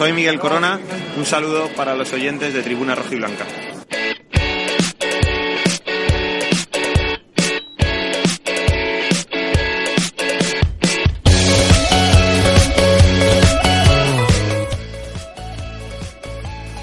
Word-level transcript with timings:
Soy 0.00 0.14
Miguel 0.14 0.40
Corona, 0.40 0.80
un 1.18 1.26
saludo 1.26 1.68
para 1.76 1.94
los 1.94 2.10
oyentes 2.14 2.54
de 2.54 2.62
Tribuna 2.62 2.94
Rojiblanca. 2.94 3.44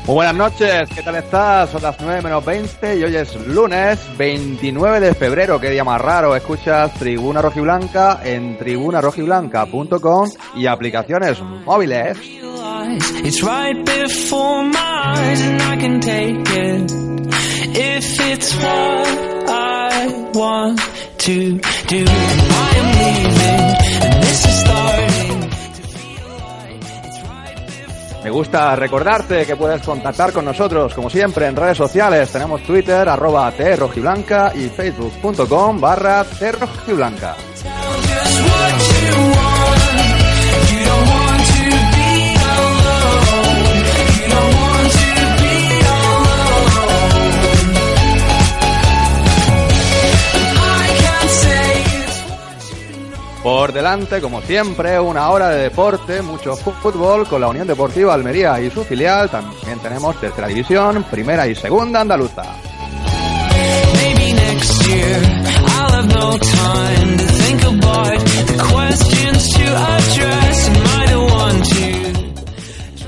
Muy 0.05 0.13
buenas 0.13 0.35
noches, 0.35 0.87
¿qué 0.93 1.01
tal 1.01 1.15
estás? 1.15 1.71
Son 1.71 1.81
las 1.81 1.99
9 1.99 2.21
menos 2.21 2.45
20 2.45 2.99
y 2.99 3.03
hoy 3.03 3.15
es 3.15 3.35
lunes 3.47 3.99
29 4.19 4.99
de 4.99 5.15
febrero, 5.15 5.59
qué 5.59 5.71
día 5.71 5.83
más 5.83 5.99
raro. 5.99 6.35
Escuchas 6.35 6.93
Tribuna 6.93 7.41
Rojiblanca 7.41 8.21
en 8.23 8.59
tribunarojiblanca.com 8.59 10.29
y 10.55 10.67
aplicaciones 10.67 11.41
móviles. 11.41 12.15
It's 12.89 13.43
right 13.43 13.85
before 13.85 14.63
my 14.63 15.03
eyes 15.17 15.41
and 15.41 15.61
I 15.61 15.75
can 15.77 15.99
take 15.99 16.39
it 16.39 16.91
if 17.75 18.19
it's 18.31 18.55
what 18.55 19.49
I 19.49 20.29
want 20.33 20.79
to 21.17 21.59
do. 21.87 22.05
I 22.07 22.69
am 22.81 22.87
leaving 22.97 23.67
and 24.03 24.23
this 24.23 24.45
is 24.45 24.59
starting 24.59 25.17
Me 28.23 28.29
gusta 28.29 28.75
recordarte 28.75 29.45
que 29.45 29.55
puedes 29.55 29.81
contactar 29.83 30.33
con 30.33 30.43
nosotros, 30.43 30.93
como 30.93 31.09
siempre, 31.09 31.47
en 31.47 31.55
redes 31.55 31.77
sociales. 31.77 32.29
Tenemos 32.29 32.61
Twitter, 32.63 33.07
arroba 33.07 33.51
trojiblanca 33.51 34.51
y 34.53 34.67
facebook.com 34.67 35.79
barra 35.79 36.25
trojiblanca. 36.25 37.35
Por 53.47 53.71
delante, 53.71 54.19
como 54.19 54.41
siempre, 54.41 54.99
una 54.99 55.29
hora 55.29 55.47
de 55.47 55.63
deporte, 55.63 56.21
mucho 56.21 56.53
fútbol 56.57 57.25
con 57.29 57.39
la 57.39 57.47
Unión 57.47 57.65
Deportiva 57.65 58.13
Almería 58.13 58.59
y 58.59 58.69
su 58.69 58.83
filial. 58.83 59.29
También 59.29 59.79
tenemos 59.79 60.19
tercera 60.19 60.47
división, 60.47 61.05
primera 61.09 61.47
y 61.47 61.55
segunda 61.55 62.01
andaluza. 62.01 62.43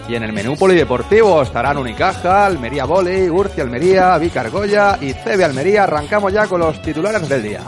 Y 0.08 0.16
en 0.16 0.24
el 0.24 0.32
menú 0.32 0.56
polideportivo 0.56 1.42
estarán 1.42 1.78
Unicaja, 1.78 2.46
Almería 2.46 2.86
Volley, 2.86 3.30
Urci 3.30 3.60
Almería, 3.60 4.18
Vicar 4.18 4.50
Goya 4.50 4.98
y 5.02 5.12
CB 5.12 5.44
Almería. 5.44 5.84
Arrancamos 5.84 6.32
ya 6.32 6.48
con 6.48 6.62
los 6.62 6.82
titulares 6.82 7.28
del 7.28 7.44
día. 7.44 7.60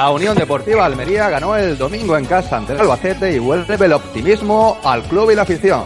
La 0.00 0.10
Unión 0.12 0.34
Deportiva 0.34 0.86
Almería 0.86 1.28
ganó 1.28 1.54
el 1.54 1.76
domingo 1.76 2.16
en 2.16 2.24
casa 2.24 2.56
ante 2.56 2.72
el 2.72 2.80
Albacete 2.80 3.34
y 3.34 3.38
vuelve 3.38 3.74
el 3.74 3.92
optimismo 3.92 4.78
al 4.82 5.02
club 5.02 5.30
y 5.30 5.34
la 5.34 5.42
afición. 5.42 5.84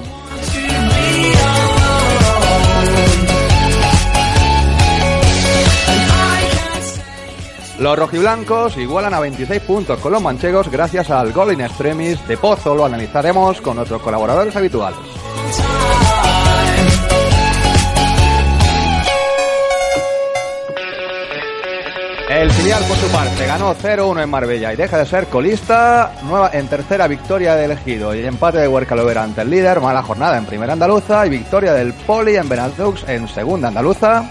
Los 7.80 7.98
rojiblancos 7.98 8.76
igualan 8.76 9.14
a 9.14 9.19
26 9.19 9.60
puntos 9.62 9.98
con 9.98 10.12
los 10.12 10.22
manchegos 10.22 10.70
gracias 10.70 11.10
al 11.10 11.32
gol 11.32 11.52
in 11.52 11.62
extremis 11.62 12.25
de 12.28 12.36
Pozo. 12.36 12.76
Lo 12.76 12.84
analizaremos 12.84 13.60
con 13.60 13.78
nuestros 13.78 14.00
colaboradores 14.00 14.54
habituales. 14.54 15.00
El 22.34 22.50
filial 22.50 22.82
por 22.86 22.96
su 22.96 23.06
parte 23.12 23.46
ganó 23.46 23.76
0-1 23.76 24.24
en 24.24 24.28
Marbella 24.28 24.72
y 24.72 24.76
deja 24.76 24.98
de 24.98 25.06
ser 25.06 25.28
colista, 25.28 26.14
nueva 26.24 26.50
en 26.52 26.66
tercera 26.66 27.06
victoria 27.06 27.54
de 27.54 27.66
elegido 27.66 28.12
y 28.12 28.26
empate 28.26 28.58
de 28.58 28.66
Huerca 28.66 28.96
Lovera 28.96 29.22
ante 29.22 29.42
el 29.42 29.50
líder, 29.50 29.80
mala 29.80 30.02
jornada 30.02 30.36
en 30.36 30.44
primera 30.44 30.72
andaluza 30.72 31.24
y 31.26 31.30
victoria 31.30 31.72
del 31.72 31.92
Poli 31.92 32.34
en 32.34 32.48
Benalux 32.48 33.04
en 33.06 33.28
segunda 33.28 33.68
andaluza. 33.68 34.24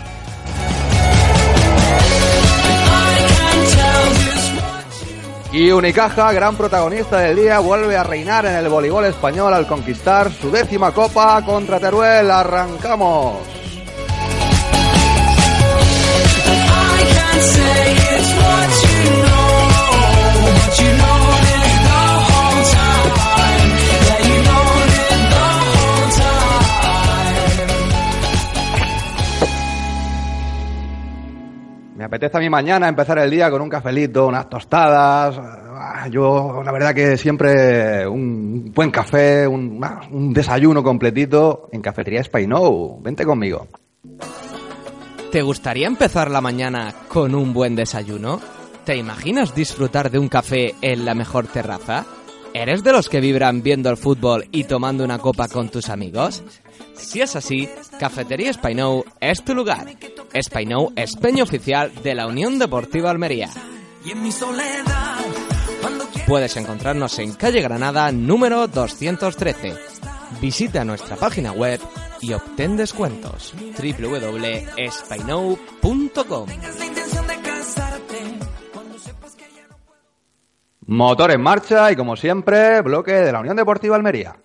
Y 5.54 5.72
Unicaja, 5.72 6.34
gran 6.34 6.58
protagonista 6.58 7.20
del 7.20 7.38
día, 7.38 7.60
vuelve 7.60 7.96
a 7.96 8.04
reinar 8.04 8.46
en 8.46 8.56
el 8.56 8.68
voleibol 8.68 9.06
español 9.06 9.54
al 9.54 9.66
conquistar 9.66 10.30
su 10.30 10.52
décima 10.52 10.92
copa 10.92 11.42
contra 11.46 11.80
Teruel. 11.80 12.30
¡Arrancamos! 12.30 13.64
Apetece 32.14 32.38
a 32.38 32.40
mí 32.40 32.50
mañana 32.50 32.88
empezar 32.88 33.18
el 33.18 33.32
día 33.32 33.50
con 33.50 33.60
un 33.60 33.70
cafelito, 33.70 34.28
unas 34.28 34.48
tostadas. 34.48 35.36
Ah, 35.40 36.08
Yo, 36.12 36.62
la 36.64 36.72
verdad 36.72 36.94
que 36.94 37.18
siempre 37.18 38.08
un 38.08 38.72
buen 38.72 38.92
café, 38.92 39.48
un, 39.48 39.80
ah, 39.84 40.02
un 40.12 40.32
desayuno 40.32 40.84
completito 40.84 41.70
en 41.72 41.82
Cafetería 41.82 42.24
Spainou. 42.24 43.02
Vente 43.02 43.26
conmigo. 43.26 43.68
¿Te 45.34 45.42
gustaría 45.42 45.88
empezar 45.88 46.30
la 46.30 46.42
mañana 46.42 46.94
con 47.08 47.34
un 47.34 47.54
buen 47.54 47.76
desayuno? 47.76 48.40
¿Te 48.86 48.98
imaginas 48.98 49.56
disfrutar 49.56 50.12
de 50.12 50.20
un 50.20 50.30
café 50.30 50.76
en 50.84 51.06
la 51.06 51.16
mejor 51.16 51.48
terraza? 51.48 52.06
¿Eres 52.54 52.84
de 52.84 52.92
los 52.92 53.10
que 53.10 53.20
vibran 53.20 53.64
viendo 53.64 53.90
el 53.90 53.98
fútbol 53.98 54.48
y 54.52 54.66
tomando 54.66 55.04
una 55.04 55.18
copa 55.18 55.48
con 55.48 55.70
tus 55.70 55.90
amigos? 55.90 56.44
Si 56.94 57.20
es 57.20 57.36
así, 57.36 57.68
Cafetería 58.00 58.54
Spainou 58.54 59.06
es 59.20 59.44
tu 59.44 59.56
lugar. 59.56 59.88
Spainou 60.40 60.94
es 60.96 61.16
peño 61.16 61.46
oficial 61.46 61.92
de 62.04 62.14
la 62.14 62.28
Unión 62.28 62.60
Deportiva 62.60 63.10
Almería. 63.10 63.50
Puedes 66.28 66.58
encontrarnos 66.58 67.18
en 67.18 67.34
calle 67.34 67.62
Granada 67.62 68.12
número 68.12 68.68
213. 68.68 69.74
Visita 70.40 70.86
nuestra 70.86 71.16
página 71.16 71.52
web 71.54 71.80
y 72.24 72.34
obtén 72.34 72.78
descuentos. 72.78 73.54
www.spainou.com 73.78 76.48
la 76.48 76.86
intención 76.86 77.28
de 77.28 77.42
casarte, 77.42 78.18
cuando 78.74 78.98
sepas 78.98 79.36
que 79.36 79.44
ya 79.54 79.68
no 79.68 79.76
Motor 80.88 81.32
en 81.32 81.42
marcha 81.42 81.92
y 81.92 81.96
como 81.98 82.16
siempre, 82.16 82.82
bloque 82.82 83.12
de 83.12 83.32
la 83.32 83.42
Unión 83.42 83.58
Deportiva 83.58 83.96
Almería. 83.98 84.38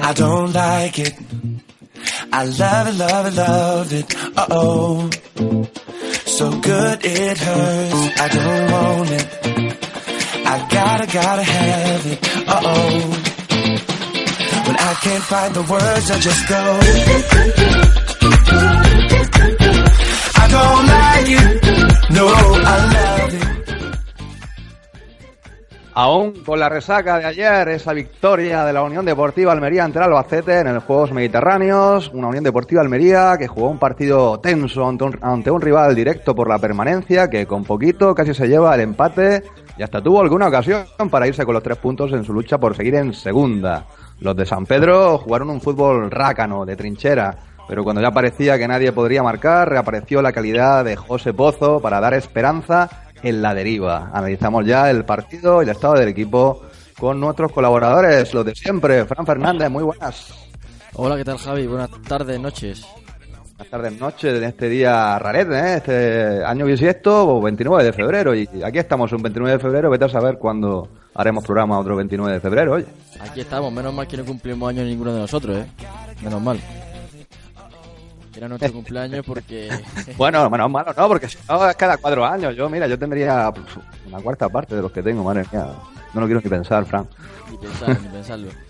I 0.00 0.12
don't 0.14 0.52
like 0.54 0.98
it. 0.98 1.14
I 2.32 2.44
love 2.44 2.88
it, 2.88 2.94
love 2.98 3.26
it, 3.26 3.34
love 3.34 3.92
it. 3.92 4.14
Uh 4.36 4.46
oh. 4.50 5.10
So 6.24 6.50
good 6.60 7.04
it 7.04 7.38
hurts. 7.38 8.20
I 8.20 8.28
don't 8.28 8.70
want 8.70 9.10
it. 9.10 9.57
I 10.50 10.66
gotta, 10.70 11.06
gotta 11.06 11.42
have 11.42 12.06
it. 12.06 12.18
Uh 12.48 12.60
oh. 12.64 13.10
When 14.66 14.76
I 14.76 14.94
can't 15.04 15.24
find 15.24 15.54
the 15.54 15.60
words, 15.60 16.10
I 16.10 16.18
just 16.18 16.48
go. 16.48 16.62
I 20.40 20.44
don't 20.48 20.86
like. 20.96 21.28
No, 22.16 22.24
I 22.64 22.76
love 22.94 23.34
it. 23.34 23.48
Aún 25.92 26.44
con 26.44 26.58
la 26.60 26.70
resaca 26.70 27.18
de 27.18 27.26
ayer, 27.26 27.68
esa 27.68 27.92
victoria 27.92 28.64
de 28.64 28.72
la 28.72 28.82
Unión 28.82 29.04
Deportiva 29.04 29.52
Almería 29.52 29.84
ante 29.84 29.98
el 29.98 30.04
Albacete 30.04 30.60
en 30.60 30.72
los 30.72 30.84
Juegos 30.84 31.12
Mediterráneos, 31.12 32.10
una 32.14 32.28
Unión 32.28 32.44
Deportiva 32.44 32.80
Almería 32.80 33.36
que 33.36 33.48
jugó 33.48 33.68
un 33.68 33.78
partido 33.78 34.40
tenso 34.40 34.88
ante 34.88 35.04
un, 35.04 35.18
ante 35.20 35.50
un 35.50 35.60
rival 35.60 35.94
directo 35.94 36.34
por 36.34 36.48
la 36.48 36.58
permanencia, 36.58 37.28
que 37.28 37.46
con 37.46 37.64
poquito 37.64 38.14
casi 38.14 38.32
se 38.32 38.46
lleva 38.46 38.74
el 38.76 38.82
empate 38.82 39.42
y 39.78 39.82
hasta 39.82 40.02
tuvo 40.02 40.20
alguna 40.20 40.48
ocasión 40.48 40.86
para 41.10 41.26
irse 41.28 41.44
con 41.44 41.54
los 41.54 41.62
tres 41.62 41.78
puntos 41.78 42.12
en 42.12 42.24
su 42.24 42.32
lucha 42.32 42.58
por 42.58 42.76
seguir 42.76 42.96
en 42.96 43.14
segunda. 43.14 43.86
Los 44.20 44.34
de 44.36 44.44
San 44.44 44.66
Pedro 44.66 45.18
jugaron 45.18 45.50
un 45.50 45.60
fútbol 45.60 46.10
rácano, 46.10 46.66
de 46.66 46.74
trinchera, 46.74 47.36
pero 47.68 47.84
cuando 47.84 48.02
ya 48.02 48.10
parecía 48.10 48.58
que 48.58 48.66
nadie 48.66 48.90
podría 48.90 49.22
marcar, 49.22 49.68
reapareció 49.68 50.20
la 50.20 50.32
calidad 50.32 50.84
de 50.84 50.96
José 50.96 51.32
Pozo 51.32 51.80
para 51.80 52.00
dar 52.00 52.14
esperanza 52.14 52.88
en 53.22 53.40
la 53.40 53.54
deriva. 53.54 54.10
Analizamos 54.12 54.66
ya 54.66 54.90
el 54.90 55.04
partido 55.04 55.62
y 55.62 55.64
el 55.64 55.70
estado 55.70 55.94
del 55.94 56.08
equipo 56.08 56.62
con 56.98 57.20
nuestros 57.20 57.52
colaboradores, 57.52 58.34
los 58.34 58.44
de 58.44 58.54
siempre. 58.56 59.04
Fran 59.04 59.24
Fernández, 59.24 59.70
muy 59.70 59.84
buenas. 59.84 60.34
Hola, 60.94 61.16
¿qué 61.16 61.24
tal 61.24 61.38
Javi? 61.38 61.68
Buenas 61.68 61.90
tardes, 62.02 62.40
noches. 62.40 62.84
Buenas 63.58 63.72
tardes, 63.72 64.00
noches 64.00 64.36
en 64.36 64.44
este 64.44 64.68
día 64.68 65.18
rarete, 65.18 65.58
¿eh? 65.58 65.74
este 65.78 66.44
año 66.44 66.64
bisiesto, 66.64 67.40
29 67.40 67.82
de 67.82 67.92
febrero. 67.92 68.32
Y 68.32 68.48
aquí 68.64 68.78
estamos 68.78 69.10
un 69.10 69.20
29 69.20 69.54
de 69.54 69.58
febrero, 69.58 69.90
vete 69.90 70.04
a 70.04 70.08
saber 70.08 70.38
cuándo 70.38 70.88
haremos 71.12 71.44
programa 71.44 71.76
otro 71.76 71.96
29 71.96 72.34
de 72.34 72.40
febrero, 72.40 72.74
oye. 72.74 72.86
Aquí 73.18 73.40
estamos, 73.40 73.72
menos 73.72 73.92
mal 73.92 74.06
que 74.06 74.16
no 74.16 74.24
cumplimos 74.24 74.68
años 74.68 74.86
ninguno 74.86 75.12
de 75.12 75.18
nosotros, 75.18 75.56
¿eh? 75.58 75.66
Menos 76.22 76.40
mal. 76.40 76.60
Era 78.36 78.46
nuestro 78.46 78.72
cumpleaños 78.72 79.26
porque... 79.26 79.68
bueno, 80.16 80.48
menos 80.48 80.70
malo, 80.70 80.94
no, 80.96 81.08
porque 81.08 81.28
si 81.28 81.36
no 81.48 81.68
es 81.68 81.74
cada 81.74 81.96
cuatro 81.96 82.24
años. 82.24 82.54
Yo, 82.54 82.70
mira, 82.70 82.86
yo 82.86 82.96
tendría 82.96 83.50
pues, 83.50 83.66
una 84.06 84.20
cuarta 84.20 84.48
parte 84.48 84.76
de 84.76 84.82
los 84.82 84.92
que 84.92 85.02
tengo, 85.02 85.24
madre 85.24 85.44
mía. 85.50 85.66
No 86.14 86.20
lo 86.20 86.26
quiero 86.26 86.40
ni 86.40 86.48
pensar, 86.48 86.84
Fran. 86.84 87.08
Ni 87.50 87.56
pensarlo, 87.56 87.96
ni 88.02 88.08
pensarlo. 88.08 88.67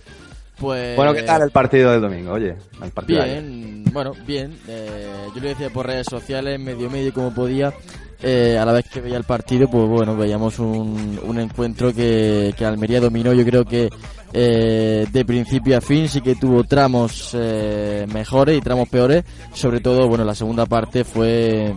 Pues... 0.59 0.97
Bueno, 0.97 1.15
¿qué 1.15 1.23
tal 1.23 1.43
el 1.43 1.51
partido 1.51 1.93
del 1.93 2.01
domingo? 2.01 2.33
Oye, 2.33 2.55
el 2.83 2.91
partido 2.91 3.23
Bien, 3.25 3.85
bueno, 3.93 4.13
bien. 4.27 4.57
Eh, 4.69 5.07
yo 5.35 5.41
lo 5.41 5.49
decía 5.49 5.71
por 5.71 5.87
redes 5.87 6.07
sociales, 6.11 6.59
medio 6.59 6.91
medio 6.91 7.13
como 7.13 7.33
podía. 7.35 7.73
Eh, 8.21 8.59
a 8.61 8.65
la 8.65 8.73
vez 8.73 8.87
que 8.93 9.01
veía 9.01 9.17
el 9.17 9.23
partido, 9.23 9.69
pues 9.71 9.89
bueno, 9.89 10.17
veíamos 10.17 10.59
un, 10.59 11.21
un 11.25 11.39
encuentro 11.39 11.95
que, 11.95 12.53
que 12.59 12.65
Almería 12.65 13.01
dominó. 13.01 13.33
Yo 13.33 13.45
creo 13.45 13.65
que 13.65 13.89
eh, 14.33 15.07
de 15.13 15.25
principio 15.25 15.79
a 15.79 15.81
fin 15.81 16.09
sí 16.09 16.21
que 16.21 16.35
tuvo 16.35 16.65
tramos 16.65 17.31
eh, 17.35 18.07
mejores 18.13 18.59
y 18.59 18.61
tramos 18.61 18.89
peores. 18.89 19.23
Sobre 19.55 19.79
todo, 19.79 20.09
bueno, 20.09 20.25
la 20.25 20.35
segunda 20.35 20.67
parte 20.67 21.05
fue 21.05 21.73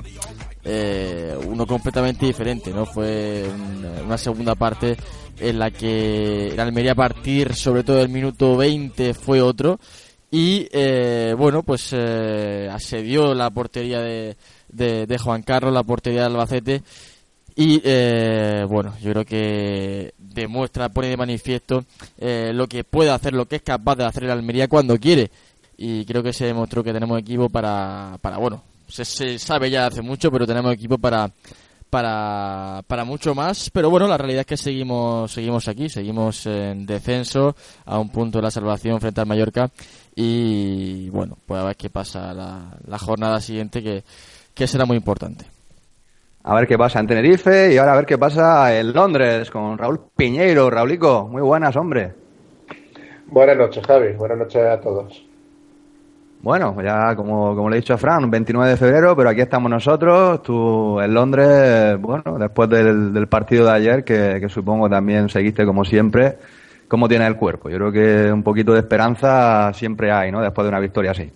uno 1.47 1.65
completamente 1.67 2.25
diferente, 2.25 2.71
¿no? 2.71 2.85
Fue 2.85 3.43
un- 3.53 4.05
una 4.05 4.17
segunda 4.17 4.55
parte 4.55 4.95
en 5.41 5.59
la 5.59 5.71
que 5.71 6.49
el 6.49 6.59
Almería 6.59 6.93
a 6.93 6.95
partir, 6.95 7.55
sobre 7.55 7.83
todo 7.83 7.97
del 7.97 8.09
minuto 8.09 8.55
20, 8.57 9.13
fue 9.13 9.41
otro. 9.41 9.79
Y 10.29 10.67
eh, 10.71 11.35
bueno, 11.37 11.63
pues 11.63 11.89
eh, 11.91 12.69
asedió 12.71 13.33
la 13.33 13.49
portería 13.49 13.99
de, 13.99 14.37
de, 14.69 15.17
Juan 15.17 15.41
Carlos, 15.41 15.73
la 15.73 15.83
portería 15.83 16.21
de 16.21 16.25
Albacete. 16.27 16.83
Y 17.55 17.81
eh, 17.83 18.65
bueno, 18.69 18.93
yo 19.01 19.11
creo 19.11 19.25
que 19.25 20.13
demuestra, 20.17 20.89
pone 20.89 21.09
de 21.09 21.17
manifiesto 21.17 21.83
eh, 22.17 22.51
lo 22.53 22.67
que 22.67 22.85
puede 22.85 23.09
hacer, 23.09 23.33
lo 23.33 23.45
que 23.45 23.57
es 23.57 23.61
capaz 23.61 23.95
de 23.95 24.05
hacer 24.05 24.23
el 24.23 24.31
Almería 24.31 24.69
cuando 24.69 24.97
quiere. 24.97 25.29
Y 25.75 26.05
creo 26.05 26.23
que 26.23 26.31
se 26.31 26.45
demostró 26.45 26.83
que 26.83 26.93
tenemos 26.93 27.19
equipo 27.19 27.49
para, 27.49 28.17
para 28.21 28.37
bueno, 28.37 28.63
se, 28.87 29.03
se 29.03 29.37
sabe 29.37 29.69
ya 29.69 29.87
hace 29.87 30.01
mucho, 30.01 30.31
pero 30.31 30.47
tenemos 30.47 30.73
equipo 30.73 30.97
para, 30.97 31.29
para, 31.91 32.81
para 32.87 33.03
mucho 33.03 33.35
más. 33.35 33.69
Pero 33.69 33.91
bueno, 33.91 34.07
la 34.07 34.17
realidad 34.17 34.41
es 34.41 34.47
que 34.47 34.57
seguimos, 34.57 35.31
seguimos 35.31 35.67
aquí, 35.67 35.89
seguimos 35.89 36.47
en 36.47 36.87
descenso, 36.87 37.55
a 37.85 37.99
un 37.99 38.09
punto 38.09 38.39
de 38.39 38.43
la 38.43 38.49
salvación 38.49 38.99
frente 38.99 39.21
al 39.21 39.27
Mallorca. 39.27 39.69
Y 40.15 41.09
bueno, 41.11 41.37
pues 41.45 41.61
a 41.61 41.65
ver 41.65 41.75
qué 41.75 41.91
pasa 41.91 42.33
la, 42.33 42.77
la 42.87 42.97
jornada 42.97 43.39
siguiente, 43.39 43.83
que, 43.83 44.03
que 44.55 44.65
será 44.65 44.85
muy 44.85 44.97
importante. 44.97 45.45
A 46.43 46.55
ver 46.55 46.67
qué 46.67 46.77
pasa 46.77 46.99
en 46.99 47.07
Tenerife 47.07 47.71
y 47.71 47.77
ahora 47.77 47.93
a 47.93 47.97
ver 47.97 48.05
qué 48.07 48.17
pasa 48.17 48.75
en 48.75 48.93
Londres 48.93 49.51
con 49.51 49.77
Raúl 49.77 50.01
Piñeiro. 50.15 50.71
Raulico, 50.71 51.27
muy 51.29 51.43
buenas, 51.43 51.75
hombre. 51.75 52.13
Buenas 53.27 53.57
noches, 53.57 53.85
Javi. 53.85 54.13
Buenas 54.13 54.39
noches 54.39 54.61
a 54.63 54.79
todos. 54.79 55.30
Bueno, 56.43 56.75
ya 56.81 57.15
como, 57.15 57.55
como 57.55 57.69
le 57.69 57.75
he 57.77 57.81
dicho 57.81 57.93
a 57.93 57.97
Fran, 57.97 58.31
29 58.31 58.71
de 58.71 58.77
febrero, 58.77 59.15
pero 59.15 59.29
aquí 59.29 59.41
estamos 59.41 59.69
nosotros. 59.69 60.41
Tú 60.41 60.99
en 60.99 61.13
Londres, 61.13 61.99
bueno, 61.99 62.39
después 62.39 62.67
del, 62.67 63.13
del 63.13 63.27
partido 63.27 63.65
de 63.65 63.71
ayer, 63.71 64.03
que, 64.03 64.43
supongo 64.49 64.89
también 64.89 65.29
seguiste 65.29 65.65
como 65.65 65.85
siempre, 65.85 66.37
¿cómo 66.87 67.07
tiene 67.07 67.27
el 67.27 67.35
cuerpo? 67.35 67.69
Yo 67.69 67.77
creo 67.77 67.91
que 67.91 68.31
un 68.31 68.41
poquito 68.41 68.73
de 68.73 68.79
esperanza 68.79 69.71
siempre 69.73 70.11
hay, 70.11 70.31
¿no? 70.31 70.41
Después 70.41 70.65
de 70.65 70.69
una 70.69 70.79
victoria 70.79 71.11
así. 71.11 71.31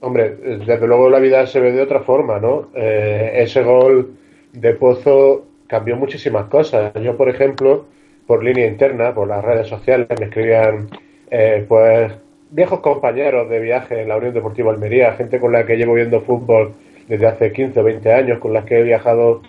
Hombre, 0.00 0.36
desde 0.36 0.86
luego 0.86 1.10
la 1.10 1.18
vida 1.18 1.44
se 1.48 1.58
ve 1.58 1.72
de 1.72 1.82
otra 1.82 2.00
forma, 2.00 2.38
¿no? 2.38 2.68
Eh, 2.76 3.32
ese 3.38 3.64
gol 3.64 4.12
de 4.52 4.72
Pozo 4.74 5.46
cambió 5.66 5.96
muchísimas 5.96 6.44
cosas. 6.44 6.92
Yo, 7.02 7.16
por 7.16 7.28
ejemplo, 7.28 7.86
por 8.24 8.44
línea 8.44 8.68
interna, 8.68 9.12
por 9.12 9.26
las 9.26 9.44
redes 9.44 9.66
sociales, 9.66 10.06
me 10.20 10.26
escribían, 10.26 10.90
eh, 11.28 11.64
pues, 11.66 12.12
viejos 12.50 12.80
compañeros 12.80 13.48
de 13.48 13.60
viaje 13.60 14.02
en 14.02 14.08
la 14.08 14.16
Unión 14.16 14.34
Deportiva 14.34 14.72
Almería, 14.72 15.12
gente 15.12 15.40
con 15.40 15.52
la 15.52 15.66
que 15.66 15.76
llevo 15.76 15.94
viendo 15.94 16.20
fútbol 16.20 16.74
desde 17.08 17.26
hace 17.26 17.52
15 17.52 17.80
o 17.80 17.84
20 17.84 18.12
años, 18.12 18.38
con 18.38 18.52
las 18.52 18.64
que 18.64 18.78
he 18.78 18.82
viajado 18.82 19.42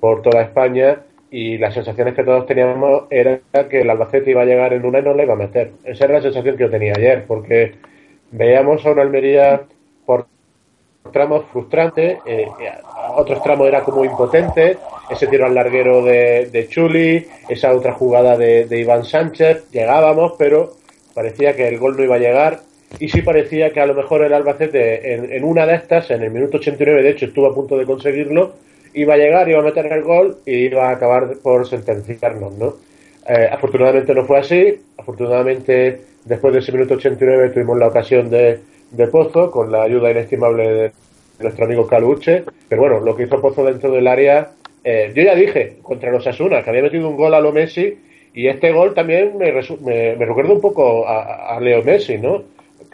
por 0.00 0.22
toda 0.22 0.42
España 0.42 0.98
y 1.30 1.56
las 1.58 1.74
sensaciones 1.74 2.14
que 2.14 2.24
todos 2.24 2.46
teníamos 2.46 3.04
era 3.10 3.40
que 3.70 3.80
el 3.80 3.90
Albacete 3.90 4.30
iba 4.30 4.42
a 4.42 4.46
llegar 4.46 4.72
en 4.72 4.84
una 4.84 4.98
y 4.98 5.02
no 5.02 5.14
le 5.14 5.22
iba 5.22 5.34
a 5.34 5.36
meter. 5.36 5.72
Esa 5.84 6.04
era 6.04 6.14
la 6.14 6.22
sensación 6.22 6.56
que 6.56 6.64
yo 6.64 6.70
tenía 6.70 6.92
ayer, 6.96 7.24
porque 7.26 7.72
veíamos 8.30 8.84
a 8.84 8.90
una 8.90 9.02
Almería 9.02 9.62
por 10.04 10.26
tramos 11.10 11.44
frustrantes, 11.50 12.18
eh, 12.26 12.46
a 12.84 13.12
otros 13.12 13.42
tramos 13.42 13.66
era 13.66 13.82
como 13.82 14.04
impotente, 14.04 14.76
ese 15.10 15.26
tiro 15.26 15.46
al 15.46 15.54
larguero 15.54 16.02
de, 16.04 16.66
Chuli, 16.68 17.26
esa 17.48 17.72
otra 17.72 17.92
jugada 17.92 18.36
de 18.36 18.78
Iván 18.78 19.04
Sánchez, 19.04 19.70
llegábamos, 19.70 20.34
pero 20.38 20.81
parecía 21.14 21.54
que 21.54 21.68
el 21.68 21.78
gol 21.78 21.96
no 21.96 22.04
iba 22.04 22.16
a 22.16 22.18
llegar 22.18 22.60
y 22.98 23.08
sí 23.08 23.22
parecía 23.22 23.72
que 23.72 23.80
a 23.80 23.86
lo 23.86 23.94
mejor 23.94 24.22
el 24.22 24.32
Albacete 24.32 25.14
en, 25.14 25.32
en 25.32 25.44
una 25.44 25.66
de 25.66 25.74
estas, 25.74 26.10
en 26.10 26.22
el 26.22 26.30
minuto 26.30 26.58
89 26.58 27.02
de 27.02 27.10
hecho 27.10 27.26
estuvo 27.26 27.46
a 27.46 27.54
punto 27.54 27.78
de 27.78 27.86
conseguirlo, 27.86 28.54
iba 28.94 29.14
a 29.14 29.16
llegar, 29.16 29.48
iba 29.48 29.60
a 29.60 29.62
meter 29.62 29.86
el 29.86 30.02
gol 30.02 30.38
y 30.44 30.66
iba 30.66 30.88
a 30.88 30.92
acabar 30.92 31.34
por 31.42 31.66
sentenciarnos, 31.66 32.54
¿no? 32.58 32.74
Eh, 33.28 33.48
afortunadamente 33.50 34.14
no 34.14 34.24
fue 34.24 34.38
así, 34.38 34.80
afortunadamente 34.98 36.00
después 36.24 36.52
de 36.52 36.60
ese 36.60 36.72
minuto 36.72 36.94
89 36.94 37.50
tuvimos 37.50 37.78
la 37.78 37.88
ocasión 37.88 38.30
de, 38.30 38.60
de 38.90 39.06
Pozo 39.06 39.50
con 39.50 39.70
la 39.70 39.82
ayuda 39.82 40.10
inestimable 40.10 40.68
de 40.68 40.92
nuestro 41.40 41.64
amigo 41.64 41.86
Caluche, 41.86 42.44
pero 42.68 42.82
bueno, 42.82 43.00
lo 43.00 43.16
que 43.16 43.24
hizo 43.24 43.40
Pozo 43.40 43.64
dentro 43.64 43.90
del 43.90 44.06
área, 44.06 44.50
eh, 44.84 45.12
yo 45.14 45.22
ya 45.22 45.34
dije 45.34 45.76
contra 45.82 46.10
los 46.10 46.26
Asuna 46.26 46.62
que 46.62 46.70
había 46.70 46.82
metido 46.82 47.08
un 47.08 47.16
gol 47.16 47.34
a 47.34 47.40
lo 47.40 47.52
Messi 47.52 47.96
y 48.34 48.48
este 48.48 48.72
gol 48.72 48.94
también 48.94 49.36
me, 49.38 49.52
resu- 49.52 49.78
me, 49.80 50.16
me 50.16 50.24
recuerda 50.26 50.52
un 50.54 50.60
poco 50.60 51.06
a, 51.06 51.56
a 51.56 51.60
Leo 51.60 51.82
Messi, 51.82 52.18
¿no? 52.18 52.42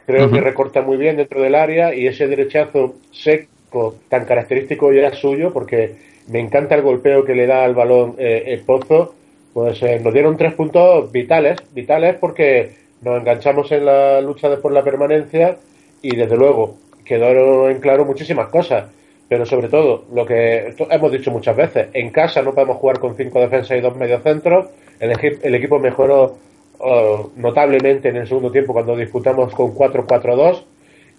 Creo 0.06 0.30
que 0.30 0.40
recorta 0.40 0.82
muy 0.82 0.96
bien 0.96 1.16
dentro 1.16 1.40
del 1.42 1.54
área 1.54 1.94
y 1.94 2.06
ese 2.06 2.26
derechazo 2.26 2.94
seco 3.12 3.96
tan 4.08 4.24
característico 4.24 4.92
ya 4.92 5.08
es 5.08 5.18
suyo 5.18 5.52
porque 5.52 5.96
me 6.28 6.40
encanta 6.40 6.74
el 6.74 6.82
golpeo 6.82 7.24
que 7.24 7.34
le 7.34 7.46
da 7.46 7.64
al 7.64 7.74
balón 7.74 8.14
eh, 8.18 8.44
el 8.46 8.60
Pozo. 8.60 9.14
Pues 9.52 9.82
eh, 9.82 10.00
nos 10.02 10.12
dieron 10.12 10.36
tres 10.36 10.54
puntos 10.54 11.10
vitales, 11.10 11.58
vitales 11.74 12.16
porque 12.16 12.70
nos 13.02 13.20
enganchamos 13.20 13.70
en 13.72 13.86
la 13.86 14.20
lucha 14.20 14.48
de 14.48 14.56
por 14.58 14.72
la 14.72 14.84
permanencia 14.84 15.56
y 16.02 16.14
desde 16.16 16.36
luego 16.36 16.76
quedaron 17.04 17.70
en 17.70 17.80
claro 17.80 18.04
muchísimas 18.04 18.48
cosas. 18.48 18.84
Pero 19.28 19.44
sobre 19.44 19.68
todo, 19.68 20.06
lo 20.12 20.24
que 20.24 20.74
hemos 20.90 21.12
dicho 21.12 21.30
muchas 21.30 21.54
veces, 21.54 21.88
en 21.92 22.10
casa 22.10 22.40
no 22.42 22.54
podemos 22.54 22.78
jugar 22.78 22.98
con 22.98 23.14
cinco 23.16 23.40
defensas 23.40 23.76
y 23.76 23.80
dos 23.80 23.94
mediocentros. 23.96 24.68
El, 24.98 25.12
el 25.42 25.54
equipo 25.54 25.78
mejoró 25.78 26.38
oh, 26.78 27.30
notablemente 27.36 28.08
en 28.08 28.16
el 28.16 28.26
segundo 28.26 28.50
tiempo 28.50 28.72
cuando 28.72 28.96
disputamos 28.96 29.54
con 29.54 29.74
4-4-2 29.74 30.64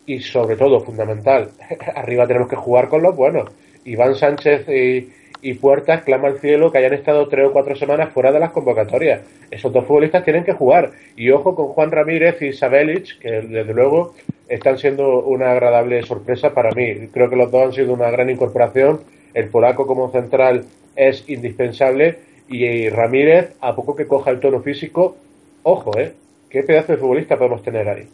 y 0.07 0.19
sobre 0.21 0.55
todo, 0.55 0.79
fundamental, 0.79 1.51
arriba 1.95 2.25
tenemos 2.25 2.49
que 2.49 2.55
jugar 2.55 2.89
con 2.89 3.03
los 3.03 3.15
buenos. 3.15 3.49
Iván 3.85 4.15
Sánchez 4.15 4.67
y, 4.67 5.07
y 5.41 5.53
Puertas 5.53 6.03
clama 6.03 6.27
al 6.27 6.39
cielo 6.39 6.71
que 6.71 6.79
hayan 6.79 6.93
estado 6.93 7.27
tres 7.27 7.47
o 7.47 7.53
cuatro 7.53 7.75
semanas 7.75 8.11
fuera 8.13 8.31
de 8.31 8.39
las 8.39 8.51
convocatorias. 8.51 9.21
Esos 9.49 9.71
dos 9.71 9.85
futbolistas 9.85 10.23
tienen 10.23 10.43
que 10.43 10.53
jugar. 10.53 10.91
Y 11.15 11.29
ojo 11.31 11.55
con 11.55 11.67
Juan 11.67 11.91
Ramírez 11.91 12.41
y 12.41 12.53
Sabelic, 12.53 13.19
que 13.19 13.41
desde 13.41 13.73
luego 13.73 14.15
están 14.47 14.77
siendo 14.77 15.23
una 15.23 15.51
agradable 15.51 16.01
sorpresa 16.03 16.53
para 16.53 16.71
mí. 16.71 17.07
Creo 17.13 17.29
que 17.29 17.35
los 17.35 17.51
dos 17.51 17.67
han 17.67 17.73
sido 17.73 17.93
una 17.93 18.09
gran 18.11 18.29
incorporación. 18.29 19.01
El 19.33 19.47
polaco 19.49 19.87
como 19.87 20.11
central 20.11 20.65
es 20.95 21.23
indispensable 21.29 22.19
y 22.49 22.89
Ramírez, 22.89 23.53
a 23.61 23.75
poco 23.75 23.95
que 23.95 24.07
coja 24.07 24.31
el 24.31 24.39
tono 24.39 24.59
físico, 24.61 25.15
ojo, 25.63 25.97
¿eh? 25.97 26.13
¿Qué 26.49 26.63
pedazo 26.63 26.93
de 26.93 26.97
futbolista 26.97 27.37
podemos 27.37 27.61
tener 27.61 27.87
ahí? 27.87 28.07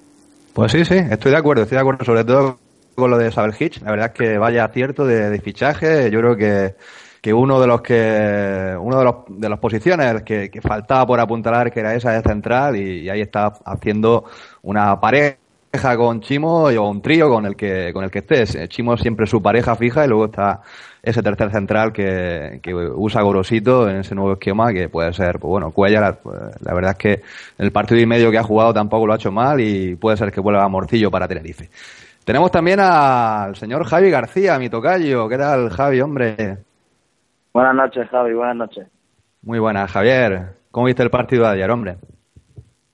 Pues 0.54 0.74
sí, 0.74 0.84
sí, 0.84 0.96
estoy 1.10 1.32
de 1.32 1.38
acuerdo, 1.38 1.64
estoy 1.64 1.78
de 1.78 1.82
acuerdo, 1.82 2.04
sobre 2.04 2.26
todo 2.26 2.60
con 2.96 3.10
lo 3.10 3.18
de 3.18 3.32
Sabel 3.32 3.56
Hitch. 3.58 3.82
La 3.82 3.92
verdad 3.92 4.12
es 4.14 4.20
que 4.20 4.38
vaya 4.38 4.66
acierto 4.66 5.06
de, 5.06 5.30
de 5.30 5.40
fichaje. 5.40 6.12
Yo 6.12 6.20
creo 6.20 6.36
que, 6.36 6.76
que 7.26 7.34
uno 7.34 7.60
de 7.60 7.66
los 7.66 7.82
que 7.82 8.78
uno 8.80 9.00
de 9.00 9.04
los 9.04 9.16
de 9.30 9.50
las 9.50 9.58
posiciones 9.58 10.22
que, 10.22 10.52
que 10.52 10.62
faltaba 10.62 11.08
por 11.08 11.20
apuntalar 11.20 11.72
que 11.72 11.80
era 11.80 11.96
esa 11.96 12.12
de 12.12 12.22
central 12.22 12.76
y, 12.76 13.10
ahí 13.10 13.20
está 13.20 13.52
haciendo 13.66 14.26
una 14.62 15.00
pareja 15.00 15.40
con 15.98 16.22
Chimo 16.22 16.66
o 16.66 16.88
un 16.88 17.02
trío 17.02 17.28
con 17.28 17.48
el 17.48 17.56
que 17.56 17.92
con 17.94 18.04
el 18.04 18.12
que 18.12 18.20
estés. 18.20 18.56
Chimo 18.70 18.96
siempre 18.96 19.26
su 19.26 19.42
pareja 19.42 19.76
fija 19.76 20.06
y 20.06 20.08
luego 20.08 20.26
está 20.26 20.62
ese 21.02 21.24
tercer 21.24 21.50
central 21.50 21.92
que, 21.92 22.60
que 22.62 22.76
usa 22.76 23.24
Gorosito 23.24 23.90
en 23.90 23.96
ese 24.02 24.14
nuevo 24.14 24.34
esquema 24.34 24.72
que 24.72 24.88
puede 24.88 25.12
ser, 25.12 25.40
pues 25.40 25.50
bueno, 25.50 25.72
Cuellar, 25.72 26.20
pues, 26.22 26.40
la 26.62 26.76
verdad 26.76 26.92
es 26.92 26.98
que 27.00 27.22
el 27.58 27.72
partido 27.72 28.00
y 28.02 28.06
medio 28.06 28.30
que 28.30 28.38
ha 28.38 28.44
jugado 28.44 28.72
tampoco 28.72 29.08
lo 29.08 29.14
ha 29.14 29.16
hecho 29.16 29.32
mal 29.32 29.60
y 29.60 29.96
puede 29.96 30.16
ser 30.16 30.32
que 30.32 30.42
vuelva 30.42 30.64
a 30.64 30.70
Morcillo 30.70 31.10
para 31.10 31.28
Tenerife. 31.28 31.72
Tenemos 32.24 32.52
también 32.52 32.82
al 32.82 33.56
señor 33.56 33.84
Javi 33.84 34.12
García, 34.12 34.60
mi 34.60 34.70
tocayo. 34.70 35.28
¿Qué 35.28 35.40
tal, 35.40 35.72
Javi, 35.72 36.02
hombre? 36.02 36.66
Buenas 37.56 37.74
noches, 37.74 38.10
Javi, 38.10 38.34
buenas 38.34 38.58
noches. 38.58 38.86
Muy 39.42 39.60
buenas, 39.60 39.90
Javier. 39.90 40.56
¿Cómo 40.72 40.88
viste 40.88 41.04
el 41.04 41.10
partido 41.10 41.46
de 41.46 41.52
ayer, 41.52 41.72
hombre? 41.72 41.96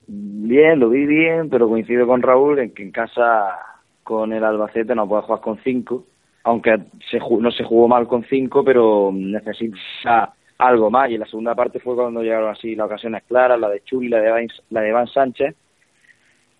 Bien, 0.06 0.78
lo 0.78 0.88
vi 0.88 1.04
bien, 1.04 1.50
pero 1.50 1.68
coincido 1.68 2.06
con 2.06 2.22
Raúl 2.22 2.60
en 2.60 2.72
que 2.72 2.84
en 2.84 2.92
casa 2.92 3.58
con 4.04 4.32
el 4.32 4.44
Albacete 4.44 4.94
no 4.94 5.08
puede 5.08 5.22
jugar 5.22 5.40
con 5.40 5.58
cinco, 5.64 6.04
aunque 6.44 6.78
se, 7.10 7.18
no 7.18 7.50
se 7.50 7.64
jugó 7.64 7.88
mal 7.88 8.06
con 8.06 8.22
cinco, 8.26 8.62
pero 8.62 9.10
necesita 9.12 10.32
algo 10.58 10.92
más. 10.92 11.10
Y 11.10 11.14
en 11.14 11.20
la 11.22 11.26
segunda 11.26 11.56
parte 11.56 11.80
fue 11.80 11.96
cuando 11.96 12.22
llegaron 12.22 12.52
así 12.52 12.76
las 12.76 12.86
ocasiones 12.86 13.24
claras, 13.24 13.58
la 13.58 13.68
de 13.68 13.82
Chuli, 13.82 14.10
la 14.10 14.20
de, 14.20 14.30
Van, 14.30 14.46
la 14.70 14.80
de 14.82 14.92
Van 14.92 15.08
Sánchez, 15.08 15.56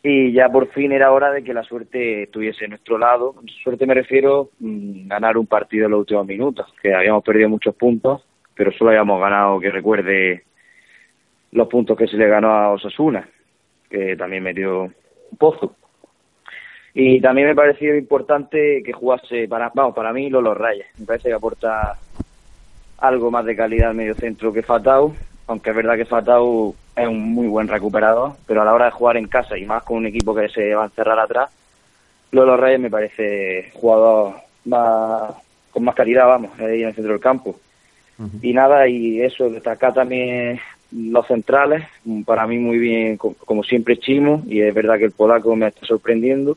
y 0.02 0.32
ya 0.32 0.48
por 0.48 0.68
fin 0.68 0.92
era 0.92 1.12
hora 1.12 1.30
de 1.30 1.44
que 1.44 1.54
la 1.54 1.62
suerte 1.62 2.24
estuviese 2.24 2.64
a 2.64 2.68
nuestro 2.68 2.98
lado. 2.98 3.36
Suerte 3.62 3.86
me 3.86 3.94
refiero 3.94 4.50
mmm, 4.58 5.06
ganar 5.08 5.36
un 5.36 5.46
partido 5.46 5.86
en 5.86 5.92
los 5.92 6.00
últimos 6.00 6.26
minutos, 6.26 6.66
que 6.82 6.94
habíamos 6.94 7.22
perdido 7.22 7.48
muchos 7.48 7.74
puntos, 7.76 8.24
pero 8.54 8.72
solo 8.72 8.90
habíamos 8.90 9.20
ganado, 9.20 9.60
que 9.60 9.70
recuerde, 9.70 10.44
los 11.52 11.68
puntos 11.68 11.96
que 11.96 12.08
se 12.08 12.16
le 12.16 12.26
ganó 12.26 12.50
a 12.50 12.72
Osasuna, 12.72 13.28
que 13.88 14.16
también 14.16 14.42
metió 14.42 14.82
un 14.82 15.38
pozo. 15.38 15.76
Y 16.94 17.20
también 17.20 17.48
me 17.48 17.54
pareció 17.54 17.96
importante 17.96 18.82
que 18.84 18.92
jugase, 18.92 19.48
para, 19.48 19.70
vamos, 19.74 19.94
para 19.94 20.12
mí 20.12 20.28
Lolo 20.28 20.52
Reyes. 20.52 20.86
Me 20.98 21.06
parece 21.06 21.28
que 21.28 21.34
aporta 21.34 21.96
algo 22.98 23.30
más 23.30 23.44
de 23.44 23.56
calidad 23.56 23.90
al 23.90 23.96
medio 23.96 24.14
centro 24.14 24.52
que 24.52 24.62
Fatau, 24.62 25.14
aunque 25.46 25.70
es 25.70 25.76
verdad 25.76 25.96
que 25.96 26.04
Fatau 26.04 26.74
es 26.94 27.08
un 27.08 27.32
muy 27.32 27.46
buen 27.46 27.68
recuperador, 27.68 28.32
pero 28.46 28.62
a 28.62 28.64
la 28.64 28.74
hora 28.74 28.86
de 28.86 28.90
jugar 28.90 29.16
en 29.16 29.28
casa 29.28 29.56
y 29.56 29.64
más 29.64 29.82
con 29.82 29.98
un 29.98 30.06
equipo 30.06 30.34
que 30.34 30.48
se 30.48 30.74
va 30.74 30.82
a 30.82 30.86
encerrar 30.86 31.18
atrás, 31.18 31.50
Lolo 32.32 32.56
Reyes 32.56 32.80
me 32.80 32.90
parece 32.90 33.70
jugador 33.74 34.34
más, 34.64 35.34
con 35.70 35.84
más 35.84 35.94
calidad, 35.94 36.26
vamos, 36.26 36.50
ahí 36.58 36.82
en 36.82 36.88
el 36.88 36.94
centro 36.94 37.12
del 37.12 37.20
campo. 37.20 37.56
Uh 38.18 38.24
-huh. 38.24 38.38
Y 38.42 38.52
nada, 38.52 38.88
y 38.88 39.20
eso, 39.20 39.50
destacar 39.50 39.94
también 39.94 40.60
los 40.90 41.26
centrales, 41.26 41.84
para 42.26 42.46
mí 42.46 42.58
muy 42.58 42.78
bien, 42.78 43.16
como 43.16 43.62
siempre 43.64 43.96
Chimo, 43.96 44.42
y 44.46 44.60
es 44.60 44.74
verdad 44.74 44.98
que 44.98 45.06
el 45.06 45.12
polaco 45.12 45.56
me 45.56 45.68
está 45.68 45.86
sorprendiendo, 45.86 46.56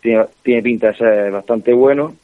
tiene, 0.00 0.24
tiene 0.42 0.62
pinta 0.62 0.88
de 0.88 0.94
ser 0.94 1.30
bastante 1.30 1.74
bueno, 1.74 2.14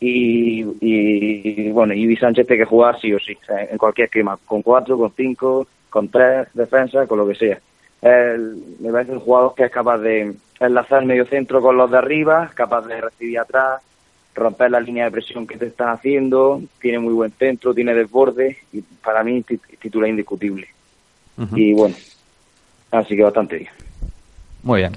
y, 0.00 0.64
y, 0.80 1.70
bueno, 1.70 1.94
y 1.94 2.16
Sánchez 2.16 2.46
tiene 2.46 2.64
que 2.64 2.68
jugar 2.68 2.98
sí 3.00 3.12
o 3.12 3.20
sí, 3.20 3.36
o 3.40 3.44
sea, 3.44 3.64
en 3.64 3.78
cualquier 3.78 4.06
esquema, 4.06 4.38
con 4.46 4.62
cuatro, 4.62 4.98
con 4.98 5.12
cinco, 5.14 5.66
con 5.90 6.08
tres 6.08 6.48
defensas, 6.54 7.06
con 7.06 7.18
lo 7.18 7.28
que 7.28 7.34
sea. 7.34 7.60
El, 8.00 8.76
me 8.78 8.90
parece 8.90 9.12
un 9.12 9.20
jugador 9.20 9.54
que 9.54 9.64
es 9.64 9.70
capaz 9.70 9.98
de 9.98 10.34
enlazar 10.58 11.02
el 11.02 11.08
medio 11.08 11.26
centro 11.26 11.60
con 11.60 11.76
los 11.76 11.90
de 11.90 11.98
arriba, 11.98 12.50
capaz 12.54 12.86
de 12.86 13.00
recibir 13.00 13.38
atrás, 13.38 13.82
romper 14.34 14.70
la 14.70 14.80
línea 14.80 15.04
de 15.04 15.10
presión 15.10 15.46
que 15.46 15.58
te 15.58 15.66
están 15.66 15.90
haciendo, 15.90 16.62
tiene 16.80 16.98
muy 16.98 17.12
buen 17.12 17.32
centro, 17.32 17.74
tiene 17.74 17.94
desborde 17.94 18.58
y 18.72 18.80
para 18.80 19.22
mí 19.22 19.44
titular 19.80 20.08
indiscutible. 20.08 20.68
Uh 21.36 21.42
-huh. 21.42 21.58
Y 21.58 21.74
bueno, 21.74 21.94
así 22.90 23.16
que 23.16 23.22
bastante 23.22 23.56
bien. 23.56 23.70
Muy 24.62 24.80
bien. 24.80 24.92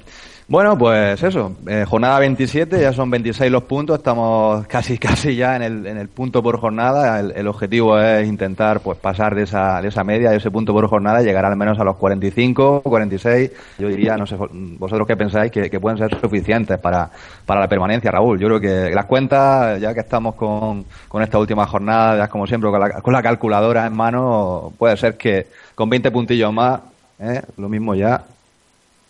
Bueno, 0.46 0.76
pues 0.76 1.22
eso, 1.22 1.56
eh, 1.66 1.86
jornada 1.88 2.18
27, 2.18 2.78
ya 2.78 2.92
son 2.92 3.10
26 3.10 3.50
los 3.50 3.62
puntos, 3.62 3.96
estamos 3.96 4.66
casi 4.68 4.98
casi 4.98 5.36
ya 5.36 5.56
en 5.56 5.62
el, 5.62 5.86
en 5.86 5.96
el 5.96 6.08
punto 6.08 6.42
por 6.42 6.60
jornada, 6.60 7.18
el, 7.18 7.32
el, 7.32 7.48
objetivo 7.48 7.98
es 7.98 8.28
intentar 8.28 8.80
pues 8.80 8.98
pasar 8.98 9.34
de 9.34 9.44
esa, 9.44 9.80
de 9.80 9.88
esa 9.88 10.04
media, 10.04 10.30
de 10.30 10.36
ese 10.36 10.50
punto 10.50 10.74
por 10.74 10.86
jornada, 10.86 11.22
llegar 11.22 11.46
al 11.46 11.56
menos 11.56 11.78
a 11.78 11.84
los 11.84 11.96
45, 11.96 12.82
46, 12.82 13.52
yo 13.78 13.88
diría, 13.88 14.18
no 14.18 14.26
sé, 14.26 14.36
vosotros 14.52 15.06
qué 15.06 15.16
pensáis, 15.16 15.50
que, 15.50 15.70
que 15.70 15.80
pueden 15.80 15.96
ser 15.96 16.20
suficientes 16.20 16.78
para, 16.78 17.10
para 17.46 17.60
la 17.60 17.68
permanencia, 17.68 18.10
Raúl, 18.10 18.38
yo 18.38 18.46
creo 18.48 18.60
que 18.60 18.94
las 18.94 19.06
cuentas, 19.06 19.80
ya 19.80 19.94
que 19.94 20.00
estamos 20.00 20.34
con, 20.34 20.84
con 21.08 21.22
esta 21.22 21.38
última 21.38 21.66
jornada, 21.66 22.18
ya 22.18 22.28
como 22.28 22.46
siempre 22.46 22.68
con 22.68 22.80
la, 22.80 23.00
con 23.00 23.14
la 23.14 23.22
calculadora 23.22 23.86
en 23.86 23.96
mano, 23.96 24.74
puede 24.76 24.98
ser 24.98 25.16
que 25.16 25.46
con 25.74 25.88
20 25.88 26.10
puntillos 26.10 26.52
más, 26.52 26.80
¿eh? 27.18 27.40
lo 27.56 27.70
mismo 27.70 27.94
ya, 27.94 28.22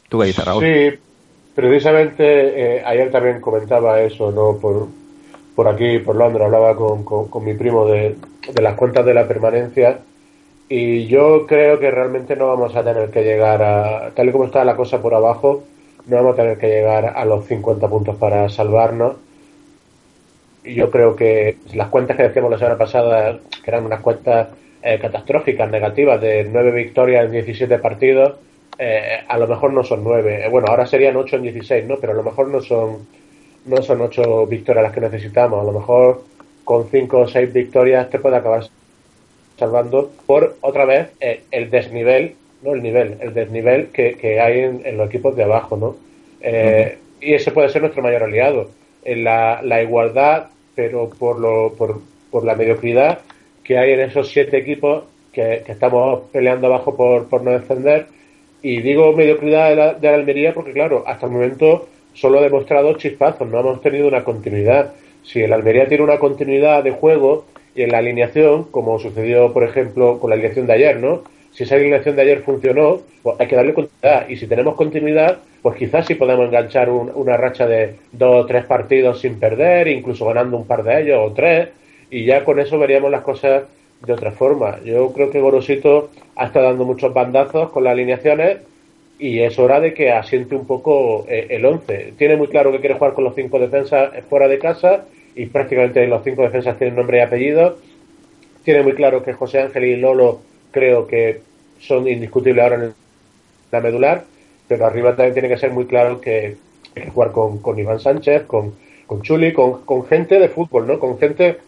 ¿tú 0.09 0.21
qué 0.21 0.33
Raúl? 0.33 0.63
Sí 0.63 1.01
Precisamente 1.55 2.25
eh, 2.79 2.83
ayer 2.85 3.11
también 3.11 3.41
comentaba 3.41 4.01
eso, 4.01 4.33
¿no? 4.33 4.59
Por, 4.59 4.89
por 5.55 5.69
aquí, 5.69 5.99
por 6.01 6.17
Londres, 6.17 6.45
hablaba 6.45 6.75
con, 6.75 7.05
con, 7.05 7.45
mi 7.45 7.55
primo 7.55 7.87
de, 7.87 8.17
de, 8.53 8.63
las 8.63 8.75
cuentas 8.75 9.07
de 9.07 9.15
la 9.15 9.29
permanencia 9.29 10.01
y 10.69 11.07
yo 11.07 11.47
creo 11.47 11.79
que 11.79 11.91
realmente 11.91 12.35
no 12.35 12.49
vamos 12.49 12.75
a 12.75 12.83
tener 12.83 13.11
que 13.11 13.23
llegar 13.23 13.63
a, 13.63 14.11
tal 14.11 14.29
y 14.29 14.33
como 14.33 14.47
está 14.47 14.65
la 14.65 14.75
cosa 14.75 15.01
por 15.01 15.15
abajo, 15.15 15.63
no 16.07 16.17
vamos 16.17 16.35
a 16.35 16.43
tener 16.43 16.59
que 16.59 16.69
llegar 16.69 17.13
a 17.17 17.25
los 17.25 17.47
50 17.47 17.89
puntos 17.89 18.17
para 18.17 18.49
salvarnos. 18.49 19.17
Yo 20.65 20.91
creo 20.91 21.15
que 21.15 21.59
las 21.75 21.89
cuentas 21.89 22.17
que 22.17 22.25
decíamos 22.25 22.51
la 22.51 22.59
semana 22.59 22.79
pasada, 22.79 23.39
que 23.63 23.71
eran 23.71 23.85
unas 23.85 24.01
cuentas 24.01 24.49
eh, 24.83 24.99
catastróficas, 24.99 25.71
negativas, 25.71 26.21
de 26.21 26.45
9 26.45 26.73
victorias 26.73 27.27
en 27.27 27.33
17 27.33 27.79
partidos, 27.79 28.35
eh, 28.79 29.21
a 29.27 29.39
lo 29.39 29.47
mejor 29.47 29.73
no 29.73 29.85
son 29.85 30.03
nueve, 30.03 30.49
bueno, 30.51 30.69
ahora 30.69 30.87
serían 30.87 31.17
ocho 31.17 31.37
en 31.37 31.43
16, 31.43 31.87
¿no? 31.87 31.97
Pero 31.97 32.13
a 32.13 32.17
lo 32.17 32.23
mejor 32.23 32.49
no 32.49 32.61
son 32.61 33.07
no 33.67 33.81
son 33.83 34.03
ocho 34.03 34.47
victorias 34.47 34.85
las 34.85 34.93
que 34.93 35.01
necesitamos, 35.01 35.61
a 35.61 35.65
lo 35.65 35.79
mejor 35.79 36.23
con 36.65 36.89
cinco 36.91 37.21
o 37.21 37.29
seis 37.29 37.53
victorias 37.53 38.11
te 38.11 38.19
puede 38.19 38.37
acabar 38.37 38.65
salvando 39.59 40.11
por 40.27 40.57
otra 40.61 40.85
vez 40.85 41.11
eh, 41.21 41.43
el 41.51 41.71
desnivel, 41.71 42.35
no 42.63 42.75
el 42.75 42.83
nivel, 42.83 43.17
el 43.21 43.33
desnivel 43.33 43.89
que, 43.89 44.17
que 44.17 44.41
hay 44.41 44.61
en, 44.61 44.83
en, 44.85 44.97
los 44.97 45.09
equipos 45.09 45.37
de 45.37 45.45
abajo, 45.45 45.77
¿no? 45.77 45.97
Eh, 46.41 46.97
uh 46.97 46.99
-huh. 46.99 47.05
Y 47.21 47.33
ese 47.33 47.53
puede 47.53 47.71
ser 47.71 47.81
nuestro 47.81 48.03
mayor 48.03 48.25
aliado, 48.25 48.69
en 49.05 49.25
la, 49.25 49.63
la 49.63 49.83
igualdad, 49.83 50.49
pero 50.75 51.09
por, 51.09 51.39
lo, 51.39 51.73
por, 51.75 52.01
por 52.31 52.45
la 52.45 52.55
mediocridad 52.55 53.21
que 53.63 53.79
hay 53.79 53.93
en 53.93 54.01
esos 54.01 54.29
siete 54.29 54.59
equipos 54.59 55.05
que, 55.33 55.63
que 55.65 55.73
estamos 55.73 56.25
peleando 56.33 56.67
abajo 56.67 56.95
por, 56.95 57.29
por 57.29 57.43
no 57.43 57.53
defender 57.53 58.07
y 58.65 58.81
digo 58.81 59.13
mediocridad 59.13 59.69
de 59.69 59.77
la, 59.77 59.93
de 59.93 60.09
la, 60.09 60.15
Almería 60.15 60.55
porque, 60.55 60.73
claro, 60.73 61.05
hasta 61.07 61.27
el 61.27 61.33
momento 61.33 61.87
solo 62.15 62.39
ha 62.39 62.43
demostrado 62.43 62.95
chispazos, 62.95 63.47
no 63.47 63.61
hemos 63.61 63.83
tenido 63.83 64.09
una 64.09 64.25
continuidad. 64.25 64.95
Si 65.23 65.43
el 65.43 65.53
Almería 65.53 65.87
tiene 65.87 66.03
una 66.03 66.19
continuidad 66.19 66.83
de 66.83 66.93
juego 66.93 67.45
y 67.75 67.83
en 67.83 67.93
la 67.93 67.99
alineación, 67.99 68.65
como 68.71 68.99
sucedió, 68.99 69.53
por 69.53 69.65
ejemplo, 69.65 70.19
con 70.19 70.31
la 70.31 70.37
alineación 70.37 70.67
de 70.67 70.73
ayer, 70.73 70.97
¿no? 70.97 71.25
Si 71.53 71.65
esa 71.65 71.75
alineación 71.75 72.17
de 72.17 72.23
ayer 72.23 72.41
funcionó, 72.41 73.03
pues 73.23 73.37
hay 73.39 73.49
que 73.49 73.57
darle 73.57 73.75
continuidad. 73.75 74.29
Y 74.31 74.37
si 74.39 74.47
tenemos 74.47 74.77
continuidad, 74.77 75.41
pues 75.61 75.77
quizás 75.77 76.07
sí 76.07 76.15
podemos 76.15 76.47
enganchar 76.47 76.89
un, 76.89 77.13
una 77.15 77.37
racha 77.37 77.67
de 77.67 77.97
dos 78.13 78.45
o 78.45 78.47
tres 78.47 78.65
partidos 78.65 79.21
sin 79.21 79.39
perder, 79.39 79.89
incluso 79.89 80.25
ganando 80.25 80.57
un 80.57 80.67
par 80.67 80.85
de 80.85 81.03
ellos 81.03 81.19
o 81.21 81.35
tres, 81.35 81.69
y 82.11 82.25
ya 82.25 82.43
con 82.47 82.59
eso 82.59 82.79
veríamos 82.79 83.11
las 83.11 83.21
cosas 83.21 83.65
de 84.05 84.13
otra 84.13 84.33
forma. 84.33 84.81
Yo 84.85 85.13
creo 85.13 85.31
que 85.31 85.41
Gorosito 85.41 86.11
ha 86.37 86.47
estado 86.47 86.67
dando 86.67 86.85
muchos 86.85 87.13
bandazos 87.13 87.71
con 87.71 87.85
las 87.85 87.93
alineaciones 87.93 88.59
y 89.19 89.41
es 89.41 89.59
hora 89.59 89.81
de 89.81 89.95
que 89.95 90.11
asiente 90.11 90.55
un 90.55 90.67
poco 90.67 91.25
eh, 91.29 91.47
el 91.51 91.65
11. 91.65 92.15
Tiene 92.19 92.37
muy 92.37 92.49
claro 92.49 92.73
que 92.73 92.81
quiere 92.81 92.97
jugar 92.97 93.15
con 93.15 93.25
los 93.25 93.35
cinco 93.35 93.59
defensas 93.59 94.13
fuera 94.29 94.49
de 94.49 94.59
casa 94.59 95.05
y 95.35 95.47
prácticamente 95.47 96.07
los 96.07 96.23
cinco 96.25 96.43
defensas 96.43 96.79
tienen 96.79 96.97
nombre 96.97 97.19
y 97.19 97.21
apellido. 97.21 97.79
Tiene 98.65 98.83
muy 98.83 98.93
claro 98.95 99.23
que 99.23 99.33
José 99.33 99.61
Ángel 99.61 99.85
y 99.85 99.97
Lolo 99.97 100.41
creo 100.71 101.07
que 101.07 101.41
son 101.79 102.09
indiscutibles 102.09 102.63
ahora 102.63 102.77
en 102.77 102.95
la 103.71 103.81
medular, 103.81 104.25
pero 104.67 104.87
arriba 104.87 105.15
también 105.15 105.35
tiene 105.35 105.49
que 105.49 105.59
ser 105.59 105.71
muy 105.71 105.87
claro 105.87 106.21
que 106.21 106.57
hay 106.97 107.03
que 107.03 107.11
jugar 107.11 107.33
con, 107.33 107.59
con 107.59 107.79
Iván 107.79 108.01
Sánchez, 108.01 108.45
con, 108.45 108.75
con 109.07 109.23
Chuli, 109.23 109.53
con, 109.53 109.85
con 109.85 110.07
gente 110.07 110.39
de 110.39 110.49
fútbol, 110.49 110.87
¿no? 110.87 110.99
Con 110.99 111.19
gente 111.19 111.59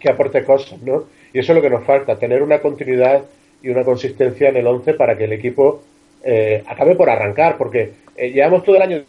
que 0.00 0.10
aporte 0.10 0.44
cosas, 0.44 0.80
¿no? 0.82 1.04
Y 1.34 1.40
eso 1.40 1.52
es 1.52 1.56
lo 1.56 1.62
que 1.62 1.68
nos 1.68 1.84
falta, 1.84 2.16
tener 2.16 2.42
una 2.42 2.60
continuidad 2.60 3.24
y 3.60 3.68
una 3.68 3.82
consistencia 3.82 4.48
en 4.48 4.56
el 4.56 4.66
11 4.66 4.94
para 4.94 5.18
que 5.18 5.24
el 5.24 5.32
equipo 5.32 5.82
eh, 6.22 6.62
acabe 6.64 6.94
por 6.94 7.10
arrancar, 7.10 7.58
porque 7.58 7.90
eh, 8.16 8.30
llevamos 8.30 8.62
todo 8.62 8.76
el 8.76 8.82
año 8.82 9.02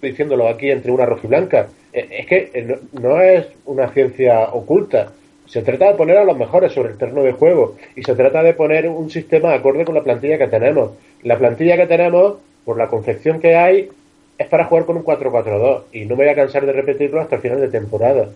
diciéndolo 0.00 0.48
aquí 0.48 0.70
entre 0.70 0.90
una 0.90 1.04
rojiblanca. 1.04 1.68
Eh, 1.92 2.08
es 2.10 2.26
que 2.26 2.80
no, 2.92 3.00
no, 3.00 3.20
es 3.20 3.46
una 3.66 3.88
ciencia 3.88 4.48
oculta. 4.50 5.12
Se 5.46 5.60
trata 5.60 5.88
de 5.88 5.94
poner 5.94 6.16
a 6.16 6.24
los 6.24 6.38
mejores 6.38 6.72
sobre 6.72 6.92
el 6.92 6.98
terreno 6.98 7.22
de 7.22 7.32
juego 7.32 7.76
y 7.94 8.02
se 8.02 8.14
trata 8.14 8.42
de 8.42 8.54
poner 8.54 8.88
un 8.88 9.10
sistema 9.10 9.52
acorde 9.52 9.84
con 9.84 9.94
la 9.94 10.02
plantilla 10.02 10.38
que 10.38 10.48
tenemos. 10.48 10.92
La 11.22 11.36
plantilla 11.36 11.76
que 11.76 11.86
tenemos, 11.86 12.38
por 12.64 12.78
la 12.78 12.88
confección 12.88 13.40
que 13.40 13.56
hay, 13.56 13.90
es 14.38 14.46
para 14.46 14.64
jugar 14.64 14.86
con 14.86 14.96
un 14.96 15.04
4-4-2 15.04 15.82
y 15.92 16.06
no 16.06 16.16
me 16.16 16.24
voy 16.24 16.28
a 16.28 16.34
cansar 16.34 16.64
de 16.64 16.72
repetirlo 16.72 17.20
hasta 17.20 17.36
el 17.36 17.42
final 17.42 17.60
de 17.60 17.68
temporada. 17.68 18.28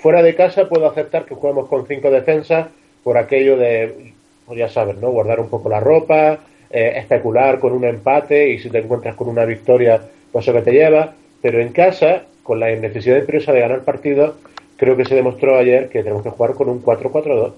Fuera 0.00 0.22
de 0.22 0.34
casa 0.34 0.68
puedo 0.68 0.86
aceptar 0.88 1.24
que 1.24 1.34
juguemos 1.34 1.68
con 1.68 1.86
cinco 1.86 2.10
defensas 2.10 2.68
por 3.02 3.16
aquello 3.18 3.56
de, 3.56 4.12
pues 4.46 4.58
ya 4.58 4.68
sabes, 4.68 4.96
¿no? 4.98 5.10
Guardar 5.10 5.40
un 5.40 5.48
poco 5.48 5.68
la 5.68 5.80
ropa, 5.80 6.38
eh, 6.70 6.92
especular 6.96 7.58
con 7.58 7.72
un 7.72 7.84
empate 7.84 8.50
y 8.50 8.58
si 8.58 8.68
te 8.70 8.78
encuentras 8.78 9.14
con 9.16 9.28
una 9.28 9.44
victoria, 9.44 10.00
pues 10.32 10.44
eso 10.44 10.52
que 10.52 10.62
te 10.62 10.72
lleva. 10.72 11.12
Pero 11.42 11.60
en 11.60 11.72
casa, 11.72 12.22
con 12.42 12.60
la 12.60 12.68
necesidad 12.74 13.16
imperiosa 13.18 13.52
de 13.52 13.60
ganar 13.60 13.80
partidos, 13.82 14.34
creo 14.76 14.96
que 14.96 15.04
se 15.04 15.14
demostró 15.14 15.56
ayer 15.56 15.88
que 15.88 16.02
tenemos 16.02 16.22
que 16.22 16.30
jugar 16.30 16.54
con 16.54 16.68
un 16.68 16.82
4-4-2. 16.82 17.52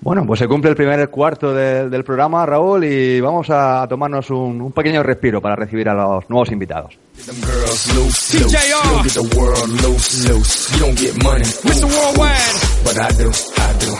Bueno, 0.00 0.26
pues 0.26 0.40
se 0.40 0.48
cumple 0.48 0.70
el 0.70 0.76
primer 0.76 1.08
cuarto 1.08 1.54
de- 1.54 1.88
del 1.88 2.04
programa, 2.04 2.44
Raúl, 2.44 2.84
y 2.84 3.20
vamos 3.20 3.48
a 3.50 3.86
tomarnos 3.88 4.28
un 4.30 4.70
pequeño 4.72 5.02
respiro 5.02 5.40
para 5.40 5.56
recibir 5.56 5.88
a 5.88 5.94
los 5.94 6.28
nuevos 6.28 6.50
invitados. 6.52 6.98
Them 7.14 7.40
girls 7.40 7.94
loose, 7.94 8.34
loose. 8.34 8.52
You 8.52 8.74
don't 8.74 9.02
get 9.04 9.14
the 9.14 9.38
world 9.38 9.68
loose, 9.70 10.28
loose. 10.28 10.72
You 10.74 10.78
don't 10.80 10.98
get 10.98 11.14
money. 11.22 11.44
Mr. 11.62 11.86
Worldwide. 11.86 12.54
But 12.82 12.98
I 12.98 13.10
do, 13.14 13.30
I 13.30 13.70
do. 13.78 13.90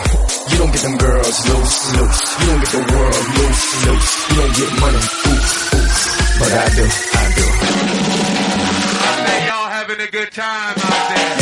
You 0.51 0.57
don't 0.59 0.71
get 0.75 0.81
them 0.83 0.97
girls 0.97 1.37
loose, 1.47 1.95
loose. 1.95 2.19
You 2.39 2.45
don't 2.45 2.59
get 2.59 2.71
the 2.75 2.83
world 2.91 3.25
loose, 3.39 3.63
loose. 3.87 4.29
You 4.29 4.35
don't 4.35 4.55
get 4.59 4.69
money. 4.83 4.99
Ooh, 4.99 5.31
ooh. 5.31 5.89
But 6.37 6.51
I 6.53 6.67
do, 6.75 6.85
I 6.85 7.25
do. 7.39 7.45
y'all 9.47 9.69
having 9.71 10.01
a 10.01 10.11
good 10.11 10.31
time 10.31 10.75
out 10.75 11.09
there. 11.15 11.35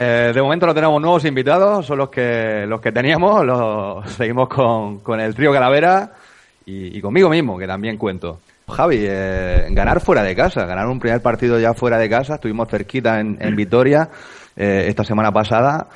Eh, 0.00 0.32
de 0.32 0.42
momento 0.42 0.66
no 0.66 0.74
tenemos 0.74 1.00
nuevos 1.00 1.24
invitados, 1.24 1.86
son 1.86 1.98
los 1.98 2.08
que 2.08 2.66
los 2.68 2.80
que 2.80 2.92
teníamos, 2.92 3.44
los, 3.44 4.08
seguimos 4.16 4.48
con, 4.48 4.98
con 5.00 5.18
el 5.20 5.34
trío 5.34 5.52
Calavera 5.52 6.12
y, 6.68 6.98
y 6.98 7.00
conmigo 7.00 7.30
mismo, 7.30 7.58
que 7.58 7.66
también 7.66 7.96
cuento. 7.96 8.40
Javi, 8.68 8.98
eh, 9.00 9.66
ganar 9.70 10.00
fuera 10.00 10.22
de 10.22 10.36
casa, 10.36 10.66
ganar 10.66 10.86
un 10.86 10.98
primer 11.00 11.22
partido 11.22 11.58
ya 11.58 11.72
fuera 11.72 11.96
de 11.98 12.10
casa, 12.10 12.34
estuvimos 12.34 12.68
cerquita 12.68 13.18
en, 13.20 13.38
en 13.40 13.56
Vitoria 13.56 14.10
eh, 14.54 14.84
esta 14.86 15.02
semana 15.02 15.32
pasada, 15.32 15.88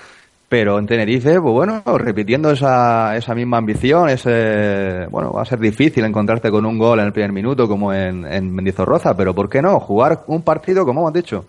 pero 0.49 0.79
en 0.79 0.87
Tenerife, 0.87 1.41
pues 1.41 1.53
bueno, 1.53 1.83
repitiendo 1.99 2.51
esa, 2.51 3.15
esa 3.17 3.35
misma 3.35 3.59
ambición, 3.59 4.09
ese, 4.09 5.07
bueno, 5.11 5.33
va 5.33 5.43
a 5.43 5.47
ser 5.47 5.59
difícil 5.59 6.05
encontrarte 6.05 6.51
con 6.51 6.65
un 6.65 6.79
gol 6.79 7.01
en 7.01 7.07
el 7.07 7.13
primer 7.13 7.33
minuto 7.33 7.69
como 7.69 7.93
en, 7.93 8.25
en 8.25 8.55
Mendizorroza, 8.55 9.15
pero 9.15 9.35
¿por 9.35 9.51
qué 9.51 9.61
no? 9.61 9.79
Jugar 9.79 10.25
un 10.29 10.43
partido, 10.43 10.87
como 10.87 11.03
hemos 11.03 11.13
dicho, 11.13 11.45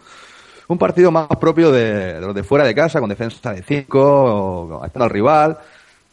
un 0.67 0.77
partido 0.77 1.11
más 1.11 1.27
propio 1.39 1.71
de, 1.71 2.13
de 2.15 2.21
los 2.21 2.35
de 2.35 2.43
fuera 2.43 2.65
de 2.65 2.75
casa, 2.75 2.99
con 2.99 3.09
defensa 3.09 3.53
de 3.53 3.63
5, 3.63 4.81
estando 4.85 5.05
al 5.05 5.09
rival. 5.09 5.57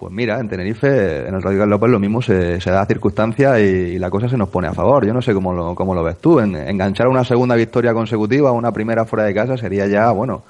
Pues 0.00 0.12
mira, 0.14 0.40
en 0.40 0.48
Tenerife, 0.48 1.28
en 1.28 1.34
el 1.34 1.42
Radical 1.42 1.68
López, 1.68 1.90
lo 1.90 1.98
mismo 2.00 2.22
se, 2.22 2.58
se 2.58 2.70
da 2.70 2.86
circunstancia 2.86 3.60
y, 3.60 3.64
y 3.64 3.98
la 3.98 4.08
cosa 4.08 4.30
se 4.30 4.38
nos 4.38 4.48
pone 4.48 4.66
a 4.66 4.72
favor. 4.72 5.06
Yo 5.06 5.12
no 5.12 5.20
sé 5.20 5.34
cómo 5.34 5.52
lo, 5.52 5.74
cómo 5.74 5.94
lo 5.94 6.02
ves 6.02 6.16
tú. 6.18 6.40
En, 6.40 6.56
enganchar 6.56 7.06
una 7.06 7.22
segunda 7.22 7.54
victoria 7.54 7.92
consecutiva, 7.92 8.50
una 8.50 8.72
primera 8.72 9.04
fuera 9.04 9.26
de 9.26 9.34
casa, 9.34 9.58
sería 9.58 9.86
ya, 9.86 10.10
bueno, 10.12 10.42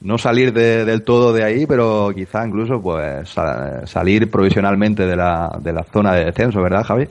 no 0.00 0.16
salir 0.16 0.54
de- 0.54 0.86
del 0.86 1.02
todo 1.02 1.34
de 1.34 1.44
ahí, 1.44 1.66
pero 1.66 2.12
quizá 2.14 2.46
incluso 2.46 2.80
pues 2.80 3.28
sa- 3.28 3.86
salir 3.86 4.30
provisionalmente 4.30 5.04
de 5.06 5.16
la, 5.16 5.54
de 5.60 5.72
la 5.74 5.82
zona 5.84 6.14
de 6.14 6.24
descenso, 6.24 6.62
¿verdad, 6.62 6.84
Javi? 6.84 7.06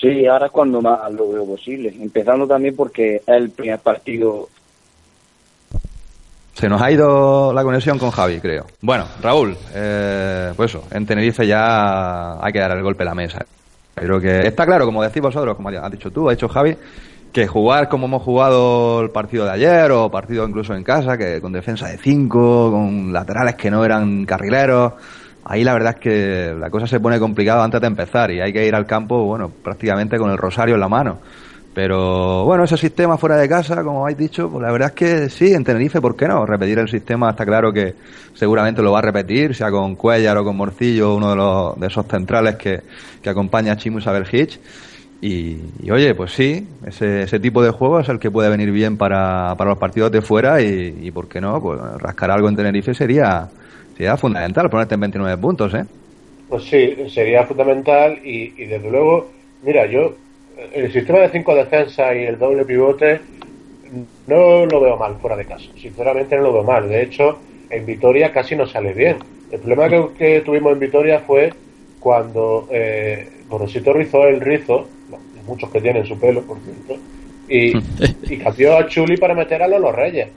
Sí, 0.00 0.26
ahora 0.26 0.46
es 0.46 0.52
cuando 0.52 0.80
más 0.80 1.12
lo 1.12 1.28
veo 1.32 1.44
posible. 1.44 1.92
Empezando 2.00 2.46
también 2.46 2.76
porque 2.76 3.16
es 3.16 3.22
el 3.26 3.50
primer 3.50 3.80
partido. 3.80 4.48
Se 6.58 6.68
nos 6.68 6.82
ha 6.82 6.90
ido 6.90 7.52
la 7.52 7.62
conexión 7.62 7.98
con 7.98 8.10
Javi, 8.10 8.40
creo. 8.40 8.66
Bueno, 8.80 9.06
Raúl, 9.22 9.56
eh, 9.72 10.52
pues 10.56 10.74
eso, 10.74 10.82
en 10.90 11.06
Tenerife 11.06 11.46
ya 11.46 12.44
hay 12.44 12.52
que 12.52 12.58
dar 12.58 12.72
el 12.72 12.82
golpe 12.82 13.04
a 13.04 13.06
la 13.06 13.14
mesa. 13.14 13.46
Creo 13.94 14.20
que 14.20 14.40
está 14.40 14.66
claro, 14.66 14.84
como 14.84 15.00
decís 15.00 15.22
vosotros, 15.22 15.54
como 15.54 15.68
has 15.68 15.92
dicho 15.92 16.10
tú, 16.10 16.28
ha 16.28 16.32
dicho 16.32 16.48
Javi, 16.48 16.76
que 17.32 17.46
jugar 17.46 17.88
como 17.88 18.06
hemos 18.06 18.24
jugado 18.24 19.00
el 19.02 19.10
partido 19.10 19.44
de 19.44 19.52
ayer 19.52 19.92
o 19.92 20.10
partido 20.10 20.48
incluso 20.48 20.74
en 20.74 20.82
casa, 20.82 21.16
que 21.16 21.40
con 21.40 21.52
defensa 21.52 21.86
de 21.86 21.96
5, 21.96 22.72
con 22.72 23.12
laterales 23.12 23.54
que 23.54 23.70
no 23.70 23.84
eran 23.84 24.24
carrileros, 24.24 24.94
ahí 25.44 25.62
la 25.62 25.74
verdad 25.74 25.94
es 25.94 26.00
que 26.00 26.56
la 26.58 26.70
cosa 26.70 26.88
se 26.88 26.98
pone 26.98 27.20
complicada 27.20 27.62
antes 27.62 27.80
de 27.80 27.86
empezar 27.86 28.32
y 28.32 28.40
hay 28.40 28.52
que 28.52 28.66
ir 28.66 28.74
al 28.74 28.84
campo, 28.84 29.22
bueno, 29.26 29.48
prácticamente 29.62 30.18
con 30.18 30.32
el 30.32 30.36
rosario 30.36 30.74
en 30.74 30.80
la 30.80 30.88
mano. 30.88 31.18
Pero 31.78 32.44
bueno, 32.44 32.64
ese 32.64 32.76
sistema 32.76 33.16
fuera 33.18 33.36
de 33.36 33.48
casa, 33.48 33.84
como 33.84 34.02
habéis 34.02 34.18
dicho, 34.18 34.50
pues 34.50 34.62
la 34.64 34.72
verdad 34.72 34.88
es 34.88 34.94
que 34.96 35.28
sí, 35.28 35.54
en 35.54 35.62
Tenerife, 35.62 36.00
¿por 36.00 36.16
qué 36.16 36.26
no? 36.26 36.44
Repetir 36.44 36.80
el 36.80 36.88
sistema 36.88 37.30
está 37.30 37.46
claro 37.46 37.72
que 37.72 37.94
seguramente 38.34 38.82
lo 38.82 38.90
va 38.90 38.98
a 38.98 39.02
repetir, 39.02 39.54
sea 39.54 39.70
con 39.70 39.94
Cuellar 39.94 40.36
o 40.38 40.42
con 40.42 40.56
Morcillo, 40.56 41.14
uno 41.14 41.30
de, 41.30 41.36
los, 41.36 41.78
de 41.78 41.86
esos 41.86 42.04
centrales 42.06 42.56
que, 42.56 42.80
que 43.22 43.30
acompaña 43.30 43.74
a 43.74 43.76
Chimu 43.76 44.00
Hitch. 44.00 44.58
Y, 45.20 45.58
y, 45.80 45.90
oye, 45.92 46.16
pues 46.16 46.32
sí, 46.32 46.66
ese, 46.84 47.22
ese 47.22 47.38
tipo 47.38 47.62
de 47.62 47.70
juego 47.70 48.00
es 48.00 48.08
el 48.08 48.18
que 48.18 48.32
puede 48.32 48.50
venir 48.50 48.72
bien 48.72 48.96
para, 48.96 49.54
para 49.56 49.70
los 49.70 49.78
partidos 49.78 50.10
de 50.10 50.20
fuera 50.20 50.60
y, 50.60 50.98
y 51.00 51.12
¿por 51.12 51.28
qué 51.28 51.40
no? 51.40 51.62
Pues 51.62 51.78
rascar 51.98 52.32
algo 52.32 52.48
en 52.48 52.56
Tenerife 52.56 52.92
sería, 52.92 53.48
sería 53.96 54.16
fundamental, 54.16 54.68
ponerte 54.68 54.96
en 54.96 55.00
29 55.02 55.40
puntos, 55.40 55.72
¿eh? 55.74 55.84
Pues 56.48 56.64
sí, 56.64 56.96
sería 57.08 57.44
fundamental 57.44 58.18
y, 58.24 58.52
y 58.60 58.66
desde 58.66 58.90
luego, 58.90 59.30
mira, 59.62 59.86
yo 59.86 60.16
el 60.72 60.92
sistema 60.92 61.20
de 61.20 61.30
cinco 61.30 61.54
defensas 61.54 62.16
y 62.16 62.20
el 62.20 62.38
doble 62.38 62.64
pivote 62.64 63.20
no 64.26 64.66
lo 64.66 64.80
veo 64.80 64.96
mal 64.96 65.16
fuera 65.20 65.36
de 65.36 65.44
casa. 65.44 65.70
Sinceramente 65.80 66.36
no 66.36 66.42
lo 66.42 66.52
veo 66.52 66.62
mal. 66.64 66.88
De 66.88 67.02
hecho, 67.02 67.38
en 67.70 67.86
Vitoria 67.86 68.32
casi 68.32 68.56
no 68.56 68.66
sale 68.66 68.92
bien. 68.92 69.16
El 69.50 69.60
problema 69.60 70.12
que, 70.16 70.42
tuvimos 70.42 70.72
en 70.72 70.80
Vitoria 70.80 71.20
fue 71.20 71.52
cuando 72.00 72.68
eh, 72.70 73.28
Gorosito 73.48 73.92
rizó 73.92 74.26
el 74.26 74.40
rizo, 74.40 74.86
muchos 75.46 75.70
que 75.70 75.80
tienen 75.80 76.04
su 76.04 76.18
pelo, 76.18 76.42
por 76.42 76.58
cierto, 76.58 77.02
y, 77.48 77.72
y 78.34 78.38
cambió 78.38 78.76
a 78.76 78.86
Chuli 78.86 79.16
para 79.16 79.34
meter 79.34 79.62
a 79.62 79.68
Lolo 79.68 79.90
Reyes. 79.90 80.28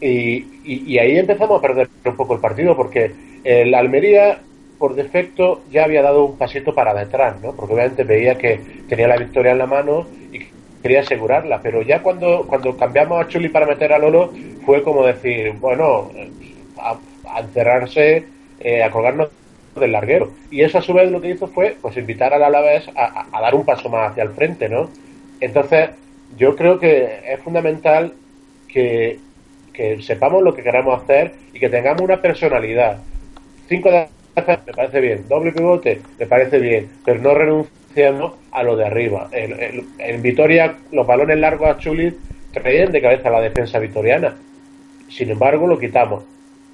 Y, 0.00 0.44
y, 0.64 0.84
y 0.86 0.98
ahí 0.98 1.16
empezamos 1.16 1.58
a 1.58 1.62
perder 1.62 1.88
un 2.04 2.16
poco 2.16 2.34
el 2.34 2.40
partido 2.40 2.76
porque 2.76 3.12
el 3.44 3.74
Almería 3.74 4.40
por 4.82 4.96
defecto 4.96 5.62
ya 5.70 5.84
había 5.84 6.02
dado 6.02 6.24
un 6.24 6.36
pasito 6.36 6.74
para 6.74 6.92
detrás, 6.92 7.40
¿no? 7.40 7.52
Porque 7.52 7.74
obviamente 7.74 8.02
veía 8.02 8.36
que 8.36 8.60
tenía 8.88 9.06
la 9.06 9.16
victoria 9.16 9.52
en 9.52 9.58
la 9.58 9.66
mano 9.66 10.08
y 10.32 10.40
quería 10.82 11.02
asegurarla, 11.02 11.60
pero 11.62 11.82
ya 11.82 12.02
cuando, 12.02 12.44
cuando 12.48 12.76
cambiamos 12.76 13.24
a 13.24 13.28
Chuli 13.28 13.48
para 13.48 13.64
meter 13.64 13.92
a 13.92 13.98
Lolo 13.98 14.32
fue 14.66 14.82
como 14.82 15.06
decir, 15.06 15.52
bueno, 15.60 16.10
a, 16.80 16.96
a 17.32 17.40
encerrarse, 17.42 18.24
eh, 18.58 18.82
a 18.82 18.90
colgarnos 18.90 19.28
del 19.76 19.92
larguero. 19.92 20.32
Y 20.50 20.62
eso 20.62 20.78
a 20.78 20.82
su 20.82 20.92
vez 20.94 21.12
lo 21.12 21.20
que 21.20 21.30
hizo 21.30 21.46
fue 21.46 21.76
pues 21.80 21.96
invitar 21.96 22.34
al 22.34 22.42
Alavés 22.42 22.88
a, 22.96 23.04
a, 23.04 23.38
a 23.38 23.40
dar 23.40 23.54
un 23.54 23.64
paso 23.64 23.88
más 23.88 24.10
hacia 24.10 24.24
el 24.24 24.30
frente, 24.30 24.68
¿no? 24.68 24.90
Entonces, 25.38 25.90
yo 26.36 26.56
creo 26.56 26.80
que 26.80 27.20
es 27.24 27.38
fundamental 27.38 28.14
que, 28.66 29.20
que 29.72 30.02
sepamos 30.02 30.42
lo 30.42 30.52
que 30.52 30.64
queremos 30.64 31.00
hacer 31.00 31.34
y 31.54 31.60
que 31.60 31.68
tengamos 31.68 32.02
una 32.02 32.20
personalidad. 32.20 32.98
Cinco 33.68 33.88
de 33.92 34.08
me 34.36 34.72
parece 34.72 35.00
bien, 35.00 35.24
doble 35.28 35.52
pivote 35.52 36.00
me 36.18 36.26
parece 36.26 36.58
bien, 36.58 36.88
pero 37.04 37.20
no 37.20 37.34
renunciamos 37.34 38.34
a 38.50 38.62
lo 38.62 38.76
de 38.76 38.86
arriba. 38.86 39.28
En, 39.32 39.52
en, 39.52 39.86
en 39.98 40.22
Vitoria 40.22 40.76
los 40.90 41.06
balones 41.06 41.38
largos 41.38 41.68
a 41.68 41.78
Chuli 41.78 42.14
traían 42.52 42.92
de 42.92 43.02
cabeza 43.02 43.30
la 43.30 43.40
defensa 43.40 43.78
vitoriana. 43.78 44.36
Sin 45.08 45.30
embargo, 45.30 45.66
lo 45.66 45.78
quitamos. 45.78 46.24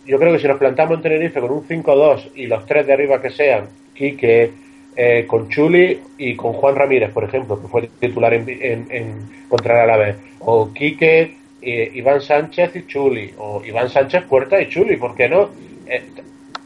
Yo 0.07 0.19
creo 0.19 0.33
que 0.33 0.39
si 0.39 0.49
nos 0.49 0.59
plantamos 0.59 0.97
en 0.97 1.03
Tenerife 1.03 1.41
con 1.41 1.51
un 1.51 1.67
5-2 1.67 2.31
y 2.37 2.47
los 2.47 2.65
tres 2.67 2.87
de 2.87 2.93
arriba 2.93 3.21
que 3.21 3.31
sean, 3.31 3.67
Quique, 3.95 4.53
eh, 4.97 5.25
con 5.27 5.49
Chuli 5.49 6.01
y 6.17 6.35
con 6.35 6.53
Juan 6.53 6.77
Ramírez, 6.77 7.11
por 7.11 7.25
ejemplo, 7.25 7.61
que 7.61 7.69
fue 7.69 7.89
titular 8.01 8.33
en, 8.35 8.49
en, 8.49 8.87
en 8.91 9.15
contra 9.49 9.75
el 9.75 9.91
Alavés, 9.91 10.17
o 10.41 10.73
Quique, 10.73 11.37
eh, 11.61 11.91
Iván 11.95 12.21
Sánchez 12.21 12.75
y 12.77 12.87
Chuli, 12.87 13.35
o 13.39 13.63
Iván 13.65 13.91
Sánchez, 13.91 14.25
Puerta 14.25 14.61
y 14.61 14.69
Chuli, 14.69 14.97
¿por 14.97 15.15
qué 15.15 15.29
no? 15.29 15.51
Eh, 15.87 16.03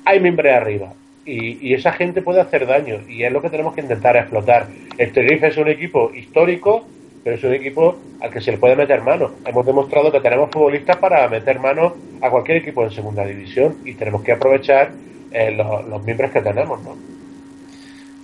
hay 0.04 0.20
mimbre 0.20 0.52
arriba 0.54 0.92
y, 1.24 1.68
y, 1.68 1.74
esa 1.74 1.92
gente 1.92 2.22
puede 2.22 2.40
hacer 2.40 2.66
daño 2.66 3.00
y 3.08 3.22
es 3.22 3.32
lo 3.32 3.40
que 3.40 3.50
tenemos 3.50 3.74
que 3.74 3.80
intentar 3.80 4.16
explotar. 4.16 4.66
El 4.98 5.12
Tenerife 5.12 5.48
es 5.48 5.56
un 5.56 5.68
equipo 5.68 6.10
histórico, 6.12 6.84
pero 7.22 7.36
es 7.36 7.44
un 7.44 7.54
equipo 7.54 7.96
al 8.20 8.30
que 8.30 8.40
se 8.40 8.50
le 8.50 8.58
puede 8.58 8.74
meter 8.74 9.02
mano. 9.02 9.30
Hemos 9.46 9.64
demostrado 9.64 10.10
que 10.10 10.20
tenemos 10.20 10.50
futbolistas 10.50 10.96
para 10.96 11.28
meter 11.28 11.60
mano 11.60 11.94
a 12.20 12.30
cualquier 12.30 12.58
equipo 12.58 12.82
en 12.82 12.90
segunda 12.90 13.24
división 13.24 13.76
y 13.84 13.94
tenemos 13.94 14.22
que 14.22 14.32
aprovechar 14.32 14.90
eh, 15.30 15.52
los, 15.52 16.02
miembros 16.04 16.30
que 16.32 16.40
tenemos, 16.40 16.82
¿no? 16.82 16.96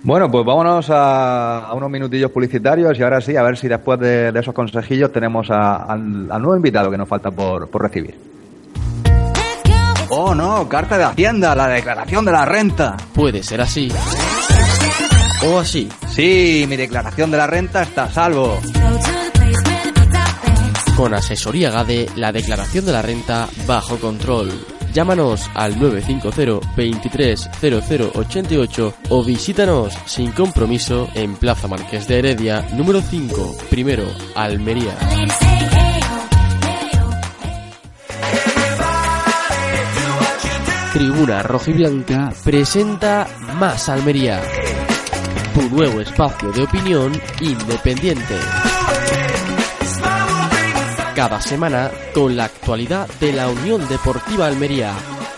Bueno, 0.01 0.31
pues 0.31 0.45
vámonos 0.45 0.89
a, 0.89 1.71
unos 1.75 1.89
minutillos 1.89 2.31
publicitarios 2.31 2.97
y 2.97 3.03
ahora 3.03 3.19
sí, 3.19 3.35
a 3.35 3.43
ver 3.43 3.57
si 3.57 3.67
después 3.67 3.99
de, 3.99 4.29
esos 4.29 4.53
consejillos 4.53 5.11
tenemos 5.11 5.51
a, 5.51 5.83
al, 5.83 6.27
nuevo 6.27 6.55
invitado 6.55 6.89
que 6.89 6.97
nos 6.97 7.07
falta 7.07 7.31
por 7.31 7.81
recibir. 7.81 8.28
Oh, 10.11 10.33
no, 10.33 10.67
carta 10.67 10.97
de 10.97 11.03
Hacienda, 11.03 11.55
la 11.55 11.67
declaración 11.67 12.25
de 12.25 12.31
la 12.31 12.45
renta. 12.45 12.97
Puede 13.13 13.43
ser 13.43 13.61
así. 13.61 13.91
O 15.45 15.59
así. 15.59 15.87
Sí, 16.09 16.65
mi 16.67 16.75
declaración 16.75 17.29
de 17.29 17.37
la 17.37 17.45
renta 17.45 17.83
está 17.83 18.03
a 18.05 18.11
salvo. 18.11 18.59
Con 20.97 21.13
asesoría 21.13 21.69
GADE, 21.69 22.09
la 22.15 22.31
declaración 22.31 22.85
de 22.85 22.91
la 22.91 23.01
renta 23.01 23.47
bajo 23.67 23.97
control. 23.97 24.51
Llámanos 24.93 25.49
al 25.53 25.79
950 25.79 26.67
23 26.75 27.49
0088 27.61 28.93
o 29.09 29.23
visítanos 29.23 29.93
sin 30.05 30.31
compromiso 30.31 31.07
en 31.13 31.35
Plaza 31.35 31.67
Marqués 31.67 32.07
de 32.07 32.19
Heredia, 32.19 32.67
número 32.73 32.99
5, 32.99 33.57
primero, 33.69 34.05
Almería. 34.35 34.97
Tribuna 40.99 41.41
Rojiblanca 41.43 42.33
presenta 42.43 43.25
Más 43.57 43.87
Almería, 43.87 44.41
tu 45.53 45.61
nuevo 45.73 46.01
espacio 46.01 46.51
de 46.51 46.63
opinión 46.63 47.13
independiente. 47.39 48.35
Cada 51.15 51.39
semana 51.39 51.89
con 52.13 52.35
la 52.35 52.43
actualidad 52.43 53.07
de 53.21 53.31
la 53.31 53.47
Unión 53.47 53.87
Deportiva 53.87 54.47
Almería, 54.47 54.93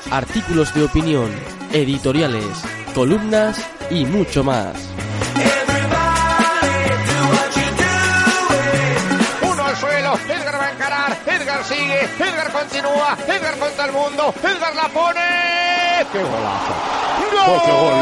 artículos 0.09 0.73
de 0.73 0.85
opinión, 0.85 1.29
editoriales, 1.71 2.63
columnas 2.95 3.63
y 3.91 4.05
mucho 4.05 4.43
más. 4.43 4.90
Edgar 12.01 12.17
sigue, 12.17 12.29
Edgar 12.29 12.51
continúa, 12.51 13.15
Edgar 13.27 13.57
contra 13.59 13.85
el 13.85 13.91
mundo, 13.91 14.33
Edgar 14.41 14.73
la 14.75 14.87
pone. 14.89 15.21
¡Qué 16.11 16.23
golazo! 16.23 16.73
¡Gol! 17.31 17.47
Oh, 17.47 17.61
qué 17.63 17.71
gol! 17.71 17.93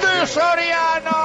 ¡De 0.00 0.26
Soriano! 0.26 1.20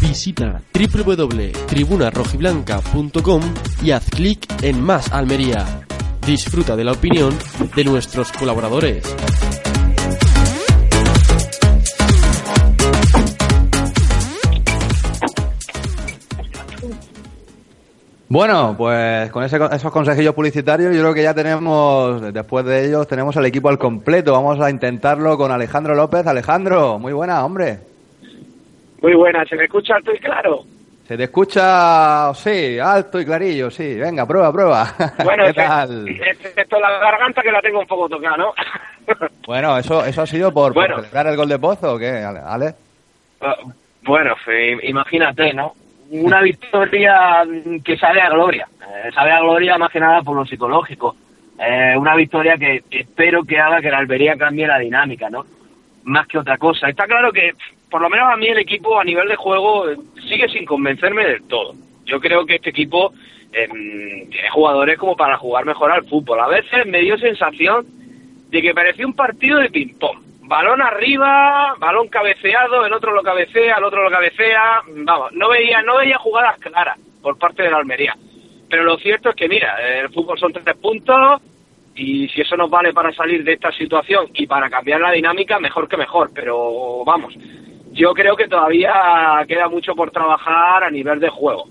Visita 0.00 0.62
www.tribunarrojiblanca.com 0.74 3.42
y 3.82 3.92
haz 3.92 4.10
clic 4.10 4.46
en 4.62 4.82
Más 4.82 5.10
Almería. 5.12 5.86
Disfruta 6.26 6.76
de 6.76 6.84
la 6.84 6.92
opinión 6.92 7.36
de 7.74 7.84
nuestros 7.84 8.30
colaboradores. 8.32 9.02
Bueno, 18.28 18.74
pues 18.78 19.30
con 19.32 19.42
ese- 19.42 19.58
esos 19.72 19.90
consejillos 19.90 20.34
publicitarios 20.34 20.94
yo 20.94 21.00
creo 21.00 21.14
que 21.14 21.22
ya 21.24 21.34
tenemos, 21.34 22.32
después 22.32 22.64
de 22.64 22.86
ellos, 22.86 23.08
tenemos 23.08 23.34
el 23.36 23.44
equipo 23.46 23.68
al 23.68 23.78
completo. 23.78 24.32
Vamos 24.32 24.60
a 24.60 24.70
intentarlo 24.70 25.36
con 25.36 25.50
Alejandro 25.50 25.96
López. 25.96 26.24
Alejandro, 26.26 26.98
muy 27.00 27.12
buena, 27.12 27.44
hombre. 27.44 27.80
Muy 29.02 29.14
buena, 29.14 29.44
¿se 29.46 29.56
me 29.56 29.64
escucha 29.64 29.96
alto 29.96 30.12
y 30.14 30.18
claro? 30.20 30.60
Se 31.10 31.16
te 31.16 31.24
escucha, 31.24 32.32
sí, 32.34 32.78
alto 32.78 33.20
y 33.20 33.24
clarillo, 33.24 33.68
sí. 33.68 33.96
Venga, 33.96 34.24
prueba, 34.24 34.52
prueba. 34.52 34.86
Bueno, 35.24 35.44
¿Qué 35.46 35.54
tal? 35.54 36.08
excepto 36.08 36.78
la 36.78 36.88
garganta 37.00 37.42
que 37.42 37.50
la 37.50 37.60
tengo 37.60 37.80
un 37.80 37.86
poco 37.88 38.08
tocada, 38.08 38.36
¿no? 38.36 38.52
Bueno, 39.44 39.76
eso, 39.76 40.04
eso 40.04 40.22
ha 40.22 40.26
sido 40.28 40.54
por, 40.54 40.72
por 40.72 40.84
Bueno. 40.84 40.96
celebrar 40.98 41.26
el 41.26 41.36
gol 41.36 41.48
de 41.48 41.58
Pozo, 41.58 41.94
¿o 41.94 41.98
qué, 41.98 42.10
Ale? 42.22 42.74
Ah, 43.40 43.56
bueno, 44.04 44.36
imagínate, 44.84 45.52
¿no? 45.52 45.72
Una 46.12 46.42
victoria 46.42 47.42
que 47.84 47.96
sabe 47.96 48.20
a 48.20 48.30
gloria. 48.30 48.68
Eh, 48.80 49.10
sabe 49.12 49.32
a 49.32 49.40
gloria 49.40 49.78
más 49.78 49.90
que 49.90 49.98
nada 49.98 50.22
por 50.22 50.36
lo 50.36 50.46
psicológico. 50.46 51.16
Eh, 51.58 51.96
una 51.98 52.14
victoria 52.14 52.56
que 52.56 52.84
espero 52.88 53.42
que 53.42 53.58
haga 53.58 53.80
que 53.80 53.90
la 53.90 53.98
Almería 53.98 54.36
cambie 54.36 54.64
la 54.64 54.78
dinámica, 54.78 55.28
¿no? 55.28 55.44
Más 56.04 56.28
que 56.28 56.38
otra 56.38 56.56
cosa. 56.56 56.88
Está 56.88 57.06
claro 57.06 57.32
que, 57.32 57.50
por 57.90 58.00
lo 58.00 58.08
menos 58.08 58.28
a 58.32 58.36
mí, 58.36 58.46
el 58.46 58.58
equipo 58.58 58.98
a 58.98 59.04
nivel 59.04 59.28
de 59.28 59.36
juego 59.36 59.88
eh, 59.88 59.96
sigue 60.28 60.48
sin 60.48 60.64
convencerme 60.64 61.26
del 61.26 61.42
todo. 61.48 61.74
Yo 62.04 62.20
creo 62.20 62.46
que 62.46 62.56
este 62.56 62.70
equipo 62.70 63.12
em, 63.52 64.28
tiene 64.30 64.50
jugadores 64.50 64.98
como 64.98 65.16
para 65.16 65.36
jugar 65.36 65.64
mejor 65.64 65.90
al 65.90 66.06
fútbol. 66.06 66.40
A 66.40 66.48
veces 66.48 66.86
me 66.86 67.00
dio 67.00 67.18
sensación 67.18 67.86
de 68.48 68.62
que 68.62 68.74
parecía 68.74 69.06
un 69.06 69.14
partido 69.14 69.58
de 69.58 69.70
ping-pong. 69.70 70.18
Balón 70.42 70.82
arriba, 70.82 71.74
balón 71.78 72.08
cabeceado, 72.08 72.84
el 72.84 72.92
otro 72.92 73.12
lo 73.12 73.22
cabecea, 73.22 73.76
el 73.76 73.84
otro 73.84 74.02
lo 74.02 74.10
cabecea. 74.10 74.82
Vamos, 75.04 75.32
no 75.32 75.48
veía, 75.48 75.82
no 75.82 75.98
veía 75.98 76.18
jugadas 76.18 76.58
claras 76.58 76.98
por 77.22 77.38
parte 77.38 77.62
de 77.62 77.70
la 77.70 77.78
Almería. 77.78 78.16
Pero 78.68 78.84
lo 78.84 78.96
cierto 78.98 79.30
es 79.30 79.36
que, 79.36 79.48
mira, 79.48 79.76
el 80.00 80.08
fútbol 80.10 80.38
son 80.38 80.52
tres 80.52 80.76
puntos 80.76 81.40
y 81.94 82.28
si 82.28 82.40
eso 82.40 82.56
nos 82.56 82.70
vale 82.70 82.92
para 82.92 83.12
salir 83.12 83.44
de 83.44 83.54
esta 83.54 83.72
situación 83.72 84.28
y 84.34 84.46
para 84.46 84.70
cambiar 84.70 85.00
la 85.00 85.12
dinámica, 85.12 85.58
mejor 85.58 85.88
que 85.88 85.96
mejor. 85.96 86.30
Pero 86.34 87.04
vamos, 87.04 87.34
yo 87.92 88.12
creo 88.14 88.36
que 88.36 88.48
todavía 88.48 88.92
queda 89.48 89.68
mucho 89.68 89.94
por 89.94 90.10
trabajar 90.10 90.84
a 90.84 90.90
nivel 90.90 91.20
de 91.20 91.28
juego. 91.28 91.64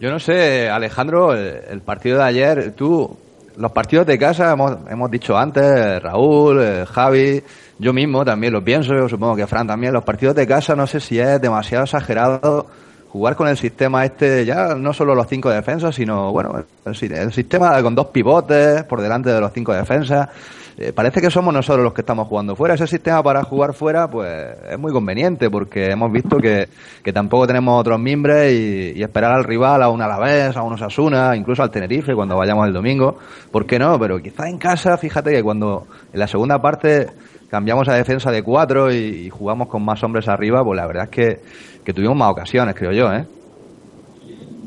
Yo 0.00 0.10
no 0.10 0.18
sé, 0.18 0.68
Alejandro, 0.68 1.34
el, 1.34 1.80
partido 1.80 2.18
de 2.18 2.24
ayer, 2.24 2.74
tú, 2.74 3.16
los 3.56 3.72
partidos 3.72 4.06
de 4.06 4.18
casa, 4.18 4.52
hemos, 4.52 4.76
hemos 4.90 5.10
dicho 5.10 5.36
antes, 5.38 6.02
Raúl, 6.02 6.60
eh, 6.60 6.84
Javi, 6.84 7.42
yo 7.78 7.92
mismo 7.92 8.24
también 8.24 8.52
lo 8.52 8.62
pienso, 8.62 8.92
yo 8.92 9.08
supongo 9.08 9.36
que 9.36 9.46
Fran 9.46 9.66
también, 9.66 9.92
los 9.92 10.04
partidos 10.04 10.34
de 10.34 10.46
casa 10.46 10.74
no 10.74 10.86
sé 10.86 11.00
si 11.00 11.18
es 11.18 11.40
demasiado 11.40 11.84
exagerado 11.84 12.66
jugar 13.14 13.36
con 13.36 13.46
el 13.46 13.56
sistema 13.56 14.04
este, 14.04 14.44
ya 14.44 14.74
no 14.74 14.92
solo 14.92 15.14
los 15.14 15.28
cinco 15.28 15.48
defensas, 15.48 15.94
sino, 15.94 16.32
bueno, 16.32 16.64
el 16.84 17.32
sistema 17.32 17.80
con 17.80 17.94
dos 17.94 18.06
pivotes 18.08 18.82
por 18.82 19.00
delante 19.00 19.30
de 19.30 19.40
los 19.40 19.52
cinco 19.52 19.72
defensas. 19.72 20.28
Eh, 20.76 20.92
parece 20.92 21.20
que 21.20 21.30
somos 21.30 21.54
nosotros 21.54 21.84
los 21.84 21.94
que 21.94 22.00
estamos 22.00 22.26
jugando 22.26 22.56
fuera. 22.56 22.74
Ese 22.74 22.86
sistema 22.86 23.22
para 23.22 23.44
jugar 23.44 23.74
fuera, 23.74 24.08
pues 24.08 24.28
es 24.70 24.78
muy 24.78 24.92
conveniente 24.92 25.48
porque 25.50 25.86
hemos 25.90 26.10
visto 26.10 26.38
que, 26.38 26.68
que 27.02 27.12
tampoco 27.12 27.46
tenemos 27.46 27.80
otros 27.80 28.00
mimbres 28.00 28.52
y, 28.52 28.98
y 28.98 29.02
esperar 29.02 29.32
al 29.32 29.44
rival, 29.44 29.82
a 29.82 29.88
un 29.88 30.02
Alavés, 30.02 30.56
a 30.56 30.62
un 30.62 30.72
Osasuna, 30.72 31.36
incluso 31.36 31.62
al 31.62 31.70
Tenerife 31.70 32.14
cuando 32.14 32.36
vayamos 32.36 32.66
el 32.66 32.72
domingo. 32.72 33.18
¿Por 33.52 33.66
qué 33.66 33.78
no? 33.78 33.98
Pero 33.98 34.20
quizás 34.20 34.46
en 34.46 34.58
casa, 34.58 34.96
fíjate 34.96 35.30
que 35.30 35.42
cuando 35.42 35.86
en 36.12 36.18
la 36.18 36.26
segunda 36.26 36.60
parte 36.60 37.06
cambiamos 37.48 37.88
a 37.88 37.94
defensa 37.94 38.32
de 38.32 38.42
cuatro 38.42 38.92
y, 38.92 38.96
y 38.96 39.30
jugamos 39.30 39.68
con 39.68 39.84
más 39.84 40.02
hombres 40.02 40.26
arriba, 40.26 40.64
pues 40.64 40.76
la 40.76 40.86
verdad 40.86 41.04
es 41.04 41.10
que, 41.10 41.40
que 41.84 41.92
tuvimos 41.92 42.16
más 42.16 42.32
ocasiones, 42.32 42.74
creo 42.74 42.90
yo, 42.90 43.12
¿eh? 43.12 43.24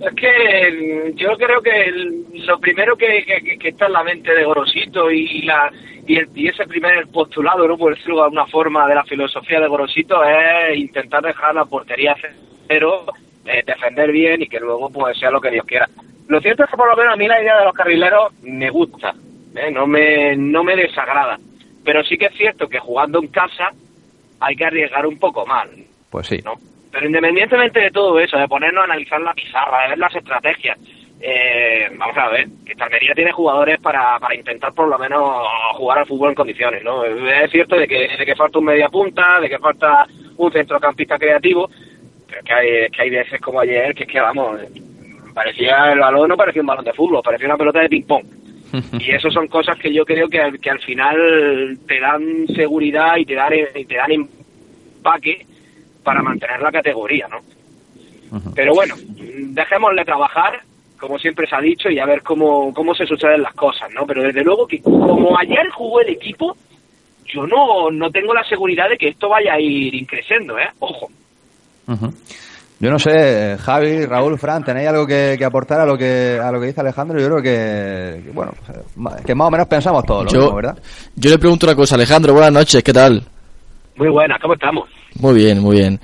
Es 0.01 0.13
que 0.15 1.13
yo 1.15 1.35
creo 1.37 1.61
que 1.61 1.81
el- 1.85 2.25
lo 2.45 2.59
primero 2.59 2.95
que, 2.95 3.23
que- 3.25 3.57
que 3.57 3.69
está 3.69 3.87
en 3.87 3.93
la 3.93 4.03
mente 4.03 4.33
de 4.33 4.43
Gorosito 4.45 5.09
y, 5.11 5.41
la 5.41 5.71
y, 6.05 6.17
el- 6.17 6.29
y 6.35 6.47
ese 6.47 6.65
primer 6.67 7.07
postulado, 7.07 7.67
no 7.67 7.77
por 7.77 7.95
decirlo 7.95 8.17
de 8.17 8.23
alguna 8.25 8.45
forma, 8.47 8.87
de 8.87 8.95
la 8.95 9.03
filosofía 9.03 9.59
de 9.59 9.67
Gorosito 9.67 10.23
es 10.23 10.77
intentar 10.77 11.23
dejar 11.23 11.55
la 11.55 11.65
portería 11.65 12.15
cero, 12.67 13.05
eh, 13.45 13.63
defender 13.65 14.11
bien 14.11 14.41
y 14.41 14.47
que 14.47 14.59
luego 14.59 14.89
pues 14.89 15.17
sea 15.17 15.31
lo 15.31 15.41
que 15.41 15.51
Dios 15.51 15.65
quiera. 15.65 15.87
Lo 16.27 16.39
cierto 16.41 16.63
es 16.65 16.69
que 16.69 16.77
por 16.77 16.89
lo 16.89 16.95
menos 16.97 17.13
a 17.13 17.17
mí 17.17 17.27
la 17.27 17.41
idea 17.41 17.57
de 17.57 17.65
los 17.65 17.73
carrileros 17.73 18.33
me 18.43 18.69
gusta, 18.69 19.13
¿eh? 19.55 19.71
no 19.71 19.87
me 19.87 20.35
no 20.35 20.63
me 20.63 20.75
desagrada, 20.75 21.39
pero 21.83 22.03
sí 22.03 22.17
que 22.17 22.25
es 22.27 22.35
cierto 22.35 22.67
que 22.67 22.79
jugando 22.79 23.19
en 23.19 23.27
casa 23.29 23.71
hay 24.39 24.55
que 24.55 24.65
arriesgar 24.65 25.07
un 25.07 25.17
poco 25.17 25.45
más, 25.45 25.67
Pues 26.11 26.27
sí. 26.27 26.39
¿no? 26.45 26.53
Pero 26.91 27.05
independientemente 27.05 27.79
de 27.79 27.91
todo 27.91 28.19
eso, 28.19 28.37
de 28.37 28.47
ponernos 28.47 28.81
a 28.81 28.85
analizar 28.85 29.19
la 29.21 29.33
pizarra, 29.33 29.83
de 29.83 29.89
ver 29.89 29.97
las 29.99 30.15
estrategias, 30.15 30.77
eh, 31.19 31.87
vamos 31.97 32.15
a 32.17 32.29
ver, 32.29 32.47
que 32.65 32.73
Almería 32.81 33.13
tiene 33.15 33.31
jugadores 33.31 33.79
para, 33.79 34.19
para 34.19 34.35
intentar 34.35 34.71
por 34.73 34.87
lo 34.87 34.97
menos 34.99 35.45
jugar 35.73 35.99
al 35.99 36.05
fútbol 36.05 36.29
en 36.29 36.35
condiciones, 36.35 36.83
¿no? 36.83 37.03
Es 37.03 37.49
cierto 37.51 37.75
de 37.75 37.87
que, 37.87 38.07
de 38.17 38.25
que 38.25 38.35
falta 38.35 38.59
un 38.59 38.65
media 38.65 38.87
punta, 38.89 39.39
de 39.39 39.49
que 39.49 39.57
falta 39.59 40.05
un 40.37 40.51
centrocampista 40.51 41.17
creativo, 41.17 41.69
pero 42.27 42.43
que 42.43 42.53
hay, 42.53 42.89
que 42.89 43.01
hay 43.01 43.09
veces 43.09 43.41
como 43.41 43.59
ayer 43.59 43.93
que 43.95 44.03
es 44.03 44.09
que, 44.09 44.19
vamos, 44.19 44.59
parecía 45.33 45.91
el 45.91 45.99
balón, 45.99 46.29
no 46.29 46.37
parecía 46.37 46.61
un 46.61 46.67
balón 46.67 46.85
de 46.85 46.93
fútbol, 46.93 47.21
parecía 47.23 47.47
una 47.47 47.57
pelota 47.57 47.79
de 47.79 47.89
ping-pong. 47.89 48.25
Y 48.99 49.11
eso 49.11 49.31
son 49.31 49.47
cosas 49.47 49.77
que 49.79 49.91
yo 49.93 50.03
creo 50.05 50.27
que, 50.27 50.39
al- 50.41 50.59
que 50.59 50.69
al 50.69 50.79
final 50.79 51.77
te 51.87 51.99
dan 51.99 52.47
seguridad 52.55 53.15
y 53.17 53.25
te 53.25 53.33
dan, 53.33 53.53
y 53.75 53.85
te 53.85 53.95
dan 53.95 54.11
empaque 54.11 55.45
para 56.07 56.23
mantener 56.23 56.61
la 56.61 56.71
categoría, 56.71 57.27
¿no? 57.27 57.39
Pero 58.55 58.73
bueno, 58.73 58.95
dejémosle 59.49 60.05
trabajar, 60.05 60.61
como 60.97 61.19
siempre 61.19 61.45
se 61.49 61.53
ha 61.57 61.59
dicho, 61.59 61.89
y 61.89 61.99
a 61.99 62.05
ver 62.05 62.21
cómo, 62.23 62.73
cómo 62.73 62.95
se 62.95 63.05
suceden 63.05 63.41
las 63.41 63.53
cosas, 63.53 63.89
¿no? 63.93 64.05
Pero 64.07 64.23
desde 64.23 64.41
luego 64.41 64.65
que 64.65 64.81
como 64.81 65.37
ayer 65.37 65.67
jugó 65.75 65.99
el 65.99 66.07
equipo, 66.11 66.55
yo 67.25 67.45
no, 67.45 67.91
no 67.91 68.09
tengo 68.09 68.33
la 68.33 68.45
seguridad 68.45 68.87
de 68.89 68.97
que 68.97 69.09
esto 69.09 69.27
vaya 69.27 69.55
a 69.55 69.59
ir 69.59 69.93
increciendo, 69.95 70.57
¿eh? 70.57 70.69
Ojo. 70.79 71.09
Yo 72.79 72.89
no 72.89 72.99
sé, 72.99 73.57
Javi, 73.59 74.05
Raúl, 74.05 74.37
Fran, 74.39 74.63
¿tenéis 74.63 74.87
algo 74.87 75.05
que, 75.05 75.35
que 75.37 75.43
aportar 75.43 75.81
a 75.81 75.85
lo 75.85 75.97
que 75.97 76.39
a 76.41 76.49
lo 76.53 76.61
que 76.61 76.67
dice 76.67 76.79
Alejandro? 76.79 77.19
Yo 77.19 77.25
creo 77.27 77.41
que, 77.41 78.23
que, 78.23 78.31
bueno, 78.31 78.53
ma- 78.95 79.17
que 79.25 79.35
más 79.35 79.47
o 79.49 79.51
menos 79.51 79.67
pensamos 79.67 80.05
todos 80.05 80.23
lo 80.25 80.31
Yo, 80.31 80.39
mismo, 80.39 80.55
¿verdad? 80.55 80.77
yo 81.15 81.29
le 81.31 81.37
pregunto 81.37 81.65
una 81.65 81.75
cosa, 81.75 81.95
Alejandro, 81.95 82.31
buenas 82.31 82.53
noches, 82.53 82.81
¿qué 82.81 82.93
tal? 82.93 83.23
Muy 83.97 84.09
buena, 84.09 84.37
¿cómo 84.39 84.53
estamos? 84.53 84.89
Muy 85.19 85.35
bien, 85.35 85.59
muy 85.59 85.77
bien. 85.77 85.99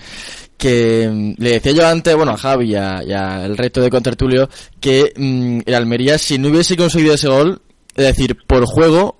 Que 0.58 1.10
mm, 1.12 1.34
le 1.38 1.52
decía 1.54 1.72
yo 1.72 1.88
antes, 1.88 2.16
bueno, 2.16 2.32
a 2.32 2.38
Javi 2.38 2.72
y 2.72 2.76
a, 2.76 3.04
y 3.04 3.12
a 3.12 3.46
el 3.46 3.58
resto 3.58 3.82
de 3.82 3.90
contertulio, 3.90 4.50
que 4.80 5.12
mm, 5.16 5.62
el 5.66 5.74
Almería, 5.74 6.18
si 6.18 6.38
no 6.38 6.50
hubiese 6.50 6.78
conseguido 6.78 7.16
ese 7.16 7.28
gol, 7.28 7.62
es 7.96 8.06
decir, 8.06 8.38
por 8.48 8.66
juego, 8.66 9.18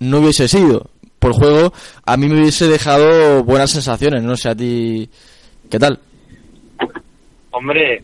no 0.00 0.18
hubiese 0.20 0.48
sido. 0.48 0.90
Por 1.18 1.32
juego, 1.32 1.72
a 2.04 2.16
mí 2.16 2.28
me 2.28 2.40
hubiese 2.40 2.68
dejado 2.68 3.42
buenas 3.44 3.70
sensaciones, 3.70 4.22
no 4.22 4.36
sé 4.36 4.50
a 4.50 4.54
ti, 4.54 5.08
¿qué 5.70 5.78
tal? 5.78 5.98
Hombre, 7.50 8.02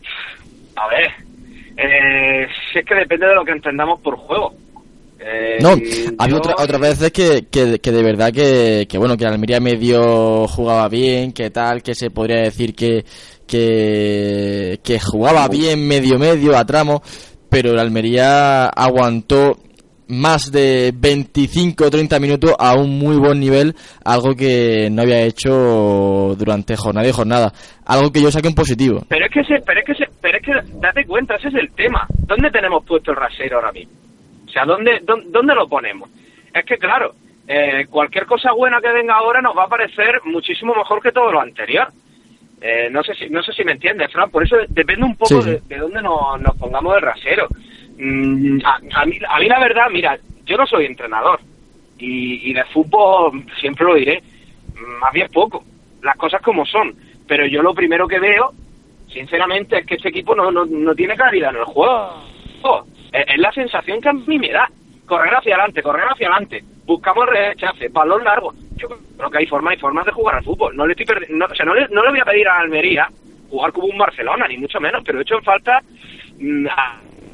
a 0.75 0.87
ver, 0.87 1.11
eh, 1.77 2.47
si 2.71 2.79
es 2.79 2.85
que 2.85 2.95
depende 2.95 3.27
de 3.27 3.35
lo 3.35 3.45
que 3.45 3.51
entendamos 3.51 3.99
por 4.01 4.15
juego. 4.15 4.55
Eh, 5.23 5.57
No, 5.61 5.75
yo- 5.77 6.11
había 6.17 6.37
otra, 6.37 6.55
otras 6.57 6.81
veces 6.81 7.11
que, 7.11 7.45
que, 7.51 7.79
que 7.79 7.91
de 7.91 8.03
verdad 8.03 8.31
que, 8.33 8.87
que, 8.89 8.97
bueno, 8.97 9.15
que 9.17 9.23
el 9.25 9.33
Almería 9.33 9.59
medio 9.59 10.47
jugaba 10.47 10.87
bien, 10.89 11.31
que 11.31 11.49
tal, 11.51 11.83
que 11.83 11.93
se 11.93 12.09
podría 12.09 12.41
decir 12.41 12.73
que, 12.73 13.05
que, 13.45 14.79
que 14.83 14.99
jugaba 14.99 15.47
bien 15.47 15.87
medio 15.87 16.17
medio 16.17 16.57
a 16.57 16.65
tramo, 16.65 17.01
pero 17.49 17.71
el 17.71 17.79
Almería 17.79 18.65
aguantó 18.67 19.57
más 20.07 20.51
de 20.51 20.91
25 20.93 21.85
o 21.85 21.89
30 21.89 22.19
minutos 22.19 22.53
a 22.59 22.73
un 22.75 22.97
muy 22.99 23.15
buen 23.15 23.39
nivel, 23.39 23.73
algo 24.03 24.35
que 24.35 24.89
no 24.91 25.03
había 25.03 25.21
hecho 25.21 26.35
durante 26.37 26.75
jornada 26.75 27.07
y 27.07 27.11
jornada, 27.13 27.53
algo 27.85 28.11
que 28.11 28.21
yo 28.21 28.29
saqué 28.31 28.49
en 28.49 28.55
positivo. 28.55 29.03
Pero 29.07 29.25
es 29.25 29.31
que 29.31 29.43
se, 29.45 29.61
pero 29.65 29.79
es 29.79 29.85
que 29.85 29.93
se, 29.95 30.11
pero 30.21 30.37
es 30.37 30.43
que 30.43 30.51
date 30.81 31.05
cuenta, 31.05 31.35
ese 31.35 31.47
es 31.47 31.53
el 31.55 31.71
tema. 31.73 32.05
¿Dónde 32.27 32.51
tenemos 32.51 32.83
puesto 32.85 33.11
el 33.11 33.17
rasero 33.17 33.57
ahora 33.57 33.71
mismo? 33.71 33.93
O 34.51 34.53
sea, 34.53 34.65
¿dónde, 34.65 34.99
dónde, 35.03 35.27
dónde 35.29 35.55
lo 35.55 35.65
ponemos? 35.69 36.09
Es 36.53 36.65
que 36.65 36.77
claro, 36.77 37.13
eh, 37.47 37.85
cualquier 37.89 38.25
cosa 38.25 38.51
buena 38.51 38.81
que 38.81 38.91
venga 38.91 39.13
ahora 39.15 39.41
nos 39.41 39.55
va 39.57 39.63
a 39.63 39.69
parecer 39.69 40.19
muchísimo 40.25 40.75
mejor 40.75 41.01
que 41.01 41.13
todo 41.13 41.31
lo 41.31 41.39
anterior. 41.39 41.87
Eh, 42.59 42.89
no 42.91 43.01
sé 43.01 43.15
si 43.15 43.29
no 43.29 43.41
sé 43.41 43.53
si 43.53 43.63
me 43.63 43.71
entiendes, 43.71 44.11
Fran. 44.11 44.29
Por 44.29 44.43
eso 44.43 44.57
depende 44.67 45.05
un 45.05 45.15
poco 45.15 45.41
Sí. 45.41 45.51
De, 45.51 45.61
de 45.67 45.77
dónde 45.77 46.01
nos, 46.01 46.41
nos 46.41 46.53
pongamos 46.57 46.93
el 46.97 47.01
rasero. 47.01 47.47
Mm, 47.97 48.59
a, 48.65 48.75
a 49.01 49.05
mí, 49.05 49.17
a 49.25 49.39
mí 49.39 49.47
la 49.47 49.59
verdad, 49.59 49.85
mira, 49.89 50.19
yo 50.43 50.57
no 50.57 50.67
soy 50.67 50.85
entrenador 50.85 51.39
y, 51.97 52.49
y 52.49 52.53
de 52.53 52.65
fútbol 52.65 53.45
siempre 53.61 53.85
lo 53.85 53.95
diré, 53.95 54.21
más 54.99 55.13
bien 55.13 55.29
poco, 55.31 55.63
las 56.03 56.17
cosas 56.17 56.41
como 56.41 56.65
son. 56.65 56.93
Pero 57.25 57.45
yo 57.45 57.61
lo 57.61 57.73
primero 57.73 58.05
que 58.05 58.19
veo, 58.19 58.51
sinceramente, 59.07 59.77
es 59.77 59.85
que 59.85 59.95
este 59.95 60.09
equipo 60.09 60.35
no, 60.35 60.51
no, 60.51 60.65
no 60.65 60.93
tiene 60.93 61.15
claridad 61.15 61.51
en 61.51 61.61
el 61.61 61.63
juego. 61.65 62.21
Es 63.11 63.37
la 63.37 63.51
sensación 63.51 63.99
que 64.01 64.09
a 64.09 64.13
mí 64.13 64.39
me 64.39 64.51
da. 64.51 64.69
Correr 65.05 65.33
hacia 65.35 65.55
adelante, 65.55 65.83
correr 65.83 66.05
hacia 66.09 66.27
adelante. 66.27 66.63
Buscamos 66.85 67.25
rechace, 67.27 67.89
balón 67.89 68.23
largo. 68.23 68.53
Yo 68.77 68.87
creo 69.17 69.29
que 69.29 69.37
hay 69.39 69.45
formas 69.47 69.75
y 69.75 69.79
formas 69.79 70.05
de 70.05 70.11
jugar 70.13 70.35
al 70.35 70.43
fútbol. 70.43 70.75
No 70.75 70.85
le 70.87 70.93
estoy 70.93 71.05
no, 71.29 71.45
o 71.45 71.55
sea, 71.55 71.65
no 71.65 71.73
le, 71.75 71.87
no 71.89 72.01
le 72.03 72.11
voy 72.11 72.19
a 72.21 72.25
pedir 72.25 72.47
a 72.47 72.59
Almería 72.59 73.09
jugar 73.49 73.71
como 73.73 73.87
un 73.87 73.97
Barcelona, 73.97 74.47
ni 74.47 74.57
mucho 74.57 74.79
menos, 74.79 75.03
pero 75.05 75.19
he 75.19 75.23
hecho 75.23 75.35
en 75.35 75.43
falta 75.43 75.81
mm, 76.39 76.65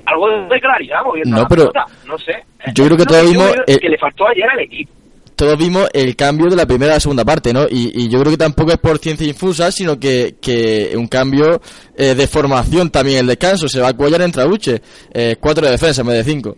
algo 0.06 0.48
de 0.48 0.60
claridad 0.60 1.02
No, 1.26 1.48
pero. 1.48 1.72
No 2.08 2.18
sé. 2.18 2.44
yo 2.74 2.86
creo 2.86 2.98
que 2.98 3.06
veo 3.14 3.54
el- 3.68 3.80
que 3.80 3.90
le 3.90 3.98
faltó 4.00 4.28
ayer 4.28 4.50
al 4.50 4.60
equipo. 4.60 4.92
Todos 5.38 5.58
vimos 5.58 5.88
el 5.94 6.16
cambio 6.18 6.50
de 6.50 6.58
la 6.58 6.66
primera 6.66 6.92
a 6.94 6.96
la 6.96 7.00
segunda 7.00 7.24
parte, 7.24 7.54
¿no? 7.54 7.64
Y, 7.70 7.92
y 7.94 8.10
yo 8.10 8.20
creo 8.20 8.32
que 8.32 8.38
tampoco 8.38 8.72
es 8.72 8.78
por 8.80 8.98
ciencia 8.98 9.26
infusa, 9.26 9.72
sino 9.72 9.98
que, 9.98 10.36
que 10.42 10.92
un 10.98 11.08
cambio 11.08 11.62
eh, 11.96 12.14
de 12.16 12.28
formación 12.28 12.90
también 12.90 13.20
el 13.20 13.28
descanso. 13.28 13.70
Se 13.70 13.80
va 13.80 13.90
a 13.90 13.94
Cuellar 13.94 14.22
en 14.24 14.32
Trauche. 14.34 14.82
Eh, 15.14 15.38
cuatro 15.40 15.66
de 15.66 15.72
defensa 15.72 16.02
en 16.02 16.08
vez 16.08 16.26
de 16.26 16.32
cinco. 16.32 16.58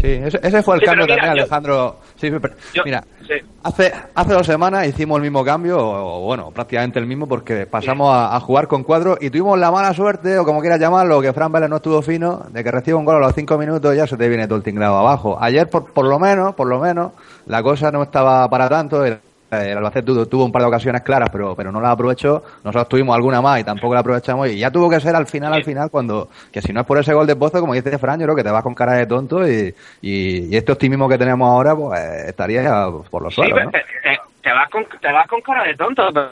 Sí, 0.00 0.06
ese, 0.08 0.38
ese 0.42 0.62
fue 0.62 0.74
el 0.76 0.80
Sí, 0.82 0.86
cambio 0.86 1.06
mira, 1.06 1.16
también, 1.16 1.34
yo- 1.36 1.42
Alejandro. 1.42 2.00
Sí, 2.16 2.30
pero- 2.30 2.54
mira, 2.84 3.02
Sí. 3.26 3.34
hace, 3.64 3.92
hace 4.14 4.32
dos 4.32 4.46
semanas 4.46 4.86
hicimos 4.86 5.16
el 5.16 5.22
mismo 5.22 5.44
cambio, 5.44 5.76
o 5.78 6.20
bueno, 6.24 6.50
prácticamente 6.52 6.98
el 6.98 7.06
mismo, 7.06 7.26
porque 7.26 7.66
pasamos 7.66 8.14
a, 8.14 8.34
a 8.36 8.40
jugar 8.40 8.68
con 8.68 8.84
cuatro 8.84 9.18
y 9.20 9.30
tuvimos 9.30 9.58
la 9.58 9.70
mala 9.70 9.92
suerte, 9.92 10.38
o 10.38 10.44
como 10.44 10.60
quieras 10.60 10.78
llamarlo, 10.80 11.20
que 11.20 11.32
Fran 11.32 11.50
Vélez 11.52 11.68
no 11.68 11.76
estuvo 11.76 12.00
fino, 12.02 12.44
de 12.50 12.62
que 12.62 12.70
recibe 12.70 12.96
un 12.96 13.04
gol 13.04 13.16
a 13.16 13.18
los 13.26 13.34
cinco 13.34 13.58
minutos 13.58 13.92
y 13.92 13.96
ya 13.96 14.06
se 14.06 14.16
te 14.16 14.28
viene 14.28 14.46
todo 14.46 14.56
el 14.58 14.62
tinglado 14.64 14.96
abajo. 14.96 15.36
Ayer, 15.40 15.68
por, 15.68 15.92
por 15.92 16.06
lo 16.06 16.18
menos, 16.18 16.54
por 16.54 16.68
lo 16.68 16.78
menos, 16.78 17.12
la 17.46 17.62
cosa 17.62 17.90
no 17.90 18.02
estaba 18.02 18.48
para 18.48 18.68
tanto. 18.68 19.04
El, 19.04 19.18
el 19.62 19.76
Albacete 19.78 20.06
tuvo, 20.06 20.26
tuvo 20.26 20.44
un 20.44 20.52
par 20.52 20.62
de 20.62 20.68
ocasiones 20.68 21.02
claras, 21.02 21.30
pero, 21.30 21.54
pero 21.54 21.70
no 21.72 21.80
las 21.80 21.92
aprovechó. 21.92 22.42
Nosotros 22.64 22.88
tuvimos 22.88 23.14
alguna 23.14 23.40
más 23.40 23.60
y 23.60 23.64
tampoco 23.64 23.94
la 23.94 24.00
aprovechamos. 24.00 24.48
Y 24.48 24.58
ya 24.58 24.70
tuvo 24.70 24.88
que 24.90 25.00
ser 25.00 25.14
al 25.16 25.26
final, 25.26 25.52
al 25.52 25.64
final, 25.64 25.90
cuando, 25.90 26.28
que 26.52 26.60
si 26.62 26.72
no 26.72 26.80
es 26.80 26.86
por 26.86 26.98
ese 26.98 27.14
gol 27.14 27.26
de 27.26 27.36
Pozo, 27.36 27.60
como 27.60 27.74
dice 27.74 27.98
Fran, 27.98 28.18
yo 28.20 28.26
creo 28.26 28.36
que 28.36 28.44
te 28.44 28.50
vas 28.50 28.62
con 28.62 28.74
cara 28.74 28.92
de 28.94 29.06
tonto 29.06 29.46
y, 29.48 29.74
y, 30.02 30.46
y 30.52 30.56
este 30.56 30.72
optimismo 30.72 31.08
que 31.08 31.18
tenemos 31.18 31.48
ahora, 31.48 31.74
pues 31.76 32.00
estaría 32.26 32.62
ya 32.62 32.86
por 33.10 33.22
los 33.22 33.34
Sí, 33.34 33.40
suelos, 33.42 33.64
¿no? 33.64 33.70
te, 33.70 33.78
te- 33.78 34.20
te 34.42 34.52
vas 34.52 34.68
con, 34.70 34.84
te 35.00 35.12
vas 35.12 35.26
con 35.28 35.40
cara 35.40 35.64
de 35.64 35.74
tonto, 35.74 36.08
pero, 36.12 36.30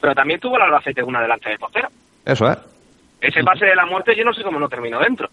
pero 0.00 0.14
también 0.14 0.38
tuvo 0.40 0.56
el 0.56 0.62
Albacete 0.62 1.02
una 1.02 1.22
delante 1.22 1.48
del 1.48 1.58
portero. 1.58 1.88
Eso 2.24 2.50
es. 2.50 2.58
Ese 3.20 3.42
pase 3.42 3.64
de 3.64 3.74
la 3.74 3.86
muerte 3.86 4.14
yo 4.14 4.24
no 4.24 4.34
sé 4.34 4.42
cómo 4.42 4.58
no 4.58 4.68
terminó 4.68 4.98
dentro. 5.00 5.28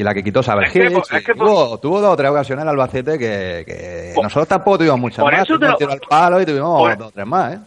Y 0.00 0.02
la 0.02 0.14
que 0.14 0.24
quitó 0.24 0.42
Saber 0.42 0.64
Es 0.64 0.72
que 0.72 0.80
que 1.26 1.34
tuvo, 1.34 1.78
tuvo 1.78 2.00
dos 2.00 2.14
o 2.14 2.16
tres 2.16 2.30
ocasiones 2.30 2.62
el 2.62 2.70
Albacete 2.70 3.18
que, 3.18 4.14
nosotros 4.22 4.48
tampoco 4.48 4.78
tuvimos 4.78 4.98
muchas 4.98 5.22
por 5.22 5.30
más. 5.30 5.42
eso 5.42 5.58
te 5.58 5.66
lo- 5.68 5.76
tiro 5.76 5.92
al 5.92 6.00
palo 6.00 6.40
y 6.40 6.46
tuvimos 6.46 6.80
por- 6.80 6.96
dos 6.96 7.08
o 7.08 7.10
tres 7.10 7.26
más, 7.26 7.54
¿eh? 7.54 7.58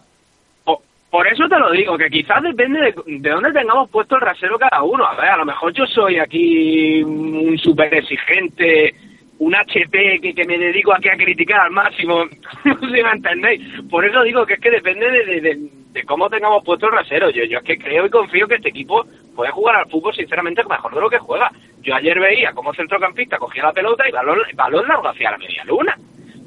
Por, 0.63 0.77
por 1.11 1.27
eso 1.27 1.47
te 1.47 1.59
lo 1.59 1.69
digo, 1.71 1.95
que 1.95 2.09
quizás 2.09 2.41
depende 2.41 2.79
de, 2.79 2.95
de 3.19 3.29
dónde 3.29 3.51
tengamos 3.53 3.87
puesto 3.91 4.15
el 4.15 4.21
rasero 4.21 4.57
cada 4.57 4.81
uno. 4.81 5.05
A 5.05 5.13
ver, 5.13 5.29
a 5.29 5.37
lo 5.37 5.45
mejor 5.45 5.71
yo 5.73 5.85
soy 5.85 6.17
aquí 6.17 7.03
un 7.03 7.55
súper 7.59 7.93
exigente, 7.93 8.95
un 9.37 9.53
HP 9.53 10.19
que, 10.19 10.33
que 10.33 10.45
me 10.45 10.57
dedico 10.57 10.91
aquí 10.91 11.09
a 11.09 11.15
criticar 11.17 11.59
al 11.59 11.71
máximo, 11.71 12.25
no 12.65 12.79
sé 12.79 12.85
si 12.87 13.03
me 13.03 13.11
entendéis. 13.11 13.61
Por 13.91 14.05
eso 14.05 14.23
digo 14.23 14.43
que 14.47 14.55
es 14.55 14.59
que 14.59 14.71
depende 14.71 15.05
de, 15.11 15.25
de- 15.25 15.41
de- 15.41 15.69
de 15.93 16.03
cómo 16.03 16.29
tengamos 16.29 16.63
puesto 16.63 16.87
el 16.87 16.93
rasero. 16.93 17.29
Yo, 17.29 17.43
yo 17.45 17.59
es 17.59 17.63
que 17.63 17.77
creo 17.77 18.05
y 18.05 18.09
confío 18.09 18.47
que 18.47 18.55
este 18.55 18.69
equipo 18.69 19.05
puede 19.35 19.51
jugar 19.51 19.75
al 19.77 19.89
fútbol 19.89 20.13
sinceramente 20.13 20.63
mejor 20.65 20.93
de 20.93 21.01
lo 21.01 21.09
que 21.09 21.19
juega. 21.19 21.51
Yo 21.81 21.95
ayer 21.95 22.19
veía 22.19 22.51
como 22.53 22.73
centrocampista 22.73 23.37
cogía 23.37 23.63
la 23.63 23.73
pelota 23.73 24.07
y 24.07 24.11
balón, 24.11 24.39
balón 24.55 24.87
largo 24.87 25.07
hacia 25.07 25.31
la 25.31 25.37
media 25.37 25.63
luna. 25.65 25.95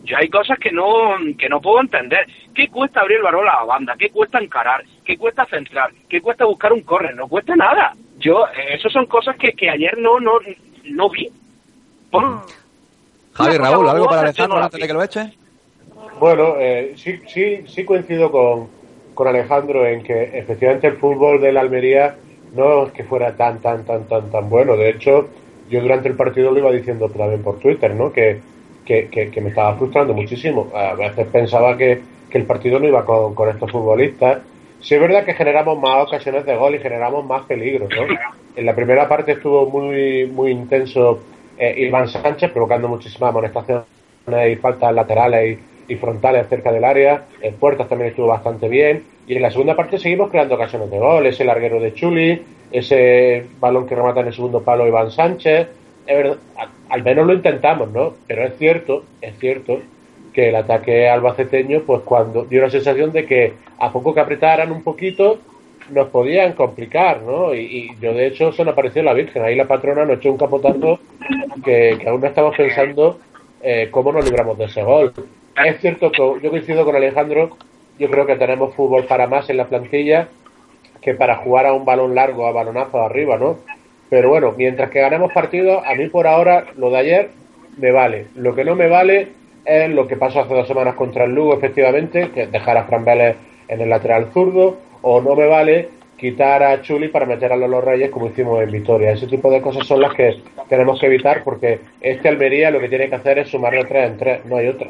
Yo 0.04 0.16
hay 0.16 0.28
cosas 0.28 0.58
que 0.58 0.70
no 0.70 1.16
que 1.38 1.48
no 1.48 1.60
puedo 1.60 1.80
entender. 1.80 2.26
¿Qué 2.54 2.68
cuesta 2.68 3.00
abrir 3.00 3.18
el 3.18 3.22
balón 3.24 3.48
a 3.48 3.54
la 3.54 3.64
banda? 3.64 3.94
¿Qué 3.98 4.10
cuesta 4.10 4.38
encarar? 4.38 4.84
¿Qué 5.04 5.16
cuesta 5.16 5.46
centrar? 5.46 5.90
¿Qué 6.08 6.20
cuesta 6.20 6.44
buscar 6.44 6.72
un 6.72 6.82
córner? 6.82 7.14
No 7.14 7.26
cuesta 7.28 7.54
nada. 7.56 7.92
Yo, 8.18 8.46
eh, 8.48 8.74
eso 8.74 8.88
son 8.88 9.06
cosas 9.06 9.36
que, 9.36 9.52
que 9.52 9.68
ayer 9.70 9.98
no 9.98 10.20
no 10.20 10.38
no 10.84 11.10
vi. 11.10 11.28
Por- 12.10 12.40
Javi, 13.32 13.58
Raúl, 13.58 13.88
¿algo 13.88 14.06
para 14.06 14.22
Alejandro 14.22 14.58
antes 14.58 14.80
de 14.80 14.86
que 14.86 14.92
lo 14.92 15.02
eche? 15.02 15.32
Bueno, 16.18 16.54
eh, 16.58 16.94
sí, 16.96 17.20
sí, 17.26 17.64
sí 17.66 17.84
coincido 17.84 18.30
con, 18.30 18.70
con 19.16 19.26
Alejandro 19.26 19.84
en 19.86 20.04
que 20.04 20.38
efectivamente 20.38 20.86
el 20.86 20.98
fútbol 20.98 21.40
de 21.40 21.50
la 21.50 21.62
Almería 21.62 22.14
no 22.54 22.86
es 22.86 22.92
que 22.92 23.02
fuera 23.02 23.34
tan, 23.34 23.60
tan, 23.60 23.84
tan, 23.84 24.04
tan, 24.04 24.30
tan 24.30 24.48
bueno. 24.48 24.76
De 24.76 24.90
hecho, 24.90 25.28
yo 25.68 25.80
durante 25.80 26.08
el 26.08 26.14
partido 26.14 26.52
lo 26.52 26.58
iba 26.58 26.70
diciendo 26.70 27.08
también 27.08 27.42
por 27.42 27.58
Twitter, 27.58 27.94
¿no? 27.94 28.12
Que, 28.12 28.38
que, 28.84 29.08
que, 29.08 29.40
me 29.40 29.48
estaba 29.48 29.74
frustrando 29.74 30.14
muchísimo. 30.14 30.70
A 30.74 30.94
veces 30.94 31.26
pensaba 31.26 31.76
que, 31.76 32.00
que 32.30 32.38
el 32.38 32.44
partido 32.44 32.78
no 32.78 32.86
iba 32.86 33.04
con, 33.04 33.34
con 33.34 33.48
estos 33.48 33.72
futbolistas. 33.72 34.42
Sí 34.80 34.94
es 34.94 35.00
verdad 35.00 35.24
que 35.24 35.34
generamos 35.34 35.80
más 35.80 36.06
ocasiones 36.06 36.44
de 36.44 36.54
gol 36.54 36.74
y 36.76 36.78
generamos 36.78 37.24
más 37.26 37.42
peligros, 37.46 37.88
¿no? 37.90 38.14
En 38.54 38.66
la 38.66 38.74
primera 38.74 39.08
parte 39.08 39.32
estuvo 39.32 39.66
muy, 39.66 40.26
muy 40.26 40.50
intenso 40.50 41.20
eh, 41.58 41.74
Iván 41.78 42.08
Sánchez, 42.08 42.50
provocando 42.52 42.86
muchísimas 42.86 43.30
amonestaciones 43.30 43.86
y 44.50 44.56
faltas 44.56 44.94
laterales 44.94 45.58
y, 45.58 45.75
y 45.88 45.96
frontales 45.96 46.48
cerca 46.48 46.72
del 46.72 46.84
área. 46.84 47.24
En 47.40 47.54
puertas 47.54 47.88
también 47.88 48.10
estuvo 48.10 48.26
bastante 48.26 48.68
bien. 48.68 49.04
Y 49.26 49.36
en 49.36 49.42
la 49.42 49.50
segunda 49.50 49.74
parte 49.74 49.98
seguimos 49.98 50.30
creando 50.30 50.54
ocasiones 50.54 50.90
de 50.90 50.98
gol. 50.98 51.26
Ese 51.26 51.44
larguero 51.44 51.80
de 51.80 51.94
Chuli, 51.94 52.42
ese 52.70 53.46
balón 53.60 53.86
que 53.86 53.94
remata 53.94 54.20
en 54.20 54.28
el 54.28 54.34
segundo 54.34 54.62
palo 54.62 54.86
Iván 54.86 55.10
Sánchez. 55.10 55.68
Es 56.06 56.16
verdad, 56.16 56.38
al 56.88 57.02
menos 57.02 57.26
lo 57.26 57.32
intentamos, 57.32 57.90
¿no? 57.90 58.14
Pero 58.26 58.44
es 58.44 58.56
cierto, 58.56 59.04
es 59.20 59.36
cierto 59.38 59.80
que 60.32 60.50
el 60.50 60.56
ataque 60.56 61.08
albaceteño, 61.08 61.80
pues 61.80 62.02
cuando 62.02 62.44
dio 62.44 62.62
la 62.62 62.70
sensación 62.70 63.10
de 63.12 63.24
que 63.24 63.54
a 63.78 63.90
poco 63.90 64.14
que 64.14 64.20
apretaran 64.20 64.70
un 64.70 64.82
poquito, 64.82 65.38
nos 65.90 66.08
podían 66.08 66.52
complicar, 66.52 67.22
¿no? 67.22 67.54
Y, 67.54 67.60
y 67.60 67.90
yo, 68.00 68.12
de 68.12 68.26
hecho, 68.26 68.52
se 68.52 68.64
nos 68.64 68.72
apareció 68.72 69.02
la 69.02 69.14
Virgen. 69.14 69.42
Ahí 69.42 69.54
la 69.54 69.66
patrona 69.66 70.04
nos 70.04 70.18
echó 70.18 70.30
un 70.30 70.38
capotazo 70.38 70.98
que, 71.64 71.96
que 72.00 72.08
aún 72.08 72.20
no 72.20 72.26
estamos 72.26 72.56
pensando 72.56 73.18
eh, 73.62 73.88
cómo 73.90 74.12
nos 74.12 74.24
libramos 74.24 74.58
de 74.58 74.64
ese 74.66 74.82
gol. 74.82 75.12
Es 75.64 75.80
cierto 75.80 76.12
que 76.12 76.18
yo 76.42 76.50
coincido 76.50 76.84
con 76.84 76.96
Alejandro, 76.96 77.56
yo 77.98 78.10
creo 78.10 78.26
que 78.26 78.36
tenemos 78.36 78.74
fútbol 78.74 79.04
para 79.04 79.26
más 79.26 79.48
en 79.48 79.56
la 79.56 79.66
plantilla 79.66 80.28
que 81.00 81.14
para 81.14 81.36
jugar 81.36 81.66
a 81.66 81.72
un 81.72 81.84
balón 81.84 82.14
largo, 82.14 82.46
a 82.46 82.52
balonazo 82.52 83.00
arriba, 83.00 83.38
¿no? 83.38 83.56
Pero 84.10 84.28
bueno, 84.28 84.54
mientras 84.56 84.90
que 84.90 85.00
ganemos 85.00 85.32
partidos, 85.32 85.82
a 85.84 85.94
mí 85.94 86.08
por 86.08 86.26
ahora 86.26 86.66
lo 86.76 86.90
de 86.90 86.98
ayer 86.98 87.30
me 87.78 87.90
vale. 87.90 88.26
Lo 88.34 88.54
que 88.54 88.64
no 88.64 88.74
me 88.74 88.88
vale 88.88 89.28
es 89.64 89.88
lo 89.90 90.06
que 90.06 90.16
pasó 90.16 90.40
hace 90.40 90.54
dos 90.54 90.68
semanas 90.68 90.94
contra 90.94 91.24
el 91.24 91.34
Lugo, 91.34 91.54
efectivamente, 91.54 92.30
que 92.30 92.46
dejar 92.46 92.76
a 92.76 92.84
Fran 92.84 93.04
Vélez 93.04 93.36
en 93.68 93.80
el 93.80 93.88
lateral 93.88 94.30
zurdo, 94.32 94.76
o 95.02 95.20
no 95.20 95.34
me 95.34 95.46
vale 95.46 95.88
quitar 96.18 96.62
a 96.62 96.80
Chuli 96.82 97.08
para 97.08 97.26
meter 97.26 97.52
a 97.52 97.56
Lolo 97.56 97.80
Reyes 97.80 98.10
como 98.10 98.28
hicimos 98.28 98.62
en 98.62 98.70
Vitoria. 98.70 99.12
Ese 99.12 99.26
tipo 99.26 99.50
de 99.50 99.60
cosas 99.60 99.86
son 99.86 100.00
las 100.00 100.14
que 100.14 100.40
tenemos 100.68 100.98
que 100.98 101.06
evitar 101.06 101.44
porque 101.44 101.80
este 102.00 102.28
Almería 102.28 102.70
lo 102.70 102.80
que 102.80 102.88
tiene 102.88 103.08
que 103.08 103.14
hacer 103.16 103.38
es 103.38 103.50
sumar 103.50 103.72
de 103.74 103.84
tres 103.84 104.10
en 104.10 104.18
tres, 104.18 104.44
no 104.46 104.56
hay 104.56 104.68
otra. 104.68 104.88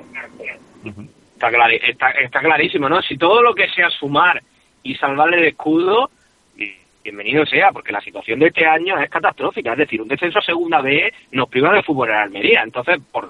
Está, 1.35 1.51
clari- 1.51 1.81
está, 2.25 2.41
clarísimo, 2.41 2.89
¿no? 2.89 3.03
Si 3.03 3.19
todo 3.19 3.43
lo 3.43 3.55
que 3.55 3.69
sea 3.71 3.91
sumar 3.91 4.41
y 4.83 4.95
salvarle 4.95 5.39
el 5.39 5.45
escudo, 5.49 6.11
bi- 6.55 6.75
bienvenido 7.03 7.45
sea, 7.45 7.73
porque 7.73 7.93
la 7.93 8.01
situación 8.01 8.39
de 8.39 8.47
este 8.47 8.65
año 8.65 8.99
es 8.99 9.11
catastrófica. 9.11 9.73
Es 9.73 9.79
decir, 9.79 10.01
un 10.01 10.09
descenso 10.09 10.39
a 10.39 10.43
segunda 10.43 10.81
B 10.81 11.12
nos 11.33 11.49
priva 11.49 11.73
del 11.73 11.83
fútbol 11.85 12.09
en 12.11 12.15
Almería. 12.17 12.62
Entonces, 12.62 12.99
por 13.12 13.29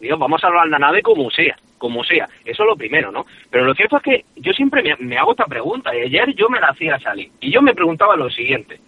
Dios, 0.00 0.18
vamos 0.18 0.42
a 0.42 0.46
salvar 0.48 0.66
la 0.68 0.78
nave 0.78 1.02
como 1.02 1.30
sea, 1.30 1.56
como 1.80 2.04
sea. 2.04 2.28
Eso 2.44 2.62
es 2.62 2.68
lo 2.68 2.76
primero, 2.76 3.10
¿no? 3.10 3.26
Pero 3.50 3.64
lo 3.64 3.74
cierto 3.74 3.96
es 3.96 4.02
que 4.02 4.24
yo 4.36 4.52
siempre 4.52 4.84
me, 5.00 5.18
hago 5.18 5.32
esta 5.32 5.46
pregunta, 5.46 5.96
y 5.96 6.02
ayer 6.02 6.32
yo 6.34 6.48
me 6.48 6.60
la 6.60 6.68
hacía 6.68 7.00
salir. 7.00 7.30
Y 7.40 7.50
yo 7.50 7.62
me 7.62 7.74
preguntaba 7.74 8.14
lo 8.14 8.30
siguiente. 8.30 8.78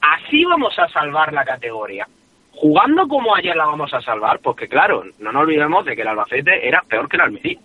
¿Así 0.00 0.44
vamos 0.44 0.78
a 0.78 0.86
salvar 0.88 1.32
la 1.32 1.44
categoría? 1.44 2.06
jugando 2.56 3.08
como 3.08 3.34
ayer 3.34 3.56
la 3.56 3.66
vamos 3.66 3.92
a 3.92 4.00
salvar, 4.00 4.38
porque 4.38 4.68
claro, 4.68 5.04
no 5.18 5.32
nos 5.32 5.42
olvidemos 5.42 5.84
de 5.84 5.96
que 5.96 6.02
el 6.02 6.08
Albacete 6.08 6.68
era 6.68 6.82
peor 6.88 7.08
que 7.08 7.16
el 7.16 7.22
Almería. 7.22 7.58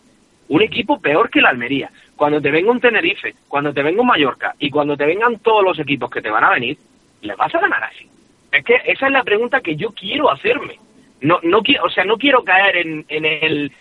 Un 0.47 0.63
equipo 0.63 0.99
peor 0.99 1.29
que 1.29 1.37
el 1.37 1.45
Almería. 1.45 1.91
Cuando 2.15 2.41
te 2.41 2.49
venga 2.49 2.71
un 2.71 2.81
Tenerife, 2.81 3.35
cuando 3.47 3.71
te 3.71 3.83
venga 3.83 4.01
un 4.01 4.07
Mallorca 4.07 4.55
y 4.57 4.71
cuando 4.71 4.97
te 4.97 5.05
vengan 5.05 5.37
todos 5.39 5.63
los 5.63 5.77
equipos 5.77 6.09
que 6.09 6.23
te 6.23 6.31
van 6.31 6.43
a 6.43 6.49
venir, 6.49 6.75
¿les 7.21 7.37
vas 7.37 7.53
a 7.53 7.59
ganar 7.59 7.83
así? 7.83 8.09
Es 8.51 8.65
que 8.65 8.81
esa 8.83 9.05
es 9.05 9.11
la 9.11 9.23
pregunta 9.23 9.61
que 9.61 9.75
yo 9.75 9.91
quiero 9.91 10.31
hacerme. 10.31 10.79
No, 11.21 11.39
no 11.43 11.59
o 11.59 11.89
sea, 11.91 12.03
no 12.03 12.17
quiero 12.17 12.43
caer 12.43 12.77
en 12.77 13.25
el 13.25 13.71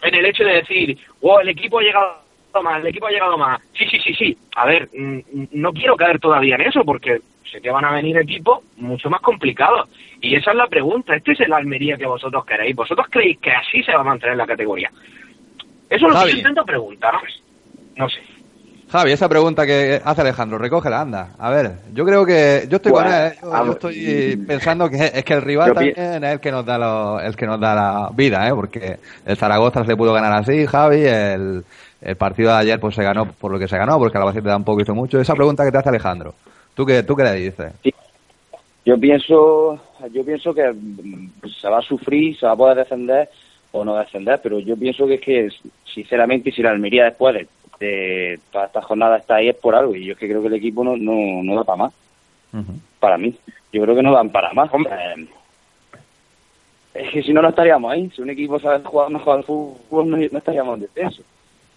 en 0.00 0.14
el 0.14 0.26
hecho 0.26 0.44
de 0.44 0.54
decir, 0.54 0.98
oh, 1.20 1.40
el 1.40 1.48
equipo 1.48 1.78
ha 1.78 1.82
llegado 1.82 2.22
más, 2.62 2.80
el 2.80 2.88
equipo 2.88 3.06
ha 3.06 3.10
llegado 3.10 3.38
más. 3.38 3.60
Sí, 3.76 3.86
sí, 3.90 3.98
sí, 4.00 4.14
sí. 4.14 4.38
A 4.56 4.66
ver, 4.66 4.88
mm, 4.92 5.20
no 5.52 5.72
quiero 5.72 5.96
caer 5.96 6.18
todavía 6.18 6.56
en 6.56 6.62
eso 6.62 6.84
porque 6.84 7.20
sé 7.50 7.60
que 7.60 7.70
van 7.70 7.84
a 7.84 7.92
venir 7.92 8.16
equipos 8.18 8.60
mucho 8.76 9.10
más 9.10 9.20
complicados. 9.20 9.88
Y 10.20 10.34
esa 10.34 10.50
es 10.52 10.56
la 10.56 10.66
pregunta. 10.66 11.14
¿Este 11.14 11.32
es 11.32 11.40
el 11.40 11.52
Almería 11.52 11.96
que 11.96 12.06
vosotros 12.06 12.44
queréis? 12.44 12.76
¿Vosotros 12.76 13.06
creéis 13.10 13.38
que 13.38 13.50
así 13.50 13.82
se 13.82 13.92
va 13.92 14.00
a 14.00 14.04
mantener 14.04 14.36
la 14.36 14.46
categoría? 14.46 14.90
Eso 15.90 16.06
es 16.06 16.14
lo 16.14 16.24
que 16.24 16.32
yo 16.32 16.38
intento 16.38 16.64
preguntar. 16.64 17.14
No 17.96 18.08
sé. 18.08 18.20
Javi, 18.92 19.12
esa 19.12 19.26
pregunta 19.26 19.64
que 19.64 20.02
hace 20.04 20.20
Alejandro, 20.20 20.58
recógela, 20.58 21.00
anda. 21.00 21.30
A 21.38 21.48
ver, 21.50 21.72
yo 21.94 22.04
creo 22.04 22.26
que 22.26 22.66
yo 22.68 22.76
estoy 22.76 22.92
con 22.92 23.06
él, 23.06 23.32
¿eh? 23.32 23.36
yo, 23.42 23.72
estoy 23.72 24.36
pensando 24.46 24.90
que 24.90 24.96
es 25.14 25.24
que 25.24 25.32
el 25.32 25.40
rival 25.40 25.68
también 25.94 26.24
es 26.24 26.32
el 26.34 26.40
que 26.40 26.50
nos 26.52 26.66
da 26.66 26.76
lo- 26.76 27.18
el 27.20 27.34
que 27.34 27.46
nos 27.46 27.58
da 27.58 27.74
la 27.74 28.10
vida, 28.14 28.46
¿eh? 28.46 28.52
Porque 28.54 28.98
el 29.24 29.36
Zaragoza 29.38 29.82
se 29.86 29.96
pudo 29.96 30.12
ganar 30.12 30.34
así, 30.34 30.66
Javi, 30.66 31.04
el, 31.06 31.64
el 32.02 32.16
partido 32.16 32.50
de 32.50 32.56
ayer 32.58 32.78
pues 32.78 32.94
se 32.94 33.02
ganó 33.02 33.24
por 33.32 33.50
lo 33.50 33.58
que 33.58 33.66
se 33.66 33.78
ganó, 33.78 33.98
porque 33.98 34.18
Albacete 34.18 34.48
tampoco 34.48 34.82
hizo 34.82 34.94
mucho. 34.94 35.18
Esa 35.18 35.34
pregunta 35.34 35.64
que 35.64 35.72
te 35.72 35.78
hace 35.78 35.88
Alejandro, 35.88 36.34
¿tú 36.74 36.84
qué, 36.84 37.02
tú 37.02 37.16
qué 37.16 37.24
le 37.24 37.32
dices? 37.34 37.72
Yo 38.84 38.98
pienso, 38.98 39.80
yo 40.12 40.22
pienso 40.22 40.52
que 40.52 40.70
mm, 40.70 41.30
se 41.60 41.68
va 41.68 41.78
a 41.78 41.82
sufrir, 41.82 42.36
se 42.38 42.44
va 42.44 42.52
a 42.52 42.56
poder 42.56 42.76
defender 42.76 43.30
o 43.70 43.86
no 43.86 43.96
defender, 43.96 44.38
pero 44.42 44.58
yo 44.58 44.76
pienso 44.76 45.06
que 45.06 45.14
es 45.14 45.20
que, 45.22 45.48
sinceramente, 45.94 46.52
si 46.52 46.60
la 46.62 46.72
Almería 46.72 47.04
después 47.04 47.34
de, 47.34 47.48
de 47.82 48.40
toda 48.50 48.66
esta 48.66 48.80
jornada 48.82 49.18
está 49.18 49.34
ahí 49.36 49.48
es 49.50 49.56
por 49.56 49.74
algo, 49.74 49.94
y 49.94 50.04
yo 50.06 50.12
es 50.14 50.18
que 50.18 50.28
creo 50.28 50.40
que 50.40 50.48
el 50.48 50.54
equipo 50.54 50.82
no, 50.84 50.96
no, 50.96 51.42
no 51.42 51.54
da 51.56 51.64
para 51.64 51.76
más, 51.76 51.92
para 53.00 53.18
mí. 53.18 53.34
Yo 53.72 53.82
creo 53.82 53.94
que 53.96 54.02
no 54.02 54.12
dan 54.12 54.30
para 54.30 54.52
más. 54.52 54.70
Sea, 54.70 55.14
es 56.94 57.10
que 57.10 57.22
si 57.22 57.32
no, 57.32 57.40
no 57.42 57.48
estaríamos 57.48 57.90
ahí. 57.90 58.10
Si 58.14 58.20
un 58.20 58.30
equipo 58.30 58.58
sabe 58.60 58.84
jugar 58.84 59.10
mejor 59.10 59.38
al 59.38 59.44
fútbol, 59.44 60.10
no, 60.10 60.16
no 60.16 60.38
estaríamos 60.38 60.74
en 60.76 60.82
descenso. 60.82 61.22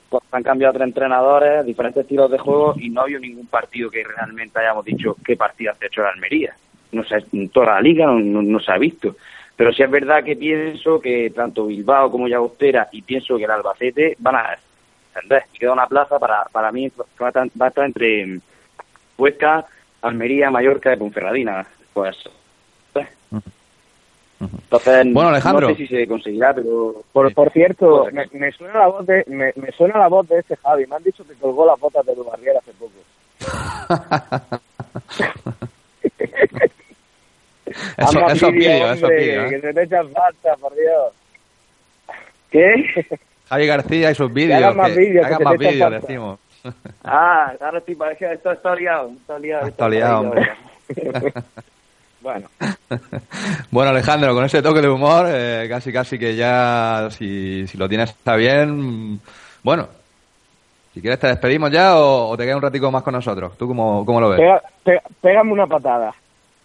Pues 0.09 0.23
han 0.31 0.43
cambiado 0.43 0.73
tres 0.73 0.87
entrenadores, 0.87 1.65
diferentes 1.65 2.01
estilos 2.01 2.29
de 2.29 2.37
juego, 2.37 2.75
y 2.77 2.89
no 2.89 3.01
ha 3.01 3.03
habido 3.05 3.19
ningún 3.21 3.47
partido 3.47 3.89
que 3.89 4.03
realmente 4.03 4.59
hayamos 4.59 4.83
dicho 4.85 5.15
qué 5.25 5.35
partido 5.37 5.71
ha 5.71 5.85
hecho 5.85 6.01
la 6.01 6.09
Almería 6.09 6.53
no 6.91 7.03
se, 7.03 7.17
en 7.33 7.49
toda 7.49 7.65
la 7.73 7.81
liga 7.81 8.05
no, 8.05 8.19
no- 8.19 8.41
no 8.41 8.59
se 8.59 8.71
ha 8.71 8.77
visto. 8.77 9.15
Pero 9.57 9.73
sí 9.73 9.83
es 9.83 9.89
verdad 9.91 10.23
que 10.23 10.35
pienso 10.37 10.99
que 11.01 11.29
tanto 11.35 11.65
Bilbao 11.65 12.09
como 12.11 12.27
Llagostera 12.27 12.87
y 12.91 13.01
pienso 13.01 13.37
que 13.37 13.43
el 13.45 13.51
Albacete 13.51 14.15
van 14.19 14.35
a 14.35 14.57
queda 15.57 15.73
una 15.73 15.87
plaza 15.87 16.19
para, 16.19 16.43
para 16.51 16.71
mí 16.71 16.89
que 16.89 17.03
va 17.21 17.27
a 17.27 17.29
estar, 17.29 17.47
va 17.59 17.65
a 17.65 17.69
estar 17.69 17.85
entre 17.85 18.39
Huesca, 19.17 19.65
Almería, 20.01 20.51
Mallorca 20.51 20.93
y 20.93 20.97
Ponferradina. 20.97 21.65
Pues, 21.93 22.17
eh. 22.95 23.07
entonces, 24.39 25.13
Bueno, 25.13 25.29
Alejandro. 25.29 25.69
no 25.69 25.75
sé 25.75 25.87
si 25.87 25.87
se 25.87 26.07
conseguirá, 26.07 26.53
pero... 26.53 27.03
Por, 27.11 27.33
por 27.33 27.51
cierto, 27.51 28.07
me, 28.11 28.27
me 28.33 28.51
suena 28.51 28.79
la 28.79 28.87
voz 28.87 29.05
de 29.05 29.23
me, 29.27 29.53
me 29.55 29.71
suena 29.71 29.97
la 29.97 30.07
voz 30.07 30.27
de 30.27 30.39
este 30.39 30.57
Javi. 30.57 30.85
Me 30.87 30.95
han 30.97 31.03
dicho 31.03 31.25
que 31.25 31.33
colgó 31.35 31.65
las 31.65 31.79
botas 31.79 32.05
de 32.05 32.15
Dubarrier 32.15 32.57
hace 32.57 32.71
poco. 32.73 32.91
Eso, 37.65 37.79
Hazme 37.97 38.21
eso 38.21 38.33
eso 38.33 38.51
vídeo, 38.51 38.93
¿eh? 38.93 39.49
Que 39.49 39.61
se 39.61 39.73
te 39.73 39.83
echan 39.83 40.09
falta, 40.11 40.55
por 40.57 40.73
Dios. 40.75 41.13
¿Qué? 42.49 43.19
Javi 43.49 43.67
García 43.67 44.11
y 44.11 44.15
sus 44.15 44.33
vídeos, 44.33 44.57
hagan 44.63 44.77
más 44.77 44.91
que- 44.91 44.97
vídeos, 44.99 45.23
que 45.25 45.29
que 45.29 45.35
hagan 45.35 45.43
más 45.43 45.57
vídeos, 45.57 45.91
decimos. 45.91 46.39
Ah, 47.03 47.53
ahora 47.61 47.77
estoy, 47.77 47.95
parece 47.95 48.25
que 48.27 48.33
esto 48.33 48.51
está 48.51 48.73
liado, 48.75 49.09
está 49.21 49.37
liado. 49.39 49.67
Está 49.67 49.89
liado, 49.89 50.19
hombre. 50.21 50.49
Bueno. 52.21 52.47
Bueno, 53.69 53.91
Alejandro, 53.91 54.33
con 54.33 54.43
ese 54.45 54.61
toque 54.63 54.81
de 54.81 54.89
humor, 54.89 55.27
eh, 55.29 55.67
casi 55.69 55.93
casi 55.93 56.17
que 56.17 56.35
ya, 56.35 57.07
si, 57.11 57.67
si 57.67 57.77
lo 57.77 57.87
tienes 57.87 58.09
está 58.09 58.35
bien. 58.35 59.19
Bueno, 59.61 59.87
si 60.91 61.01
quieres 61.01 61.19
te 61.19 61.27
despedimos 61.27 61.69
ya 61.69 61.95
o, 61.99 62.29
o 62.29 62.35
te 62.37 62.43
quedas 62.45 62.55
un 62.55 62.63
ratico 62.63 62.89
más 62.89 63.03
con 63.03 63.13
nosotros. 63.13 63.55
¿Tú 63.59 63.67
cómo, 63.67 64.03
cómo 64.03 64.19
lo 64.19 64.29
ves? 64.29 64.39
Pega- 64.39 64.61
pe- 64.83 65.01
pégame 65.21 65.51
una 65.51 65.67
patada. 65.67 66.15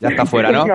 Ya 0.00 0.08
está 0.08 0.24
fuera, 0.24 0.50
¿no? 0.50 0.64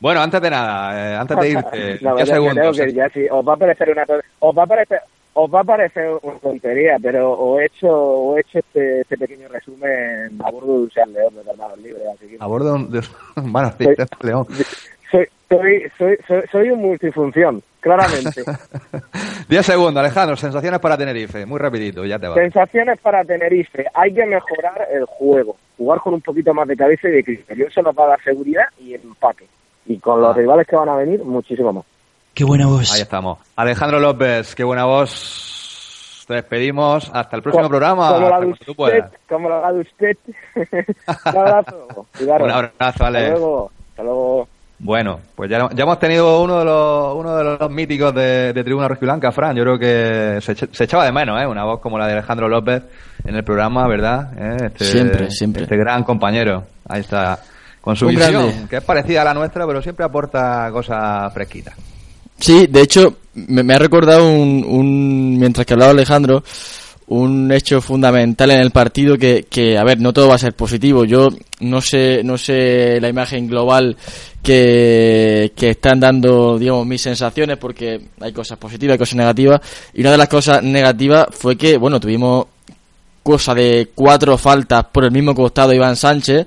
Bueno, 0.00 0.20
antes 0.20 0.40
de 0.42 0.50
nada, 0.50 1.12
eh, 1.12 1.16
antes 1.16 1.38
de 1.38 1.48
irte, 1.50 1.98
No, 2.02 2.16
10 2.16 2.28
ya- 2.28 2.34
segundos. 2.34 2.76
que 2.76 2.92
ya 2.92 3.08
sí, 3.10 3.26
os 3.30 3.46
va 3.48 3.54
a 3.54 3.56
parecer 3.56 3.90
una 3.90 4.04
os 4.40 4.58
va 4.58 4.64
a 4.64 4.66
parecer 4.66 5.00
os 5.34 5.52
va 5.52 5.60
a 5.60 5.64
parecer 5.64 6.10
una 6.22 6.38
tontería, 6.38 6.96
pero 7.02 7.32
os 7.32 7.60
he 7.60 7.66
hecho 7.66 7.88
os 7.90 8.36
he 8.36 8.40
hecho 8.40 8.58
este, 8.60 9.00
este 9.02 9.18
pequeño 9.18 9.48
resumen 9.48 10.40
a 10.42 10.50
bordo 10.50 10.72
de 10.74 10.78
un 10.84 10.90
Seat 10.90 11.08
León 11.08 11.34
de 11.34 11.50
Hermanos 11.50 11.78
Libres, 11.78 12.02
así 12.14 12.26
que 12.28 12.36
A 12.40 12.46
bordo 12.46 12.66
de 12.66 12.72
un... 12.74 12.90
de- 12.90 13.00
bueno, 13.36 13.72
Soy- 13.78 13.96
León. 14.22 14.46
soy, 15.10 15.26
soy, 15.48 15.82
soy, 15.98 16.18
soy, 16.26 16.42
soy 16.50 16.70
un 16.70 16.80
multifunción, 16.80 17.62
claramente. 17.80 18.42
10 19.48 19.66
segundos, 19.66 20.00
Alejandro, 20.00 20.36
sensaciones 20.36 20.80
para 20.80 20.96
Tenerife, 20.96 21.44
muy 21.46 21.58
rapidito, 21.58 22.04
ya 22.04 22.18
te 22.18 22.28
va. 22.28 22.34
Sensaciones 22.34 22.98
para 23.00 23.24
Tenerife. 23.24 23.86
Hay 23.94 24.12
que 24.14 24.24
mejorar 24.26 24.88
el 24.92 25.04
juego. 25.04 25.56
Jugar 25.76 26.00
con 26.00 26.14
un 26.14 26.20
poquito 26.20 26.54
más 26.54 26.66
de 26.68 26.76
cabeza 26.76 27.08
y 27.08 27.12
de 27.12 27.24
criterio. 27.24 27.66
Eso 27.68 27.82
nos 27.82 27.96
va 27.96 28.04
a 28.04 28.08
dar 28.10 28.22
seguridad 28.22 28.64
y 28.78 28.94
empaque. 28.94 29.46
Y 29.86 29.98
con 29.98 30.20
los 30.20 30.34
rivales 30.36 30.66
que 30.66 30.76
van 30.76 30.88
a 30.88 30.96
venir, 30.96 31.22
muchísimo 31.24 31.72
más. 31.72 31.84
Qué 32.34 32.44
buena 32.44 32.66
voz. 32.66 32.92
Ahí 32.92 33.00
estamos. 33.02 33.38
Alejandro 33.56 34.00
López, 34.00 34.54
qué 34.54 34.64
buena 34.64 34.84
voz. 34.84 36.24
Te 36.26 36.34
despedimos. 36.34 37.10
Hasta 37.12 37.36
el 37.36 37.42
próximo 37.42 37.68
programa. 37.68 38.08
Como 38.08 38.54
tú 38.56 38.72
usted, 38.82 39.04
como 39.28 39.48
la 39.50 39.72
de 39.72 39.80
usted. 39.80 40.16
un 40.56 41.36
abrazo. 41.38 42.06
Cuidaros. 42.16 42.44
Un 42.46 42.50
abrazo, 42.50 42.74
Hasta 42.78 43.06
Alex. 43.06 43.30
luego. 43.30 43.70
Hasta 43.90 44.02
luego. 44.02 44.48
Bueno, 44.78 45.20
pues 45.36 45.48
ya, 45.50 45.68
ya 45.72 45.84
hemos 45.84 45.98
tenido 46.00 46.42
uno 46.42 46.58
de 46.58 46.64
los, 46.64 47.14
uno 47.14 47.36
de 47.36 47.44
los 47.58 47.70
míticos 47.70 48.12
de, 48.14 48.52
de 48.52 48.64
Tribuna 48.64 48.88
Rojiblanca, 48.88 49.30
Fran. 49.30 49.54
Yo 49.56 49.62
creo 49.62 49.78
que 49.78 50.40
se, 50.40 50.52
echa- 50.52 50.68
se 50.72 50.84
echaba 50.84 51.04
de 51.04 51.12
menos, 51.12 51.40
¿eh? 51.40 51.46
Una 51.46 51.64
voz 51.64 51.80
como 51.80 51.96
la 51.98 52.06
de 52.06 52.14
Alejandro 52.14 52.48
López 52.48 52.82
en 53.24 53.36
el 53.36 53.44
programa, 53.44 53.86
¿verdad? 53.86 54.32
¿Eh? 54.36 54.56
Este, 54.66 54.84
Siempre, 54.84 55.30
siempre. 55.30 55.62
Este 55.62 55.76
gran 55.76 56.02
compañero. 56.02 56.64
Ahí 56.88 57.00
está. 57.02 57.38
Con 57.80 57.94
su 57.96 58.06
Un 58.06 58.14
visión, 58.16 58.32
grande. 58.46 58.68
que 58.68 58.76
es 58.76 58.82
parecida 58.84 59.22
a 59.22 59.24
la 59.24 59.34
nuestra, 59.34 59.66
pero 59.66 59.80
siempre 59.80 60.04
aporta 60.06 60.68
cosas 60.72 61.32
fresquitas. 61.32 61.74
Sí, 62.38 62.66
de 62.66 62.80
hecho, 62.80 63.16
me, 63.34 63.62
me 63.62 63.74
ha 63.74 63.78
recordado 63.78 64.28
un, 64.28 64.64
un, 64.64 65.38
mientras 65.38 65.66
que 65.66 65.74
hablaba 65.74 65.92
Alejandro, 65.92 66.42
un 67.06 67.52
hecho 67.52 67.80
fundamental 67.80 68.50
en 68.50 68.60
el 68.60 68.70
partido 68.70 69.18
que, 69.18 69.46
que, 69.48 69.76
a 69.76 69.84
ver, 69.84 70.00
no 70.00 70.12
todo 70.12 70.28
va 70.28 70.36
a 70.36 70.38
ser 70.38 70.54
positivo. 70.54 71.04
Yo 71.04 71.28
no 71.60 71.80
sé, 71.80 72.22
no 72.24 72.38
sé 72.38 72.98
la 73.00 73.08
imagen 73.08 73.46
global 73.46 73.96
que, 74.42 75.52
que 75.54 75.70
están 75.70 76.00
dando, 76.00 76.58
digamos, 76.58 76.86
mis 76.86 77.02
sensaciones, 77.02 77.58
porque 77.58 78.00
hay 78.20 78.32
cosas 78.32 78.58
positivas, 78.58 78.94
hay 78.94 78.98
cosas 78.98 79.16
negativas, 79.16 79.60
y 79.92 80.00
una 80.00 80.12
de 80.12 80.18
las 80.18 80.28
cosas 80.28 80.62
negativas 80.62 81.26
fue 81.30 81.56
que, 81.56 81.76
bueno, 81.76 82.00
tuvimos 82.00 82.46
cosa 83.22 83.54
de 83.54 83.90
cuatro 83.94 84.36
faltas 84.36 84.84
por 84.92 85.04
el 85.04 85.10
mismo 85.10 85.34
costado 85.34 85.70
de 85.70 85.76
Iván 85.76 85.96
Sánchez, 85.96 86.46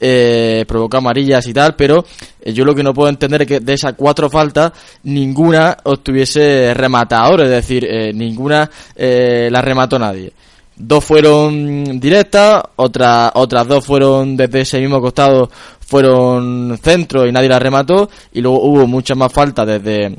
eh, 0.00 0.64
provocó 0.66 0.96
amarillas 0.96 1.46
y 1.46 1.52
tal, 1.52 1.76
pero 1.76 2.04
eh, 2.40 2.52
yo 2.52 2.64
lo 2.64 2.74
que 2.74 2.82
no 2.82 2.94
puedo 2.94 3.08
entender 3.10 3.42
es 3.42 3.48
que 3.48 3.60
de 3.60 3.74
esas 3.74 3.94
cuatro 3.94 4.30
faltas 4.30 4.72
ninguna 5.04 5.76
obtuviese 5.84 6.72
rematador, 6.74 7.42
es 7.42 7.50
decir, 7.50 7.84
eh, 7.84 8.12
ninguna 8.12 8.70
eh, 8.96 9.48
la 9.50 9.60
remató 9.60 9.98
nadie. 9.98 10.32
Dos 10.76 11.04
fueron 11.04 12.00
directas, 12.00 12.62
otras 12.76 13.32
otras 13.34 13.68
dos 13.68 13.84
fueron 13.84 14.34
desde 14.36 14.62
ese 14.62 14.80
mismo 14.80 15.00
costado, 15.00 15.50
fueron 15.80 16.78
centro 16.82 17.26
y 17.26 17.32
nadie 17.32 17.50
la 17.50 17.58
remató, 17.58 18.08
y 18.32 18.40
luego 18.40 18.62
hubo 18.62 18.86
muchas 18.86 19.16
más 19.16 19.30
faltas 19.30 19.66
desde, 19.66 20.16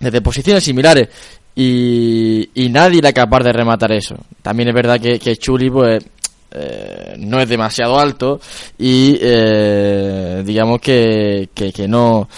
desde 0.00 0.20
posiciones 0.22 0.64
similares 0.64 1.08
y, 1.54 2.48
y 2.54 2.68
nadie 2.70 3.00
era 3.00 3.12
capaz 3.12 3.40
de 3.40 3.52
rematar 3.52 3.92
eso. 3.92 4.16
También 4.40 4.70
es 4.70 4.74
verdad 4.74 4.98
que, 4.98 5.18
que 5.18 5.36
Chuli 5.36 5.68
pues 5.68 6.02
eh, 6.50 7.14
no 7.18 7.40
es 7.40 7.48
demasiado 7.48 7.98
alto 7.98 8.40
y 8.78 9.18
eh, 9.20 10.42
digamos 10.44 10.80
que, 10.80 11.50
que, 11.54 11.72
que 11.72 11.86
no 11.86 12.28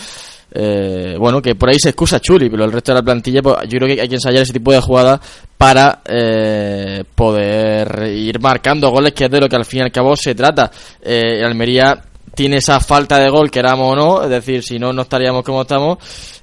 eh, 0.53 1.15
bueno 1.17 1.41
que 1.41 1.55
por 1.55 1.69
ahí 1.69 1.79
se 1.79 1.91
excusa 1.91 2.21
Chuli 2.21 2.51
pero 2.51 2.65
el 2.65 2.73
resto 2.73 2.91
de 2.91 2.99
la 2.99 3.05
plantilla 3.05 3.41
pues, 3.41 3.57
yo 3.69 3.79
creo 3.79 3.95
que 3.95 4.03
hay 4.03 4.09
que 4.09 4.17
ensayar 4.17 4.43
ese 4.43 4.53
tipo 4.53 4.73
de 4.73 4.81
jugadas 4.81 5.21
para 5.57 6.01
eh, 6.05 7.05
poder 7.15 8.09
ir 8.13 8.41
marcando 8.41 8.91
goles 8.91 9.13
que 9.13 9.27
es 9.27 9.31
de 9.31 9.41
lo 9.41 9.49
que 9.49 9.57
al 9.57 9.65
fin 9.65 9.81
y 9.81 9.83
al 9.83 9.93
cabo 9.93 10.17
se 10.17 10.35
trata. 10.35 10.71
Eh, 11.03 11.45
Almería 11.45 12.03
tiene 12.35 12.57
esa 12.57 12.81
falta 12.81 13.19
de 13.19 13.31
gol 13.31 13.51
queramos 13.51 13.93
o 13.93 13.97
no 13.97 14.23
es 14.25 14.31
decir 14.31 14.65
si 14.65 14.79
no 14.79 14.93
no 14.93 15.03
estaríamos 15.03 15.45
como 15.45 15.63
estamos 15.63 15.99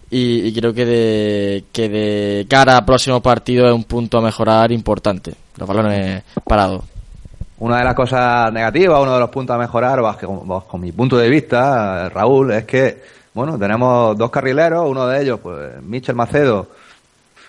y, 0.09 0.47
y 0.47 0.53
creo 0.53 0.73
que 0.73 0.85
de, 0.85 1.63
que 1.73 1.89
de 1.89 2.45
cara 2.47 2.77
a 2.77 2.85
próximo 2.85 3.21
partido 3.21 3.67
es 3.67 3.73
un 3.73 3.83
punto 3.83 4.19
a 4.19 4.21
mejorar 4.21 4.71
importante. 4.71 5.33
Los 5.57 5.67
balones 5.67 6.23
parados 6.45 6.83
Una 7.59 7.79
de 7.79 7.83
las 7.83 7.95
cosas 7.95 8.51
negativas, 8.53 9.01
uno 9.01 9.13
de 9.13 9.19
los 9.19 9.29
puntos 9.29 9.55
a 9.55 9.59
mejorar, 9.59 10.01
bajo, 10.01 10.43
bajo 10.45 10.77
mi 10.77 10.91
punto 10.91 11.17
de 11.17 11.29
vista, 11.29 12.09
Raúl, 12.09 12.51
es 12.51 12.65
que 12.65 13.17
bueno, 13.37 13.55
tenemos 13.59 14.17
dos 14.17 14.31
carrileros, 14.31 14.89
uno 14.89 15.05
de 15.05 15.21
ellos, 15.21 15.39
pues 15.39 15.79
Michel 15.83 16.15
Macedo, 16.15 16.69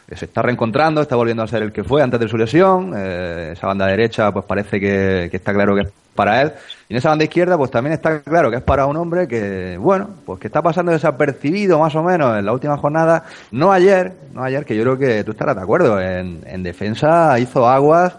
que 0.06 0.16
se 0.16 0.26
está 0.26 0.42
reencontrando, 0.42 1.00
está 1.00 1.16
volviendo 1.16 1.42
a 1.42 1.46
ser 1.46 1.62
el 1.62 1.72
que 1.72 1.82
fue 1.82 2.02
antes 2.02 2.20
de 2.20 2.28
su 2.28 2.36
lesión. 2.36 2.92
Eh, 2.94 3.52
esa 3.54 3.68
banda 3.68 3.86
derecha, 3.86 4.30
pues 4.30 4.44
parece 4.44 4.78
que, 4.78 5.28
que 5.30 5.38
está 5.38 5.54
claro 5.54 5.74
que 5.74 5.80
es 5.80 5.88
para 6.14 6.42
él. 6.42 6.52
Y 6.90 6.92
en 6.92 6.98
esa 6.98 7.08
banda 7.08 7.24
izquierda, 7.24 7.56
pues 7.56 7.70
también 7.70 7.94
está 7.94 8.20
claro 8.20 8.50
que 8.50 8.58
es 8.58 8.62
para 8.62 8.84
un 8.84 8.98
hombre 8.98 9.26
que, 9.26 9.78
bueno, 9.78 10.10
pues 10.26 10.38
que 10.38 10.48
está 10.48 10.60
pasando 10.60 10.92
desapercibido 10.92 11.78
más 11.78 11.94
o 11.94 12.02
menos 12.02 12.38
en 12.38 12.44
la 12.44 12.52
última 12.52 12.76
jornada. 12.76 13.24
No 13.50 13.72
ayer, 13.72 14.12
no 14.34 14.44
ayer, 14.44 14.66
que 14.66 14.76
yo 14.76 14.82
creo 14.82 14.98
que 14.98 15.24
tú 15.24 15.30
estarás 15.30 15.56
de 15.56 15.62
acuerdo. 15.62 15.98
En, 15.98 16.42
en 16.44 16.62
defensa 16.62 17.38
hizo 17.38 17.66
aguas 17.66 18.12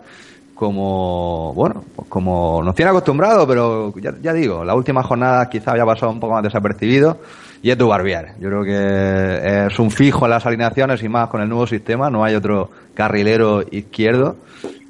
como, 0.60 1.54
bueno, 1.54 1.86
pues 1.96 2.10
como 2.10 2.62
nos 2.62 2.76
tiene 2.76 2.92
acostumbrado, 2.92 3.48
pero 3.48 3.94
ya, 3.98 4.34
digo, 4.34 4.66
la 4.66 4.76
última 4.76 5.02
jornada 5.02 5.50
quizá 5.50 5.72
había 5.72 5.86
pasado 5.86 6.12
un 6.12 6.20
poco 6.20 6.34
más 6.34 6.44
desapercibido. 6.44 7.18
Y 7.62 7.72
es 7.72 7.78
Dubarbier. 7.78 8.34
Yo 8.42 8.50
creo 8.50 8.64
que 8.66 9.68
es 9.68 9.80
un 9.80 9.90
fijo 9.90 10.26
en 10.26 10.32
las 10.32 10.46
alineaciones 10.46 11.02
y 11.02 11.08
más 11.08 11.30
con 11.30 11.42
el 11.42 11.48
nuevo 11.48 11.66
sistema. 11.66 12.10
No 12.10 12.26
hay 12.26 12.36
otro 12.36 12.70
carrilero 12.94 13.64
izquierdo. 13.72 14.36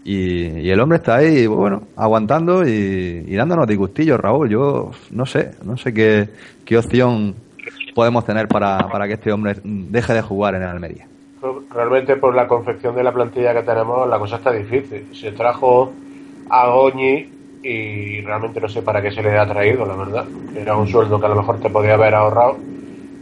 Y, 0.04 0.48
y 0.60 0.72
el 0.72 0.80
hombre 0.80 0.98
está 0.98 1.18
ahí, 1.18 1.46
bueno, 1.46 1.84
aguantando 1.96 2.68
y, 2.68 3.26
y 3.28 3.36
dándonos 3.36 3.68
disgustillos, 3.68 4.20
Raúl. 4.20 4.50
Yo 4.50 4.90
no 5.12 5.26
sé, 5.28 5.52
no 5.64 5.78
sé 5.78 5.94
qué, 5.94 6.30
qué 6.66 6.78
opción 6.80 7.36
podemos 7.94 8.26
tener 8.26 8.48
para, 8.48 8.88
para 8.88 9.08
que 9.08 9.14
este 9.14 9.32
hombre 9.32 9.56
deje 9.64 10.14
de 10.14 10.22
jugar 10.24 10.56
en 10.56 10.64
el 10.64 10.70
Almería. 10.70 11.08
Realmente 11.74 12.18
por 12.18 12.36
la 12.36 12.48
confección 12.48 12.96
de 12.96 13.04
la 13.04 13.14
plantilla 13.14 13.54
que 13.54 13.64
tenemos 13.64 14.08
la 14.10 14.20
cosa 14.20 14.38
está 14.38 14.52
difícil. 14.52 15.08
Se 15.14 15.32
trajo 15.32 15.92
a 16.50 16.68
Goñi 16.68 17.30
y 17.64 18.22
realmente 18.22 18.60
no 18.60 18.68
sé 18.68 18.82
para 18.82 19.02
qué 19.02 19.12
se 19.12 19.22
le 19.22 19.38
ha 19.38 19.48
traído, 19.48 19.86
la 19.86 19.96
verdad. 19.96 20.26
Era 20.56 20.76
un 20.76 20.88
sueldo 20.88 21.20
que 21.20 21.26
a 21.26 21.30
lo 21.30 21.36
mejor 21.36 21.60
te 21.60 21.70
podía 21.70 21.94
haber 21.94 22.16
ahorrado 22.16 22.58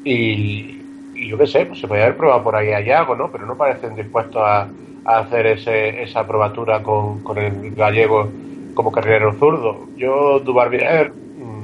y, 0.04 0.82
y 1.16 1.28
yo 1.28 1.38
qué 1.38 1.48
sé, 1.48 1.66
pues 1.66 1.80
se 1.80 1.88
podía 1.88 2.04
haber 2.06 2.18
probado 2.18 2.44
por 2.44 2.56
ahí 2.56 2.72
a 2.72 2.82
Yago, 2.82 3.16
¿no? 3.16 3.32
Pero 3.32 3.46
no 3.46 3.56
parecen 3.56 3.96
dispuestos 3.96 4.42
a, 4.44 4.68
hacer 5.06 5.48
ese, 5.48 6.04
esa 6.04 6.28
probatura 6.28 6.84
con, 6.84 7.24
con 7.24 7.38
el 7.38 7.74
gallego 7.74 8.30
como 8.74 8.92
carrilero 8.92 9.34
zurdo. 9.34 9.88
Yo, 9.96 10.40
Dubarbier, 10.40 11.14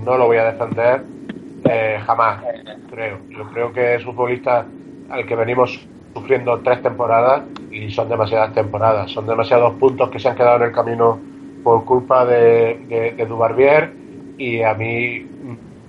no 0.05 0.17
lo 0.17 0.27
voy 0.27 0.37
a 0.37 0.51
defender 0.51 1.03
eh, 1.65 1.99
jamás, 2.05 2.41
creo. 2.89 3.17
Yo 3.29 3.43
creo 3.51 3.73
que 3.73 3.95
es 3.95 4.05
un 4.05 4.15
futbolista 4.15 4.65
al 5.09 5.25
que 5.25 5.35
venimos 5.35 5.85
sufriendo 6.13 6.59
tres 6.59 6.81
temporadas 6.81 7.43
y 7.71 7.89
son 7.89 8.07
demasiadas 8.07 8.53
temporadas, 8.53 9.11
son 9.11 9.25
demasiados 9.25 9.73
puntos 9.73 10.09
que 10.09 10.19
se 10.19 10.29
han 10.29 10.35
quedado 10.35 10.57
en 10.57 10.63
el 10.63 10.71
camino 10.71 11.19
por 11.63 11.85
culpa 11.85 12.25
de, 12.25 12.79
de, 12.87 13.11
de 13.11 13.25
Dubarbier 13.25 13.91
y 14.37 14.61
a 14.61 14.73
mí 14.73 15.19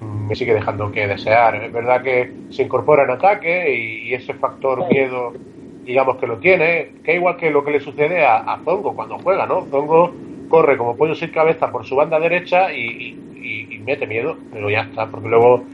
mm, 0.00 0.28
me 0.28 0.34
sigue 0.34 0.54
dejando 0.54 0.90
que 0.90 1.06
desear. 1.06 1.56
Es 1.56 1.72
verdad 1.72 2.02
que 2.02 2.32
se 2.50 2.62
incorpora 2.62 3.04
en 3.04 3.10
ataque 3.10 3.74
y, 3.74 4.08
y 4.08 4.14
ese 4.14 4.34
factor 4.34 4.88
miedo, 4.88 5.32
digamos 5.84 6.16
que 6.16 6.26
lo 6.26 6.38
tiene, 6.38 6.92
que 7.04 7.16
igual 7.16 7.36
que 7.36 7.50
lo 7.50 7.64
que 7.64 7.72
le 7.72 7.80
sucede 7.80 8.24
a, 8.24 8.36
a 8.38 8.58
Zongo 8.64 8.94
cuando 8.94 9.18
juega, 9.18 9.46
¿no? 9.46 9.66
Zongo 9.70 10.12
corre 10.48 10.76
como 10.76 10.96
pollo 10.96 11.14
sin 11.14 11.30
cabeza 11.30 11.70
por 11.70 11.84
su 11.84 11.96
banda 11.96 12.18
derecha 12.20 12.72
y, 12.72 13.18
y, 13.36 13.74
y 13.74 13.78
mete 13.80 14.06
miedo, 14.06 14.36
pero 14.52 14.70
ya 14.70 14.82
está, 14.82 15.06
porque 15.06 15.28
luego 15.28 15.64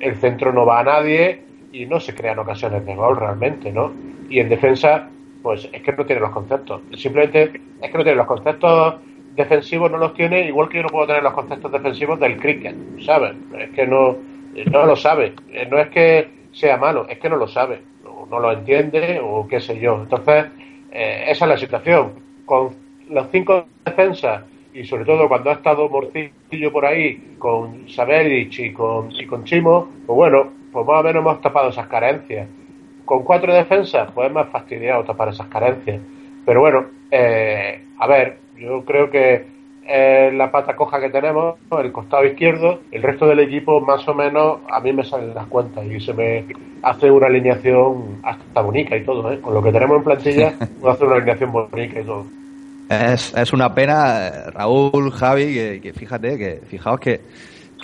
el 0.00 0.16
centro 0.16 0.52
no 0.52 0.66
va 0.66 0.80
a 0.80 0.84
nadie 0.84 1.40
y 1.74 1.86
no 1.86 1.98
se 2.00 2.14
crean 2.14 2.38
ocasiones 2.38 2.86
de 2.86 2.94
gol 2.94 3.16
realmente, 3.16 3.72
¿no? 3.72 3.92
Y 4.30 4.38
en 4.38 4.48
defensa, 4.48 5.08
pues 5.42 5.68
es 5.72 5.82
que 5.82 5.92
no 5.92 6.06
tiene 6.06 6.20
los 6.22 6.30
conceptos. 6.30 6.80
Simplemente 6.96 7.60
es 7.82 7.90
que 7.90 7.98
no 7.98 8.04
tiene 8.04 8.16
los 8.16 8.26
conceptos 8.26 8.94
defensivos, 9.34 9.90
no 9.90 9.98
los 9.98 10.14
tiene, 10.14 10.46
igual 10.46 10.68
que 10.68 10.76
yo 10.78 10.84
no 10.84 10.88
puedo 10.88 11.08
tener 11.08 11.22
los 11.22 11.32
conceptos 11.34 11.72
defensivos 11.72 12.20
del 12.20 12.38
cricket, 12.38 12.76
¿sabes? 13.04 13.34
Es 13.58 13.70
que 13.70 13.86
no, 13.86 14.16
no 14.70 14.86
lo 14.86 14.94
sabe. 14.96 15.34
Eh, 15.48 15.66
No 15.68 15.78
es 15.78 15.88
que 15.88 16.28
sea 16.52 16.76
malo, 16.76 17.06
es 17.08 17.18
que 17.18 17.28
no 17.28 17.36
lo 17.36 17.48
sabe. 17.48 17.80
O 18.06 18.26
no 18.30 18.38
lo 18.38 18.52
entiende 18.52 19.20
o 19.22 19.46
qué 19.48 19.60
sé 19.60 19.78
yo. 19.80 20.02
Entonces, 20.02 20.46
eh, 20.92 21.24
esa 21.28 21.44
es 21.44 21.48
la 21.48 21.58
situación. 21.58 22.12
Con 22.44 22.70
los 23.10 23.26
cinco 23.32 23.66
defensas 23.84 24.44
y 24.72 24.84
sobre 24.84 25.04
todo 25.04 25.28
cuando 25.28 25.50
ha 25.50 25.54
estado 25.54 25.88
Morcillo 25.88 26.72
por 26.72 26.84
ahí 26.86 27.34
con 27.38 27.88
Sabelich 27.88 28.58
y 28.60 28.72
con, 28.72 29.10
y 29.12 29.26
con 29.26 29.44
Chimo, 29.44 29.88
pues 30.06 30.16
bueno, 30.16 30.52
pues 30.74 30.86
más 30.86 31.00
o 31.00 31.02
menos 31.04 31.20
hemos 31.20 31.40
tapado 31.40 31.70
esas 31.70 31.86
carencias. 31.86 32.48
Con 33.04 33.22
cuatro 33.22 33.54
defensas, 33.54 34.10
pues 34.12 34.26
es 34.26 34.34
más 34.34 34.48
fastidiado 34.48 35.04
tapar 35.04 35.28
esas 35.28 35.46
carencias. 35.46 36.00
Pero 36.44 36.60
bueno, 36.60 36.86
eh, 37.12 37.80
a 37.96 38.06
ver, 38.08 38.38
yo 38.58 38.84
creo 38.84 39.08
que 39.08 39.46
eh, 39.86 40.32
la 40.34 40.50
pata 40.50 40.74
coja 40.74 41.00
que 41.00 41.10
tenemos, 41.10 41.56
el 41.78 41.92
costado 41.92 42.24
izquierdo, 42.24 42.80
el 42.90 43.02
resto 43.02 43.26
del 43.26 43.38
equipo 43.38 43.80
más 43.82 44.06
o 44.08 44.14
menos 44.14 44.58
a 44.68 44.80
mí 44.80 44.92
me 44.92 45.04
salen 45.04 45.32
las 45.32 45.46
cuentas 45.46 45.84
y 45.86 46.00
se 46.00 46.12
me 46.12 46.44
hace 46.82 47.08
una 47.08 47.28
alineación 47.28 48.18
hasta 48.24 48.60
bonita 48.60 48.96
y 48.96 49.04
todo, 49.04 49.32
¿eh? 49.32 49.40
Con 49.40 49.54
lo 49.54 49.62
que 49.62 49.70
tenemos 49.70 49.98
en 49.98 50.04
plantilla, 50.04 50.54
puedo 50.80 50.92
hacer 50.92 51.06
una 51.06 51.16
alineación 51.16 51.52
bonita 51.52 52.00
y 52.00 52.04
todo. 52.04 52.26
Es, 52.88 53.32
es 53.32 53.52
una 53.52 53.72
pena, 53.72 54.26
eh, 54.26 54.50
Raúl, 54.50 55.12
Javi, 55.12 55.54
que, 55.54 55.80
que 55.80 55.92
fíjate, 55.92 56.36
que 56.36 56.60
fijaos 56.66 56.98
que, 56.98 57.20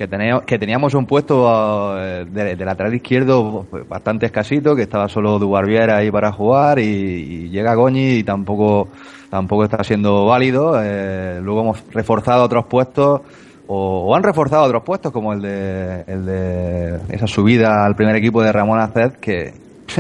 que, 0.01 0.09
teníamos, 0.09 0.45
que 0.45 0.59
teníamos 0.59 0.95
un 0.95 1.05
puesto 1.05 1.95
eh, 2.01 2.25
de, 2.25 2.57
lateral 2.65 2.95
izquierdo 2.95 3.67
pues, 3.71 3.87
bastante 3.87 4.25
escasito, 4.25 4.75
que 4.75 4.81
estaba 4.81 5.11
solo 5.11 5.39
Dubarbier 5.39 5.91
ahí 5.91 6.11
para 6.11 6.33
jugar 6.33 6.79
y, 6.79 6.85
y 6.85 7.49
llega 7.51 7.75
Goñi 7.75 8.15
y 8.15 8.25
tampoco, 8.25 8.89
tampoco 9.29 9.65
está 9.65 9.85
siendo 9.85 10.25
válido. 10.25 10.81
Eh, 10.83 11.39
luego 11.43 11.61
hemos 11.61 11.85
reforzado 11.93 12.45
otros 12.45 12.65
puestos 12.65 13.21
o, 13.67 14.07
o 14.07 14.17
han 14.17 14.23
reforzado 14.23 14.65
otros 14.65 14.83
puestos 14.85 15.13
como 15.13 15.35
el 15.35 15.43
de, 15.43 16.05
el 16.07 16.25
de 16.25 17.01
esa 17.11 17.27
subida 17.27 17.85
al 17.85 17.95
primer 17.95 18.17
equipo 18.17 18.41
de 18.43 18.53
Ramón 18.53 18.79
Aced 18.79 19.13
que 19.21 19.53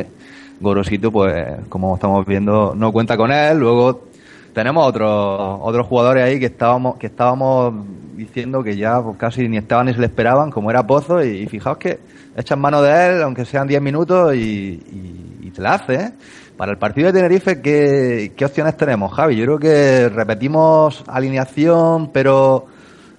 Gorosito 0.61 1.13
pues 1.13 1.45
como 1.69 1.97
estamos 1.97 2.25
viendo 2.25 2.73
no 2.75 2.91
cuenta 2.91 3.19
con 3.19 3.31
él. 3.33 3.59
Luego 3.59 4.09
tenemos 4.53 4.87
otros 4.87 5.59
otros 5.63 5.87
jugadores 5.87 6.25
ahí 6.25 6.39
que 6.39 6.47
estábamos 6.47 6.97
que 6.97 7.07
estábamos 7.07 7.75
diciendo 8.17 8.63
que 8.63 8.77
ya 8.77 9.03
casi 9.17 9.49
ni 9.49 9.57
estaban 9.57 9.87
ni 9.87 9.95
se 9.95 10.01
le 10.01 10.07
esperaban 10.07 10.51
como 10.51 10.71
era 10.71 10.87
Pozo 10.87 11.23
y, 11.25 11.47
fijaos 11.47 11.79
que 11.79 12.01
echan 12.37 12.61
mano 12.61 12.83
de 12.83 13.07
él 13.07 13.23
aunque 13.23 13.45
sean 13.45 13.67
10 13.67 13.81
minutos 13.83 14.35
y 14.35 15.51
te 15.55 15.63
la 15.63 15.75
hace 15.75 15.95
¿eh? 15.95 16.13
para 16.57 16.73
el 16.73 16.79
partido 16.79 17.09
de 17.09 17.15
Tenerife 17.15 17.61
¿qué, 17.61 18.33
qué 18.37 18.45
opciones 18.45 18.77
tenemos 18.77 19.13
Javi 19.13 19.37
yo 19.37 19.45
creo 19.45 19.59
que 19.59 20.09
repetimos 20.09 21.03
alineación 21.07 22.11
pero 22.13 22.67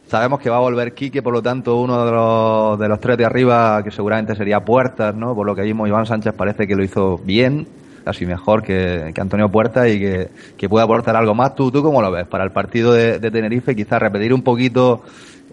sabemos 0.08 0.40
que 0.40 0.50
va 0.50 0.58
a 0.58 0.62
volver 0.62 0.94
Quique 0.94 1.22
por 1.22 1.34
lo 1.34 1.42
tanto 1.42 1.78
uno 1.78 2.06
de 2.06 2.12
los, 2.12 2.80
de 2.80 2.88
los 2.88 3.00
tres 3.00 3.18
de 3.18 3.26
arriba 3.26 3.82
que 3.84 3.92
seguramente 3.92 4.36
sería 4.36 4.64
Puertas 4.64 5.16
no 5.16 5.36
por 5.36 5.46
lo 5.46 5.56
que 5.56 5.64
vimos 5.64 5.88
Iván 5.88 6.06
Sánchez 6.06 6.34
parece 6.34 6.68
que 6.68 6.76
lo 6.76 6.84
hizo 6.84 7.18
bien 7.18 7.68
casi 8.04 8.26
mejor 8.26 8.64
que, 8.64 9.12
que 9.14 9.22
Antonio 9.22 9.50
Puerta 9.50 9.88
y 9.88 10.00
que, 10.00 10.28
que 10.58 10.70
pueda 10.70 10.86
aportar 10.86 11.16
algo 11.16 11.34
más. 11.34 11.56
¿Tú, 11.56 11.72
¿Tú 11.72 11.82
cómo 11.82 12.02
lo 12.02 12.12
ves? 12.12 12.28
Para 12.28 12.44
el 12.44 12.52
partido 12.52 12.94
de, 12.94 13.20
de 13.20 13.32
Tenerife, 13.32 13.76
quizás 13.76 14.02
repetir 14.02 14.34
un 14.34 14.42
poquito 14.42 15.04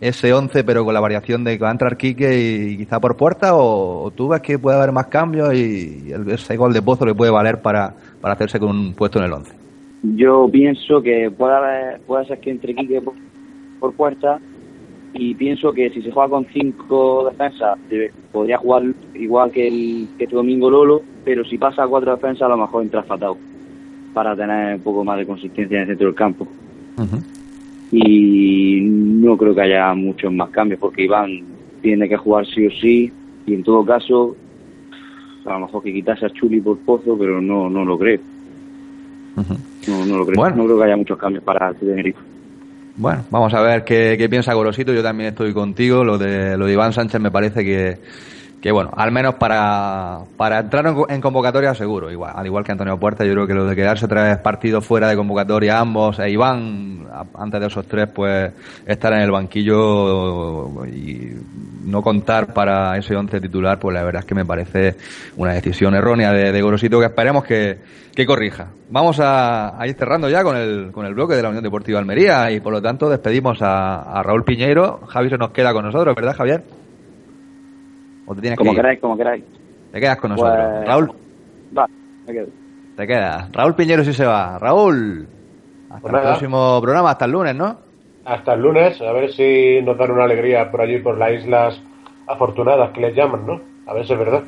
ese 0.01 0.33
11, 0.33 0.65
pero 0.65 0.85
con 0.85 0.95
la 0.95 1.01
variación 1.01 1.45
de 1.45 1.57
que 1.57 1.65
va 1.65 1.69
a 1.71 1.73
entrar 1.73 1.97
Quique 1.97 2.39
y, 2.39 2.73
y 2.73 2.77
quizá 2.79 3.01
por 3.01 3.17
Puerta, 3.17 3.57
o, 3.57 4.05
o, 4.05 4.11
tú 4.11 4.29
ves 4.29 4.41
que 4.41 4.59
puede 4.59 4.77
haber 4.77 4.93
más 4.93 5.07
cambios 5.07 5.55
y, 5.55 6.13
el, 6.13 6.31
ese 6.31 6.57
gol 6.57 6.73
de 6.73 6.83
Pozo 6.83 7.05
le 7.05 7.15
puede 7.15 7.31
valer 7.31 7.61
para, 7.61 7.95
para 8.21 8.35
hacerse 8.35 8.59
con 8.59 8.71
un 8.71 8.95
puesto 8.95 9.19
en 9.19 9.25
el 9.25 9.33
11. 9.33 9.53
Yo 10.15 10.49
pienso 10.51 11.03
que 11.03 11.31
puede, 11.37 11.55
haber, 11.55 12.01
puede 12.03 12.27
ser 12.27 12.39
que 12.39 12.51
entre 12.51 12.75
Quique 12.75 13.01
por, 13.01 13.15
por 13.81 13.95
Puerta 13.95 14.39
y 15.15 15.35
pienso 15.35 15.73
que 15.73 15.91
si 15.91 16.03
se 16.03 16.11
juega 16.11 16.29
con 16.29 16.47
cinco 16.53 17.29
defensas 17.31 17.79
podría 18.31 18.59
jugar 18.59 18.85
igual 19.15 19.51
que 19.51 19.69
el 19.69 20.09
que 20.19 20.25
este 20.25 20.37
domingo 20.37 20.71
Lolo 20.71 21.03
pero 21.25 21.45
si 21.45 21.57
pasa 21.57 21.85
a 21.85 21.89
cuatro 21.89 22.15
defensas 22.15 22.43
a 22.43 22.49
lo 22.49 22.59
mejor 22.59 22.83
entra 22.83 23.03
Fatao 23.03 23.37
para 24.13 24.37
tener 24.37 24.77
un 24.77 24.83
poco 24.83 25.05
más 25.05 25.19
de 25.19 25.27
consistencia 25.27 25.77
en 25.77 25.83
el 25.83 25.89
centro 25.89 26.07
del 26.09 26.15
campo 26.15 26.47
uh 26.99 27.03
-huh. 27.03 27.23
y 27.91 28.81
no 28.83 29.37
creo 29.37 29.55
que 29.55 29.63
haya 29.63 29.95
muchos 29.95 30.33
más 30.33 30.51
cambios 30.51 30.81
porque 30.81 31.05
Iván 31.05 31.43
tiene 31.81 32.09
que 32.09 32.17
jugar 32.17 32.47
sí 32.47 32.67
o 32.67 32.71
sí 32.71 33.13
y 33.47 33.55
en 33.55 33.63
todo 33.63 33.85
caso 33.85 34.37
a 35.47 35.53
lo 35.55 35.61
mejor 35.61 35.83
que 35.83 35.93
quitase 35.93 36.27
a 36.27 36.31
Chuli 36.31 36.61
por 36.61 36.79
Pozo 36.79 37.17
pero 37.19 37.41
no 37.41 37.71
no 37.71 37.85
lo 37.85 37.99
creo 37.99 38.21
uh 39.37 39.41
-huh. 39.41 39.59
no, 39.89 40.07
no 40.07 40.19
lo 40.19 40.27
creo 40.27 40.37
bueno. 40.37 40.57
no 40.57 40.65
creo 40.65 40.79
que 40.79 40.85
haya 40.85 40.97
muchos 40.97 41.17
cambios 41.19 41.45
para 41.45 41.73
Tenerife 41.73 42.28
bueno, 42.99 43.25
vamos 43.31 43.55
a 43.55 43.61
ver 43.61 43.85
qué, 43.85 44.17
qué 44.19 44.29
piensa 44.29 44.53
Gorosito. 44.55 44.93
Yo 44.93 45.05
también 45.05 45.31
estoy 45.31 45.53
contigo. 45.53 46.03
Lo 46.03 46.19
de, 46.19 46.57
lo 46.57 46.67
de 46.67 46.73
Iván 46.73 46.93
Sánchez 46.93 47.21
me 47.21 47.31
parece 47.31 47.65
que, 47.65 47.99
que 48.61 48.73
bueno, 48.73 48.91
al 48.97 49.13
menos 49.13 49.37
para, 49.37 50.21
para 50.37 50.59
entrar 50.59 50.85
en, 51.09 51.21
convocatoria 51.21 51.75
seguro, 51.75 52.11
igual, 52.11 52.33
al 52.35 52.45
igual 52.45 52.65
que 52.65 52.73
Antonio 52.73 52.99
Puerta, 52.99 53.25
yo 53.25 53.33
creo 53.33 53.47
que 53.47 53.55
lo 53.55 53.67
de 53.67 53.77
quedarse 53.77 54.09
tres 54.09 54.39
partidos 54.39 54.85
fuera 54.85 55.09
de 55.09 55.17
convocatoria 55.17 55.79
ambos, 55.79 56.19
e 56.19 56.31
Iván, 56.31 57.07
antes 57.35 57.61
de 57.61 57.67
esos 57.69 57.87
tres, 57.87 58.09
pues 58.13 58.53
estar 58.85 59.13
en 59.13 59.21
el 59.21 59.31
banquillo 59.31 60.85
y 60.87 61.35
no 61.85 62.03
contar 62.03 62.53
para 62.53 62.97
ese 62.97 63.15
once 63.15 63.41
titular, 63.41 63.79
pues 63.79 63.95
la 63.95 64.03
verdad 64.03 64.21
es 64.21 64.27
que 64.27 64.35
me 64.35 64.45
parece 64.45 64.97
una 65.37 65.53
decisión 65.53 65.95
errónea 65.95 66.33
de, 66.33 66.61
Gorosito 66.61 66.99
que 66.99 67.07
esperemos 67.07 67.45
que, 67.45 67.79
que 68.13 68.27
corrija. 68.27 68.71
Vamos 68.91 69.21
a, 69.21 69.81
a, 69.81 69.87
ir 69.87 69.95
cerrando 69.95 70.29
ya 70.29 70.43
con 70.43 70.57
el, 70.57 70.91
con 70.91 71.07
el 71.07 71.15
bloque 71.15 71.37
de 71.37 71.43
la 71.43 71.51
Unión 71.51 71.63
Deportiva 71.63 72.01
Almería 72.01 72.51
y 72.51 72.59
por 72.59 72.73
lo 72.73 72.83
tanto 72.83 73.09
despedimos 73.09 73.63
a, 73.63 74.19
a 74.19 74.23
Raúl 74.25 74.43
Piñeiro. 74.43 75.01
Javi 75.07 75.31
se 75.31 75.39
nos 75.39 75.53
queda 75.53 75.73
con 75.73 75.85
nosotros, 75.85 76.17
¿verdad 76.17 76.37
Javier? 76.37 76.78
¿O 78.29 78.35
te 78.35 78.41
tienes 78.43 78.59
Como 78.59 78.71
que 78.71 78.75
ir? 78.77 78.83
queráis, 78.83 79.01
como 79.01 79.17
queráis. 79.17 79.45
Te 79.91 80.01
quedas 80.01 80.19
con 80.19 80.31
nosotros. 80.31 80.55
Pues- 80.75 80.87
Raúl, 80.87 81.11
Va, 81.77 81.87
me 82.27 82.33
quedo. 82.33 82.47
te 82.97 83.07
quedas. 83.07 83.51
Raúl 83.53 83.75
Piñero 83.75 84.05
sí 84.05 84.13
se 84.13 84.27
va. 84.27 84.59
Raúl, 84.59 85.27
hasta 85.89 86.01
Pues 86.01 86.13
el 86.13 86.13
nada. 86.21 86.29
próximo 86.33 86.81
programa, 86.83 87.11
hasta 87.11 87.25
el 87.25 87.31
lunes, 87.33 87.55
¿no? 87.57 87.79
Hasta 88.27 88.53
el 88.53 88.61
lunes, 88.61 89.01
a 89.01 89.13
ver 89.13 89.33
si 89.33 89.81
nos 89.83 89.97
dan 89.97 90.11
una 90.11 90.25
alegría 90.25 90.71
por 90.71 90.83
allí, 90.83 90.99
por 90.99 91.17
las 91.17 91.33
islas 91.33 91.81
afortunadas 92.27 92.91
que 92.91 93.01
les 93.01 93.17
llaman, 93.17 93.47
¿no? 93.47 93.61
A 93.87 93.95
ver 93.95 94.07
si 94.07 94.13
es 94.13 94.19
verdad. 94.19 94.43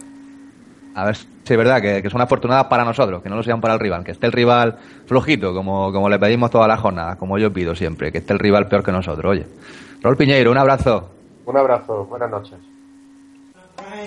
A 0.94 1.04
ver 1.06 1.14
si 1.16 1.26
es 1.46 1.56
verdad 1.56 1.80
que, 1.80 2.02
que 2.02 2.10
son 2.10 2.20
afortunadas 2.20 2.66
para 2.66 2.84
nosotros, 2.84 3.22
que 3.22 3.30
no 3.30 3.36
lo 3.36 3.42
sean 3.42 3.62
para 3.62 3.72
el 3.72 3.80
rival, 3.80 4.04
que 4.04 4.10
esté 4.10 4.26
el 4.26 4.32
rival 4.32 4.76
flojito, 5.06 5.54
como, 5.54 5.90
como 5.92 6.10
le 6.10 6.18
pedimos 6.18 6.50
todas 6.50 6.68
las 6.68 6.80
jornadas, 6.80 7.16
como 7.16 7.38
yo 7.38 7.50
pido 7.50 7.74
siempre, 7.74 8.12
que 8.12 8.18
esté 8.18 8.34
el 8.34 8.38
rival 8.38 8.68
peor 8.68 8.82
que 8.84 8.92
nosotros, 8.92 9.30
oye. 9.30 9.46
Raúl 10.02 10.16
Piñeiro, 10.18 10.50
un 10.50 10.58
abrazo. 10.58 11.08
Un 11.46 11.56
abrazo, 11.56 12.04
buenas 12.04 12.30
noches. 12.30 12.58
All 14.02 14.06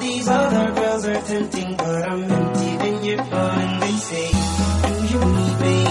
these 0.00 0.26
other 0.26 0.74
girls 0.74 1.06
are 1.06 1.20
tempting, 1.22 1.76
but 1.76 2.08
I'm 2.08 2.24
empty 2.24 2.76
when 2.76 3.04
you're 3.04 3.22
fun. 3.22 3.78
They 3.80 3.92
say, 3.92 4.30
Do 4.30 5.06
you 5.12 5.20
need 5.20 5.60
me? 5.60 5.84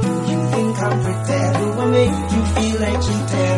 Do 0.00 0.08
you 0.32 0.40
think 0.52 0.78
I'm 0.78 1.02
pretend? 1.04 1.56
Do 1.58 1.72
I 1.72 1.86
make 1.90 2.32
you 2.32 2.44
feel 2.54 2.80
like 2.80 3.04
you 3.04 3.26
did? 3.26 3.49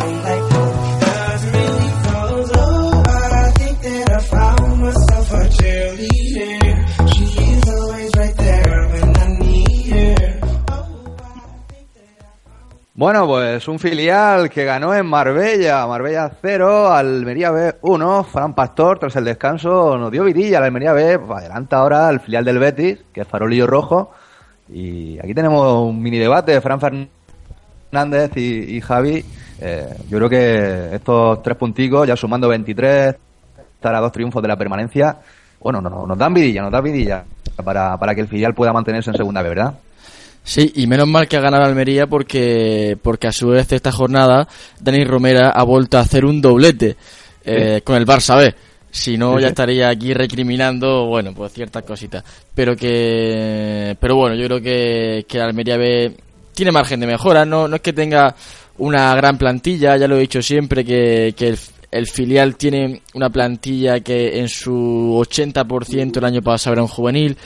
Bueno, 12.94 13.26
pues 13.26 13.66
un 13.68 13.78
filial 13.78 14.50
que 14.50 14.66
ganó 14.66 14.94
en 14.94 15.06
Marbella, 15.06 15.86
Marbella 15.86 16.30
0, 16.42 16.92
Almería 16.92 17.50
B 17.50 17.76
1, 17.80 18.24
Fran 18.24 18.54
Pastor 18.54 18.98
tras 18.98 19.16
el 19.16 19.24
descanso 19.24 19.96
nos 19.96 20.12
dio 20.12 20.24
vidilla 20.24 20.60
la 20.60 20.66
Almería 20.66 20.92
B, 20.92 21.18
pues 21.18 21.38
adelanta 21.38 21.78
ahora 21.78 22.10
el 22.10 22.20
filial 22.20 22.44
del 22.44 22.58
Betis, 22.58 22.98
que 23.10 23.22
es 23.22 23.26
Farolillo 23.26 23.66
Rojo, 23.66 24.10
y 24.68 25.18
aquí 25.20 25.32
tenemos 25.32 25.88
un 25.88 26.02
mini 26.02 26.18
debate, 26.18 26.60
Fran 26.60 26.80
Fernández 26.80 28.36
y, 28.36 28.76
y 28.76 28.80
Javi, 28.82 29.24
Eh, 29.64 29.86
yo 30.10 30.18
creo 30.18 30.28
que 30.28 30.94
estos 30.96 31.40
tres 31.42 31.56
punticos, 31.56 32.06
ya 32.06 32.16
sumando 32.16 32.48
23, 32.48 33.14
estar 33.76 33.94
a 33.94 34.00
dos 34.00 34.10
triunfos 34.10 34.42
de 34.42 34.48
la 34.48 34.56
permanencia, 34.56 35.16
bueno, 35.60 35.80
no, 35.80 35.88
no, 35.88 36.06
nos 36.06 36.18
dan 36.18 36.34
vidilla, 36.34 36.62
nos 36.62 36.72
dan 36.72 36.82
vidilla 36.82 37.24
para, 37.64 37.96
para 37.96 38.14
que 38.14 38.22
el 38.22 38.28
filial 38.28 38.54
pueda 38.54 38.72
mantenerse 38.72 39.10
en 39.10 39.16
segunda 39.16 39.40
B, 39.40 39.48
¿verdad? 39.50 39.74
Sí, 40.44 40.72
y 40.74 40.86
menos 40.86 41.06
mal 41.06 41.28
que 41.28 41.36
ha 41.36 41.40
ganado 41.40 41.64
Almería 41.64 42.06
porque, 42.06 42.98
porque 43.00 43.28
a 43.28 43.32
su 43.32 43.48
vez 43.48 43.70
esta 43.72 43.92
jornada 43.92 44.48
Dani 44.80 45.04
Romera 45.04 45.50
ha 45.50 45.62
vuelto 45.62 45.98
a 45.98 46.00
hacer 46.00 46.24
un 46.24 46.40
doblete 46.40 46.96
eh, 47.44 47.80
con 47.84 47.96
el 47.96 48.06
Barça 48.06 48.36
B. 48.36 48.54
Si 48.90 49.16
no, 49.16 49.40
ya 49.40 49.48
estaría 49.48 49.88
aquí 49.88 50.12
recriminando, 50.12 51.06
bueno, 51.06 51.32
pues 51.32 51.52
ciertas 51.52 51.82
cositas. 51.84 52.22
Pero 52.54 52.76
que, 52.76 53.96
pero 53.98 54.16
bueno, 54.16 54.36
yo 54.36 54.44
creo 54.46 54.60
que, 54.60 55.24
que 55.26 55.40
Almería 55.40 55.78
B 55.78 56.14
tiene 56.54 56.72
margen 56.72 57.00
de 57.00 57.06
mejora. 57.06 57.46
No, 57.46 57.68
no 57.68 57.76
es 57.76 57.82
que 57.82 57.94
tenga 57.94 58.34
una 58.78 59.14
gran 59.14 59.38
plantilla, 59.38 59.96
ya 59.96 60.06
lo 60.06 60.16
he 60.16 60.20
dicho 60.20 60.42
siempre, 60.42 60.84
que, 60.84 61.34
que 61.34 61.48
el, 61.48 61.58
el 61.90 62.06
filial 62.06 62.56
tiene 62.56 63.02
una 63.14 63.30
plantilla 63.30 64.00
que 64.00 64.38
en 64.38 64.48
su 64.48 64.72
80% 64.72 66.16
el 66.18 66.24
año 66.24 66.42
pasado 66.42 66.74
era 66.74 66.82
un 66.82 66.88
juvenil. 66.88 67.36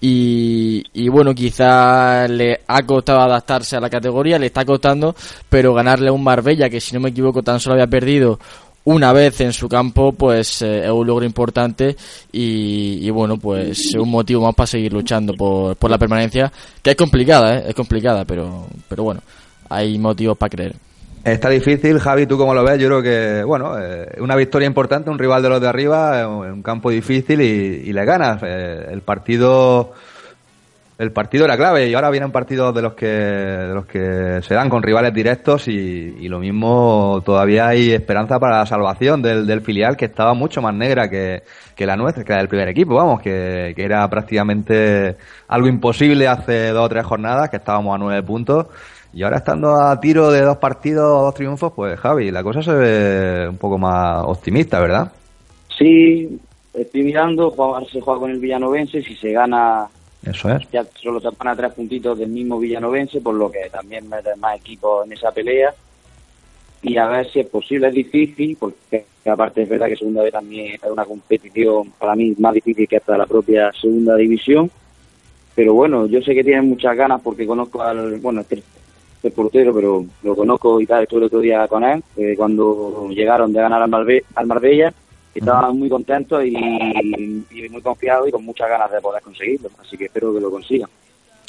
Y, 0.00 0.84
y 0.92 1.08
bueno, 1.08 1.34
quizá 1.34 2.28
le 2.28 2.60
ha 2.66 2.82
costado 2.82 3.20
adaptarse 3.20 3.76
a 3.76 3.80
la 3.80 3.90
categoría, 3.90 4.38
le 4.38 4.46
está 4.46 4.64
costando, 4.64 5.14
pero 5.48 5.74
ganarle 5.74 6.08
a 6.08 6.12
un 6.12 6.22
Marbella 6.22 6.70
que 6.70 6.80
si 6.80 6.94
no 6.94 7.00
me 7.00 7.10
equivoco 7.10 7.42
tan 7.42 7.58
solo 7.58 7.74
había 7.74 7.88
perdido 7.88 8.38
una 8.84 9.12
vez 9.12 9.40
en 9.42 9.52
su 9.52 9.68
campo, 9.68 10.12
pues 10.12 10.62
eh, 10.62 10.84
es 10.84 10.90
un 10.90 11.06
logro 11.06 11.26
importante 11.26 11.94
y, 12.32 13.06
y 13.06 13.10
bueno, 13.10 13.36
pues 13.36 13.94
un 13.96 14.10
motivo 14.10 14.44
más 14.44 14.54
para 14.54 14.66
seguir 14.66 14.92
luchando 14.92 15.34
por, 15.34 15.76
por 15.76 15.90
la 15.90 15.98
permanencia, 15.98 16.50
que 16.82 16.90
es 16.90 16.96
complicada, 16.96 17.58
¿eh? 17.58 17.64
es 17.68 17.74
complicada, 17.74 18.24
pero, 18.24 18.66
pero 18.88 19.02
bueno, 19.02 19.20
hay 19.68 19.98
motivos 19.98 20.38
para 20.38 20.48
creer. 20.48 20.87
Está 21.32 21.50
difícil, 21.50 21.98
Javi, 21.98 22.26
¿tú 22.26 22.38
cómo 22.38 22.54
lo 22.54 22.64
ves? 22.64 22.78
Yo 22.78 22.88
creo 22.88 23.02
que, 23.02 23.44
bueno, 23.44 23.78
eh, 23.78 24.16
una 24.20 24.34
victoria 24.34 24.66
importante, 24.66 25.10
un 25.10 25.18
rival 25.18 25.42
de 25.42 25.48
los 25.48 25.60
de 25.60 25.68
arriba, 25.68 26.20
eh, 26.20 26.26
un 26.26 26.62
campo 26.62 26.90
difícil 26.90 27.40
y, 27.40 27.44
y 27.44 27.92
le 27.92 28.04
ganas. 28.04 28.42
Eh, 28.42 28.86
el 28.90 29.02
partido 29.02 29.92
el 30.98 31.12
partido 31.12 31.44
era 31.44 31.56
clave 31.56 31.88
y 31.88 31.94
ahora 31.94 32.10
vienen 32.10 32.32
partidos 32.32 32.74
de 32.74 32.82
los 32.82 32.94
que 32.94 33.06
de 33.06 33.72
los 33.72 33.86
que 33.86 34.40
se 34.42 34.54
dan 34.54 34.68
con 34.68 34.82
rivales 34.82 35.14
directos 35.14 35.68
y, 35.68 36.28
lo 36.28 36.40
mismo 36.40 37.22
todavía 37.24 37.68
hay 37.68 37.92
esperanza 37.92 38.40
para 38.40 38.58
la 38.58 38.66
salvación 38.66 39.22
del, 39.22 39.46
del 39.46 39.60
filial 39.60 39.96
que 39.96 40.06
estaba 40.06 40.34
mucho 40.34 40.60
más 40.60 40.74
negra 40.74 41.08
que, 41.08 41.44
que 41.76 41.86
la 41.86 41.96
nuestra, 41.96 42.24
que 42.24 42.32
la 42.32 42.38
del 42.38 42.48
primer 42.48 42.68
equipo, 42.68 42.96
vamos, 42.96 43.22
que, 43.22 43.72
que 43.76 43.84
era 43.84 44.06
prácticamente 44.10 45.16
algo 45.46 45.68
imposible 45.68 46.26
hace 46.26 46.70
dos 46.70 46.86
o 46.86 46.88
tres 46.88 47.06
jornadas, 47.06 47.48
que 47.48 47.58
estábamos 47.58 47.94
a 47.94 47.98
nueve 47.98 48.22
puntos 48.24 48.66
y 49.12 49.22
ahora 49.22 49.38
estando 49.38 49.74
a 49.80 49.98
tiro 50.00 50.30
de 50.30 50.42
dos 50.42 50.58
partidos, 50.58 51.22
dos 51.22 51.34
triunfos, 51.34 51.72
pues 51.74 51.98
Javi, 51.98 52.30
la 52.30 52.42
cosa 52.42 52.62
se 52.62 52.72
ve 52.72 53.48
un 53.48 53.56
poco 53.58 53.78
más 53.78 54.22
optimista, 54.24 54.80
¿verdad? 54.80 55.10
Sí, 55.76 56.38
estoy 56.74 57.02
mirando, 57.02 57.50
juega- 57.50 57.84
se 57.90 58.00
juega 58.00 58.20
con 58.20 58.30
el 58.30 58.38
Villanovense, 58.38 59.02
si 59.02 59.14
se 59.16 59.32
gana 59.32 59.86
Eso 60.24 60.50
es. 60.50 60.70
ya 60.70 60.84
solo 61.00 61.20
te 61.20 61.28
van 61.38 61.48
a 61.48 61.56
tres 61.56 61.72
puntitos 61.72 62.18
del 62.18 62.28
mismo 62.28 62.58
Villanovense, 62.58 63.20
por 63.20 63.34
lo 63.34 63.50
que 63.50 63.70
también 63.70 64.08
meten 64.08 64.38
más 64.40 64.56
equipos 64.56 65.06
en 65.06 65.12
esa 65.12 65.30
pelea. 65.32 65.72
Y 66.82 66.96
a 66.96 67.06
ver 67.08 67.28
si 67.30 67.40
es 67.40 67.46
posible, 67.46 67.88
es 67.88 67.94
difícil, 67.94 68.56
porque 68.58 69.04
aparte 69.26 69.62
es 69.62 69.68
verdad 69.68 69.88
que 69.88 69.96
Segunda 69.96 70.22
B 70.22 70.30
también 70.30 70.74
es 70.74 70.90
una 70.90 71.04
competición 71.04 71.92
para 71.98 72.14
mí 72.14 72.34
más 72.38 72.54
difícil 72.54 72.86
que 72.86 72.98
hasta 72.98 73.18
la 73.18 73.26
propia 73.26 73.72
Segunda 73.80 74.14
División. 74.14 74.70
Pero 75.56 75.74
bueno, 75.74 76.06
yo 76.06 76.22
sé 76.22 76.34
que 76.34 76.44
tienen 76.44 76.68
muchas 76.68 76.96
ganas 76.96 77.20
porque 77.20 77.46
conozco 77.46 77.82
al, 77.82 78.20
bueno, 78.20 78.44
este 79.18 79.30
portero, 79.32 79.74
pero 79.74 80.04
lo 80.22 80.34
conozco 80.36 80.80
y 80.80 80.86
tal, 80.86 81.02
estuve 81.02 81.18
el 81.20 81.26
otro 81.26 81.40
día 81.40 81.66
con 81.68 81.82
él, 81.84 82.02
eh, 82.16 82.34
cuando 82.36 83.08
llegaron 83.10 83.52
de 83.52 83.60
ganar 83.60 83.82
al, 83.82 83.90
Malve- 83.90 84.24
al 84.34 84.46
Marbella, 84.46 84.92
estaban 85.34 85.78
muy 85.78 85.88
contentos 85.88 86.44
y, 86.44 86.56
y 86.56 87.68
muy 87.68 87.82
confiados 87.82 88.28
y 88.28 88.32
con 88.32 88.44
muchas 88.44 88.68
ganas 88.68 88.90
de 88.90 89.00
poder 89.00 89.22
conseguirlo, 89.22 89.68
así 89.80 89.96
que 89.96 90.06
espero 90.06 90.32
que 90.34 90.40
lo 90.40 90.50
consigan. 90.50 90.88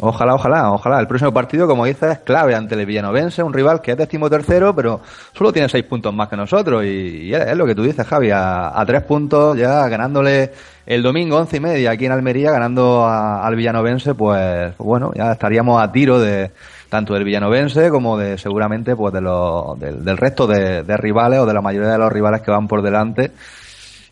Ojalá, 0.01 0.33
ojalá, 0.35 0.71
ojalá. 0.71 0.97
El 1.01 1.07
próximo 1.07 1.33
partido, 1.33 1.67
como 1.67 1.83
dices, 1.85 2.09
es 2.11 2.19
clave 2.19 2.55
ante 2.55 2.73
el 2.75 2.85
Villanovense, 2.85 3.43
un 3.43 3.51
rival 3.51 3.81
que 3.81 3.91
es 3.91 3.97
decimotercero, 3.97 4.73
pero 4.73 5.01
solo 5.33 5.51
tiene 5.51 5.67
seis 5.67 5.83
puntos 5.83 6.13
más 6.13 6.29
que 6.29 6.37
nosotros. 6.37 6.85
Y, 6.85 6.87
y 7.27 7.33
es, 7.33 7.47
es 7.47 7.57
lo 7.57 7.65
que 7.65 7.75
tú 7.75 7.83
dices, 7.83 8.07
Javi, 8.07 8.31
a, 8.31 8.79
a 8.79 8.85
tres 8.85 9.03
puntos, 9.03 9.57
ya 9.57 9.89
ganándole 9.89 10.51
el 10.85 11.03
domingo 11.03 11.35
once 11.35 11.57
y 11.57 11.59
media 11.59 11.91
aquí 11.91 12.05
en 12.05 12.13
Almería, 12.13 12.49
ganando 12.51 13.03
a- 13.03 13.45
al 13.45 13.57
Villanovense, 13.57 14.15
pues 14.15 14.73
bueno, 14.77 15.11
ya 15.13 15.33
estaríamos 15.33 15.81
a 15.83 15.91
tiro 15.91 16.17
de 16.17 16.51
tanto 16.89 17.13
del 17.13 17.23
Villanovense 17.23 17.89
como 17.89 18.17
de 18.17 18.37
seguramente 18.37 18.95
pues 18.95 19.13
de 19.13 19.21
los, 19.21 19.79
del, 19.79 20.03
del 20.03 20.17
resto 20.17 20.47
de, 20.47 20.83
rivales 20.97 21.39
o 21.39 21.45
de 21.45 21.53
la 21.53 21.61
mayoría 21.61 21.89
de 21.89 21.97
los 21.97 22.11
rivales 22.11 22.41
que 22.41 22.51
van 22.51 22.67
por 22.67 22.81
delante 22.81 23.31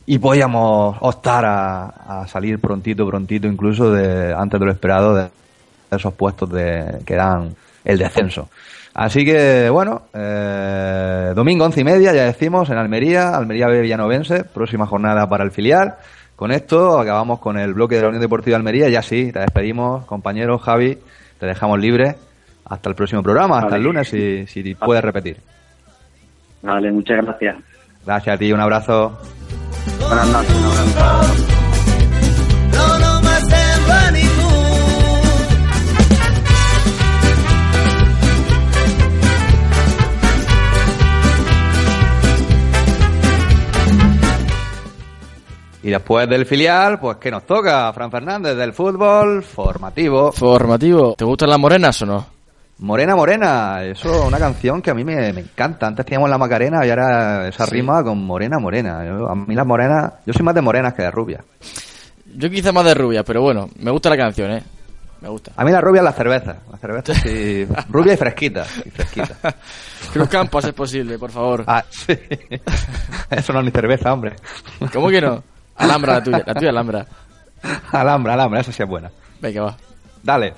y 0.05 0.19
podíamos 0.19 0.95
optar 1.01 1.45
a, 1.45 2.21
a 2.21 2.27
salir 2.27 2.59
prontito, 2.59 3.05
prontito, 3.05 3.47
incluso 3.47 3.91
de 3.91 4.33
antes 4.33 4.59
de 4.59 4.65
lo 4.65 4.71
esperado 4.71 5.15
de 5.15 5.27
esos 5.91 6.13
puestos 6.13 6.49
de, 6.49 6.99
que 7.05 7.15
dan 7.15 7.55
el 7.83 7.97
descenso. 7.97 8.49
Así 8.93 9.23
que, 9.23 9.69
bueno, 9.69 10.07
eh, 10.11 11.31
domingo 11.35 11.65
once 11.65 11.81
y 11.81 11.83
media, 11.83 12.13
ya 12.13 12.23
decimos, 12.23 12.69
en 12.71 12.77
Almería, 12.77 13.29
Almería 13.29 13.67
B 13.67 13.81
Villanovense, 13.81 14.43
próxima 14.43 14.87
jornada 14.87 15.29
para 15.29 15.43
el 15.43 15.51
filial. 15.51 15.97
Con 16.35 16.51
esto 16.51 16.99
acabamos 16.99 17.39
con 17.39 17.59
el 17.59 17.75
bloque 17.75 17.95
de 17.95 18.01
la 18.01 18.07
Unión 18.07 18.21
Deportiva 18.21 18.55
de 18.55 18.61
Almería. 18.61 18.89
Ya 18.89 19.03
sí, 19.03 19.31
te 19.31 19.39
despedimos, 19.39 20.05
compañero 20.05 20.57
Javi, 20.57 20.97
te 21.39 21.45
dejamos 21.45 21.79
libre. 21.79 22.15
Hasta 22.69 22.89
el 22.89 22.95
próximo 22.95 23.23
programa, 23.23 23.55
hasta 23.57 23.69
Vale. 23.71 23.77
el 23.77 23.83
lunes, 23.83 24.07
si, 24.09 24.45
si 24.47 24.75
puedes 24.75 25.03
repetir. 25.03 25.37
Vale, 26.61 26.91
muchas 26.91 27.23
gracias. 27.25 27.55
Gracias 28.05 28.35
a 28.35 28.37
ti, 28.37 28.51
un 28.51 28.59
abrazo. 28.59 29.17
Buenas 29.99 30.27
noches, 30.27 30.55
un 30.55 30.65
abrazo. 30.65 31.33
No, 32.73 32.99
no 32.99 33.21
más 33.21 33.39
sembra 33.41 34.11
ningún. 34.11 34.57
Y 45.83 45.89
después 45.89 46.27
del 46.27 46.45
filial, 46.45 46.99
pues 46.99 47.17
¿qué 47.17 47.31
nos 47.31 47.45
toca? 47.45 47.93
Fran 47.93 48.11
Fernández 48.11 48.57
del 48.57 48.73
fútbol 48.73 49.41
formativo. 49.43 50.31
Formativo. 50.33 51.15
¿Te 51.17 51.23
gustan 51.23 51.49
las 51.49 51.59
morenas 51.59 52.01
o 52.01 52.05
no? 52.05 52.36
Morena, 52.79 53.15
morena, 53.15 53.83
eso 53.83 54.11
es 54.21 54.25
una 54.27 54.37
canción 54.37 54.81
que 54.83 54.91
a 54.91 54.93
mí 54.93 55.03
me, 55.03 55.33
me 55.33 55.41
encanta. 55.41 55.87
Antes 55.87 56.05
teníamos 56.05 56.29
la 56.29 56.37
Macarena 56.37 56.85
y 56.85 56.89
ahora 56.91 57.47
esa 57.47 57.65
rima 57.65 58.03
con 58.03 58.23
morena, 58.23 58.59
morena. 58.59 59.03
Yo- 59.03 59.27
a 59.29 59.35
mí 59.35 59.55
las 59.55 59.65
morenas, 59.65 60.13
yo 60.25 60.33
soy 60.33 60.45
más 60.45 60.53
de 60.53 60.61
morenas 60.61 60.93
que 60.93 61.01
de 61.01 61.09
rubias. 61.11 61.41
Yo 62.35 62.49
quizá 62.51 62.71
más 62.71 62.85
de 62.85 62.93
rubia, 62.93 63.23
pero 63.23 63.41
bueno, 63.41 63.67
me 63.79 63.89
gusta 63.89 64.09
la 64.11 64.17
canción, 64.17 64.51
¿eh? 64.51 64.63
Me 65.21 65.29
gusta. 65.29 65.51
A 65.55 65.65
mí 65.65 65.71
la 65.71 65.81
rubia 65.81 66.01
es 66.01 66.03
la 66.05 66.11
cerveza. 66.13 66.57
La 66.71 66.77
cerveza 66.77 67.15
sí. 67.15 67.65
rubia 67.89 68.13
y 68.13 68.17
fresquita. 68.17 68.63
Y 68.85 68.89
fresquita. 68.91 69.35
Cruz 70.13 70.29
Campos 70.29 70.63
es 70.65 70.73
posible, 70.73 71.17
por 71.17 71.31
favor. 71.31 71.63
Ah, 71.65 71.83
sí. 71.89 72.13
Eso 73.31 73.53
no 73.53 73.59
es 73.59 73.65
ni 73.65 73.71
cerveza, 73.71 74.13
hombre. 74.13 74.35
¿Cómo 74.93 75.09
que 75.09 75.19
no? 75.19 75.43
Alhambra 75.77 76.13
la 76.13 76.23
tuya, 76.23 76.43
la 76.45 76.53
tuya 76.53 76.69
Alhambra. 76.69 77.05
Alhambra, 77.91 78.33
Alhambra, 78.35 78.59
esa 78.61 78.71
sí 78.71 78.83
es 78.83 78.87
buena. 78.89 79.09
Venga, 79.41 79.63
va. 79.63 79.77
Dale. 80.21 80.53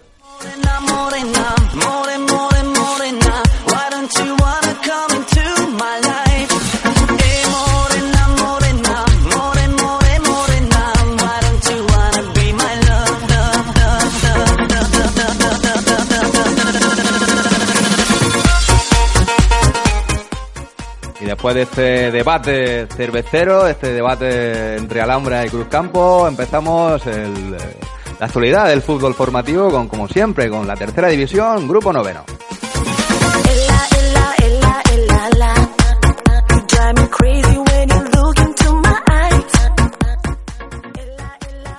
Y 21.21 21.25
después 21.25 21.53
de 21.53 21.61
este 21.63 22.11
debate 22.11 22.87
cervecero, 22.87 23.67
este 23.67 23.91
debate 23.91 24.77
entre 24.77 25.01
Alhambra 25.01 25.45
y 25.45 25.49
Cruz 25.49 25.67
Campo, 25.67 26.27
empezamos 26.27 27.05
el 27.07 27.57
la 28.19 28.25
actualidad 28.25 28.67
del 28.67 28.81
fútbol 28.81 29.13
formativo 29.13 29.71
con, 29.71 29.87
como 29.87 30.07
siempre, 30.07 30.49
con 30.49 30.67
la 30.67 30.75
tercera 30.75 31.07
división, 31.07 31.67
grupo 31.67 31.93
noveno. 31.93 32.25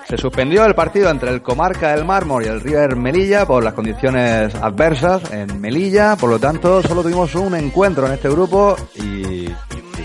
Se 0.08 0.16
suspendió 0.16 0.64
el 0.64 0.74
partido 0.74 1.08
entre 1.08 1.30
el 1.30 1.40
Comarca 1.40 1.94
del 1.94 2.04
Mármol 2.04 2.44
y 2.44 2.48
el 2.48 2.60
River 2.60 2.96
Melilla 2.96 3.46
por 3.46 3.62
las 3.62 3.74
condiciones 3.74 4.52
adversas 4.56 5.30
en 5.30 5.60
Melilla, 5.60 6.16
por 6.16 6.30
lo 6.30 6.40
tanto 6.40 6.82
solo 6.82 7.02
tuvimos 7.02 7.32
un 7.36 7.54
encuentro 7.54 8.06
en 8.06 8.14
este 8.14 8.28
grupo 8.28 8.76
y 8.96 9.48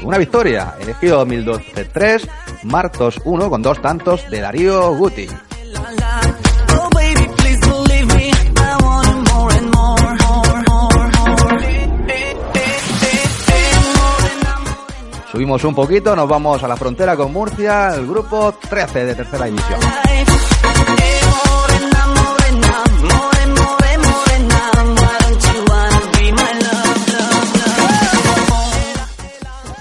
una 0.03 0.19
victoria. 0.19 0.75
Elegido 0.79 1.17
2012 1.19 1.85
3, 1.85 2.27
Martos 2.63 3.19
1 3.23 3.49
con 3.49 3.63
dos 3.63 3.81
tantos 3.81 4.29
de 4.29 4.41
Darío 4.41 4.95
Guti. 4.95 5.27
Subimos 15.35 15.63
un 15.65 15.75
poquito, 15.75 16.15
nos 16.15 16.29
vamos 16.29 16.63
a 16.63 16.67
la 16.67 16.77
frontera 16.77 17.17
con 17.17 17.33
Murcia, 17.33 17.93
el 17.93 18.07
grupo 18.07 18.55
13 18.69 19.05
de 19.05 19.15
tercera 19.15 19.45
división. 19.45 19.79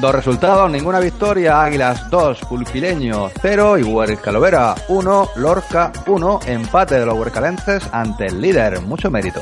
Dos 0.04 0.14
resultados, 0.14 0.70
ninguna 0.70 1.00
victoria, 1.00 1.62
Águilas 1.62 2.10
2, 2.10 2.40
Pulpileño 2.40 3.30
0 3.40 3.78
y 3.78 3.84
Huercalovera 3.84 4.74
1, 4.88 5.30
Lorca 5.36 5.92
1, 6.06 6.40
empate 6.44 7.00
de 7.00 7.06
los 7.06 7.16
huercalenses 7.18 7.82
ante 7.90 8.26
el 8.26 8.38
líder, 8.38 8.82
mucho 8.82 9.10
mérito. 9.10 9.40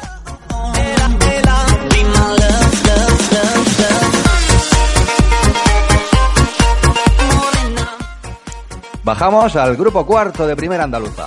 Bajamos 9.02 9.56
al 9.56 9.76
grupo 9.76 10.06
cuarto 10.06 10.46
de 10.46 10.54
primera 10.54 10.84
andaluza. 10.84 11.26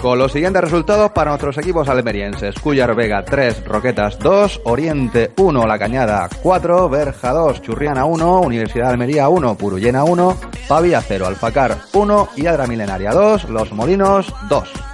Con 0.00 0.18
los 0.18 0.32
siguientes 0.32 0.62
resultados 0.62 1.10
para 1.10 1.30
nuestros 1.30 1.58
equipos 1.58 1.86
almerienses. 1.90 2.54
Cuyar 2.58 2.94
Vega 2.94 3.22
3, 3.22 3.64
Roquetas 3.66 4.18
2, 4.18 4.62
Oriente 4.64 5.30
1, 5.36 5.66
La 5.66 5.78
Cañada 5.78 6.26
4, 6.42 6.88
Berja 6.88 7.32
2, 7.32 7.60
Churriana 7.60 8.06
1, 8.06 8.40
Universidad 8.40 8.86
de 8.86 8.92
Almería 8.92 9.28
1, 9.28 9.56
Purullena 9.56 10.04
1, 10.04 10.36
Pavia 10.66 11.02
0, 11.02 11.26
Alfacar 11.26 11.76
1 11.92 12.28
y 12.36 12.46
Adra 12.46 12.66
Milenaria 12.66 13.10
2, 13.12 13.50
Los 13.50 13.72
Molinos 13.72 14.32
2. 14.48 14.89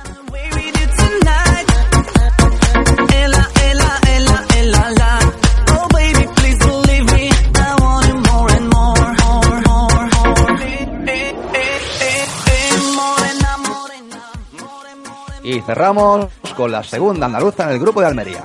Cerramos 15.66 16.28
con 16.56 16.70
la 16.70 16.82
segunda 16.84 17.26
andaluza 17.26 17.64
en 17.64 17.70
el 17.70 17.78
grupo 17.80 18.00
de 18.00 18.06
Almería. 18.06 18.44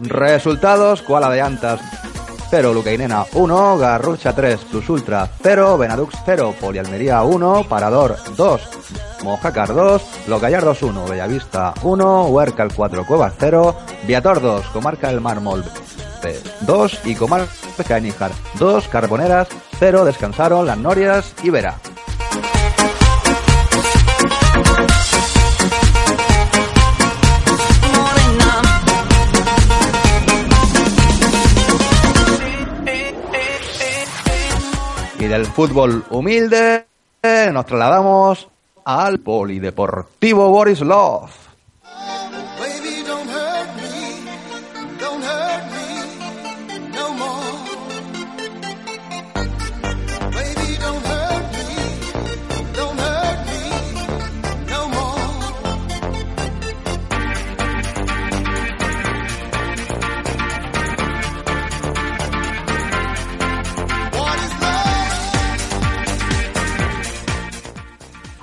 Resultados, 0.00 1.02
Koala 1.02 1.30
de 1.30 1.40
Antas 1.40 1.80
0, 2.50 2.72
Lucainena 2.72 3.24
1, 3.34 3.78
Garrucha 3.78 4.34
3, 4.34 4.60
Plus 4.70 4.88
Ultra 4.88 5.28
0, 5.42 5.78
Benadux 5.78 6.14
0, 6.24 6.54
Polialmería 6.60 7.22
1, 7.22 7.64
Parador 7.68 8.16
2, 8.36 8.60
Mojácar 9.22 9.74
2, 9.74 10.02
Los 10.26 10.40
Gallardos 10.40 10.82
1, 10.82 11.06
Bellavista 11.06 11.74
1, 11.82 12.26
Huercal 12.26 12.72
4, 12.74 13.06
Cuevas 13.06 13.34
0, 13.38 13.76
Viator 14.06 14.40
2, 14.40 14.66
Comarca 14.68 15.08
del 15.08 15.20
Mármol 15.20 15.64
2 16.62 17.00
y 17.04 17.14
Comarca 17.14 18.00
Níjar 18.00 18.32
2, 18.58 18.88
Carboneras 18.88 19.48
0, 19.78 20.04
descansaron 20.04 20.66
Las 20.66 20.76
Norias 20.76 21.34
y 21.42 21.50
Vera. 21.50 21.76
Y 35.20 35.24
del 35.24 35.46
fútbol 35.46 36.04
humilde 36.10 36.86
nos 37.52 37.66
trasladamos 37.66 38.48
al 38.84 39.18
Polideportivo 39.20 40.48
Borislov. 40.50 41.28
Baby, 41.28 41.47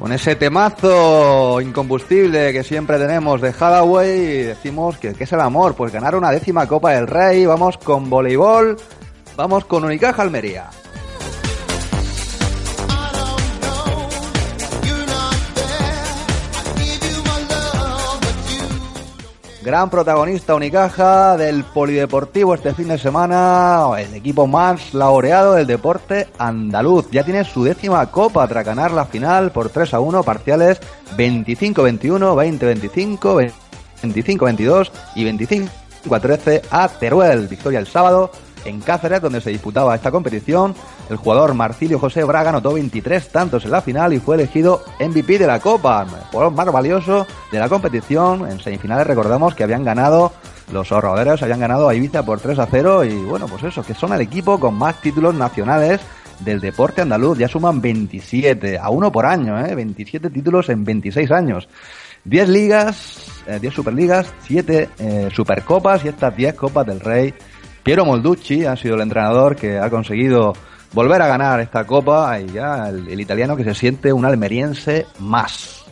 Con 0.05 0.13
ese 0.13 0.35
temazo 0.35 1.59
incombustible 1.59 2.53
que 2.53 2.63
siempre 2.63 2.99
tenemos 2.99 3.41
de 3.41 3.49
Hathaway, 3.49 4.43
decimos 4.43 4.99
que 4.99 5.15
¿qué 5.15 5.23
es 5.23 5.33
el 5.33 5.39
amor? 5.39 5.73
Pues 5.73 5.91
ganar 5.91 6.13
una 6.13 6.29
décima 6.29 6.67
Copa 6.67 6.91
del 6.91 7.07
Rey, 7.07 7.47
vamos 7.47 7.79
con 7.79 8.07
voleibol, 8.07 8.77
vamos 9.35 9.65
con 9.65 9.83
Unicaja 9.83 10.21
Almería. 10.21 10.69
Gran 19.65 19.89
protagonista 19.89 20.53
Unicaja 20.53 21.37
del 21.37 21.63
Polideportivo 21.63 22.53
este 22.53 22.75
fin 22.75 22.87
de 22.87 22.99
semana, 22.99 23.87
el 23.97 24.13
equipo 24.13 24.45
más 24.45 24.93
laureado 24.93 25.55
del 25.55 25.65
deporte 25.65 26.27
andaluz. 26.37 27.09
Ya 27.09 27.23
tiene 27.23 27.43
su 27.43 27.63
décima 27.63 28.05
copa 28.11 28.47
tras 28.47 28.63
ganar 28.63 28.91
la 28.91 29.05
final 29.05 29.51
por 29.51 29.69
3 29.69 29.95
a 29.95 29.99
1, 30.01 30.21
parciales 30.21 30.79
25-21, 31.17 32.59
20-25, 32.59 33.51
25-22 34.03 34.91
y 35.15 35.23
25 35.23 35.71
a 36.13 36.19
13 36.19 36.61
a 36.69 36.87
Teruel. 36.87 37.47
Victoria 37.47 37.79
el 37.79 37.87
sábado 37.87 38.29
en 38.65 38.81
Cáceres, 38.81 39.21
donde 39.21 39.41
se 39.41 39.51
disputaba 39.51 39.95
esta 39.95 40.11
competición. 40.11 40.75
El 41.09 41.17
jugador 41.17 41.53
Marcilio 41.53 41.99
José 41.99 42.23
Braga 42.23 42.49
anotó 42.49 42.73
23 42.73 43.29
tantos 43.29 43.63
en 43.65 43.71
la 43.71 43.81
final 43.81 44.13
y 44.13 44.19
fue 44.19 44.35
elegido 44.35 44.83
MVP 44.99 45.39
de 45.39 45.47
la 45.47 45.59
Copa, 45.59 46.03
el 46.03 46.25
jugador 46.31 46.53
más 46.53 46.71
valioso 46.71 47.25
de 47.51 47.59
la 47.59 47.69
competición. 47.69 48.49
En 48.49 48.59
semifinales 48.59 49.07
recordamos 49.07 49.55
que 49.55 49.63
habían 49.63 49.83
ganado 49.83 50.33
los 50.71 50.91
ahorradores, 50.91 51.41
habían 51.43 51.59
ganado 51.59 51.87
a 51.87 51.95
Ibiza 51.95 52.25
por 52.25 52.39
3 52.39 52.59
a 52.59 52.65
0 52.65 53.05
y 53.05 53.15
bueno, 53.15 53.47
pues 53.47 53.63
eso, 53.63 53.83
que 53.83 53.93
son 53.93 54.13
el 54.13 54.21
equipo 54.21 54.59
con 54.59 54.75
más 54.75 54.99
títulos 54.99 55.35
nacionales 55.35 56.01
del 56.39 56.59
deporte 56.59 57.01
andaluz. 57.01 57.37
Ya 57.37 57.47
suman 57.47 57.81
27, 57.81 58.77
a 58.79 58.89
uno 58.89 59.11
por 59.11 59.25
año, 59.25 59.59
¿eh? 59.65 59.75
27 59.75 60.29
títulos 60.29 60.69
en 60.69 60.83
26 60.83 61.31
años. 61.31 61.67
10 62.25 62.49
ligas, 62.49 63.43
eh, 63.45 63.59
10 63.61 63.73
superligas, 63.73 64.33
7 64.47 64.89
eh, 64.97 65.29
supercopas 65.31 66.03
y 66.03 66.07
estas 66.07 66.35
10 66.35 66.55
copas 66.55 66.85
del 66.85 66.99
rey. 66.99 67.33
Piero 67.85 68.03
Molducci 68.03 68.65
ha 68.65 68.75
sido 68.75 68.95
el 68.95 69.01
entrenador 69.01 69.55
que 69.55 69.77
ha 69.77 69.91
conseguido 69.91 70.53
volver 70.91 71.21
a 71.21 71.27
ganar 71.27 71.59
esta 71.59 71.85
copa 71.85 72.39
y 72.39 72.47
ya 72.47 72.89
el, 72.89 73.19
italiano 73.19 73.55
que 73.55 73.63
se 73.63 73.75
siente 73.75 74.11
un 74.11 74.25
almeriense 74.25 75.05
más. 75.19 75.85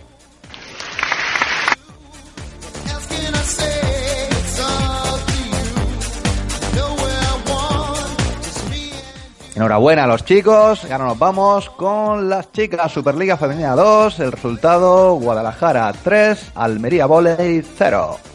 Enhorabuena 9.53 10.05
a 10.05 10.07
los 10.07 10.25
chicos, 10.25 10.87
y 10.89 10.91
ahora 10.91 11.05
nos 11.05 11.19
vamos 11.19 11.69
con 11.69 12.27
las 12.27 12.51
chicas 12.51 12.91
Superliga 12.91 13.37
Femenina 13.37 13.75
2, 13.75 14.19
el 14.19 14.31
resultado 14.31 15.13
Guadalajara 15.13 15.93
3, 16.03 16.53
Almería 16.55 17.05
Voley 17.05 17.61
0. 17.61 18.32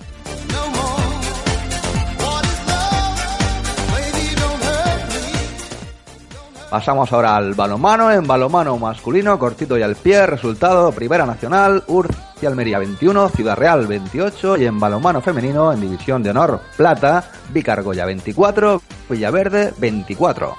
Pasamos 6.71 7.11
ahora 7.14 7.35
al 7.37 7.55
balonmano, 7.55 8.12
en 8.12 8.27
balonmano 8.27 8.77
masculino, 8.77 9.39
cortito 9.39 9.79
y 9.79 9.83
al 9.83 9.97
pie, 9.97 10.27
resultado 10.27 10.93
Primera 10.93 11.25
Nacional, 11.25 11.83
Urc 11.87 12.14
y 12.43 12.47
Almería 12.47 12.79
21, 12.79 13.31
Ciudad 13.31 13.57
Real 13.57 13.87
28 13.87 14.59
y 14.59 14.66
en 14.66 14.79
balonmano 14.79 15.23
femenino, 15.23 15.73
en 15.73 15.81
División 15.81 16.23
de 16.23 16.31
Honor 16.31 16.61
Plata, 16.77 17.25
Vicargoya 17.55 18.05
24, 18.05 18.83
Villaverde 19.09 19.73
24. 19.79 20.57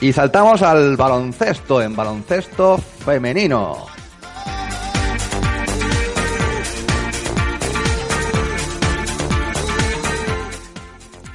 Y 0.00 0.12
saltamos 0.12 0.60
al 0.62 0.96
baloncesto, 0.96 1.80
en 1.80 1.94
baloncesto 1.94 2.78
femenino. 2.78 3.91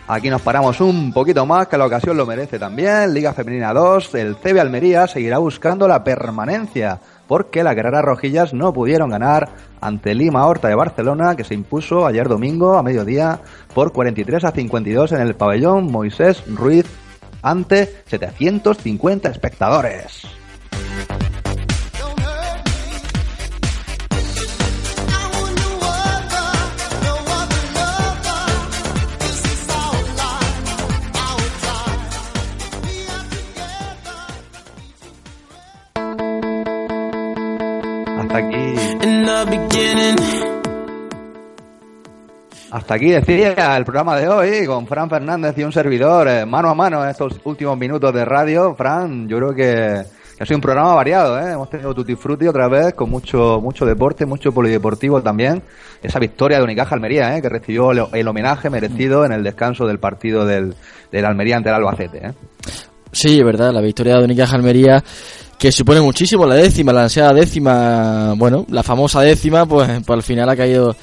Aquí 0.10 0.30
nos 0.30 0.41
paramos 0.41 0.80
un 0.80 1.12
poquito 1.12 1.45
más, 1.45 1.68
que 1.68 1.78
la 1.78 1.86
ocasión 1.86 2.16
lo 2.16 2.26
merece 2.26 2.58
también. 2.58 3.14
Liga 3.14 3.34
Femenina 3.34 3.74
2, 3.74 4.16
el 4.16 4.38
CB 4.38 4.62
Almería 4.62 5.05
seguirá 5.05 5.38
buscando 5.38 5.86
la 5.86 6.01
permanencia, 6.01 7.01
porque 7.28 7.62
las 7.62 7.76
guerreras 7.76 8.05
rojillas 8.05 8.53
no 8.53 8.72
pudieron 8.72 9.10
ganar 9.10 9.49
ante 9.82 10.16
Lima 10.16 10.45
Horta 10.45 10.70
de 10.70 10.76
Barcelona, 10.76 11.36
que 11.36 11.43
se 11.43 11.55
impuso 11.55 12.08
ayer 12.08 12.30
domingo 12.30 12.78
a 12.78 12.84
mediodía 12.84 13.41
por 13.74 13.91
43 13.91 14.45
a 14.45 14.51
52 14.51 15.12
en 15.12 15.20
el 15.20 15.36
pabellón 15.36 15.91
Moisés 15.91 16.41
Ruiz 16.47 16.86
ante 17.41 18.01
750 18.05 19.30
espectadores. 19.30 20.22
Hasta 38.38 38.50
aquí. 38.50 38.76
Hasta 42.70 42.94
aquí 42.94 43.10
decía 43.10 43.78
el 43.78 43.84
programa 43.84 44.16
de 44.18 44.28
hoy 44.28 44.66
con 44.68 44.86
Fran 44.86 45.10
Fernández 45.10 45.58
y 45.58 45.64
un 45.64 45.72
servidor 45.72 46.28
eh, 46.28 46.46
mano 46.46 46.70
a 46.70 46.76
mano 46.76 47.04
en 47.04 47.10
estos 47.10 47.40
últimos 47.46 47.76
minutos 47.78 48.14
de 48.14 48.26
radio. 48.26 48.76
Fran, 48.76 49.28
yo 49.28 49.38
creo 49.38 49.50
que, 49.56 50.04
que 50.38 50.44
ha 50.44 50.46
sido 50.46 50.58
un 50.58 50.62
programa 50.62 50.94
variado, 50.94 51.40
¿eh? 51.40 51.54
hemos 51.54 51.68
tenido 51.70 51.96
Tutti 51.96 52.16
Frutti 52.16 52.46
otra 52.46 52.68
vez 52.68 52.94
con 52.94 53.10
mucho 53.10 53.60
mucho 53.60 53.86
deporte, 53.86 54.28
mucho 54.28 54.52
polideportivo 54.52 55.20
también. 55.24 55.64
Esa 56.04 56.20
victoria 56.20 56.58
de 56.60 56.64
Unicaja 56.64 56.94
Almería, 56.94 57.36
¿eh? 57.36 57.42
que 57.42 57.50
recibió 57.50 57.92
el, 57.92 58.04
el 58.14 58.28
homenaje 58.28 58.70
merecido 58.70 59.26
en 59.26 59.32
el 59.32 59.44
descanso 59.44 59.88
del 59.88 59.98
partido 59.98 60.46
del, 60.46 60.76
del 61.12 61.26
Almería 61.26 61.58
ante 61.58 61.70
el 61.70 61.76
Albacete. 61.76 62.28
¿eh? 62.28 62.34
Sí, 63.12 63.42
verdad, 63.42 63.74
la 63.74 63.82
victoria 63.82 64.18
de 64.18 64.26
Unicaja 64.26 64.56
Almería 64.56 65.04
que 65.58 65.72
supone 65.72 66.01
muchísimo, 66.01 66.45
la 66.45 66.55
décima, 66.55 66.93
la 66.93 67.03
ansiada 67.03 67.34
décima, 67.34 68.34
bueno, 68.38 68.66
la 68.70 68.84
famosa 68.84 69.22
décima, 69.22 69.66
pues, 69.66 69.88
pues 70.05 70.18
al 70.18 70.24
final 70.24 70.49
ha 70.49 70.55
caído 70.55 70.95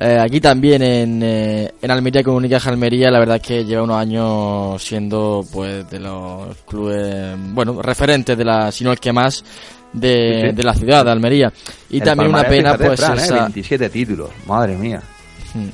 eh, 0.00 0.18
aquí 0.20 0.40
también 0.40 0.82
en, 0.82 1.22
eh, 1.22 1.72
en 1.80 1.90
Almería 1.90 2.22
con 2.24 2.34
Unicaja 2.34 2.70
Almería, 2.70 3.10
la 3.10 3.20
verdad 3.20 3.36
es 3.36 3.42
que 3.42 3.64
lleva 3.64 3.82
unos 3.84 3.96
años 3.98 4.82
siendo 4.82 5.44
pues 5.52 5.88
de 5.90 6.00
los 6.00 6.56
clubes, 6.66 7.36
bueno, 7.52 7.80
referentes 7.80 8.36
de 8.36 8.44
la, 8.44 8.72
si 8.72 8.82
no 8.84 8.90
el 8.92 8.98
que 8.98 9.12
más, 9.12 9.44
de, 9.92 10.40
Sí, 10.42 10.48
sí. 10.48 10.56
de 10.56 10.62
la 10.64 10.74
ciudad 10.74 11.04
de 11.04 11.10
Almería. 11.12 11.52
Y 11.90 11.98
El 11.98 12.02
también 12.04 12.30
una 12.30 12.44
pena, 12.44 12.76
pues 12.76 12.98
Fran, 12.98 13.18
¿eh? 13.18 13.22
esa... 13.22 13.34
27 13.40 13.88
títulos, 13.90 14.30
madre 14.46 14.76
mía. 14.76 15.02
Hmm. 15.54 15.66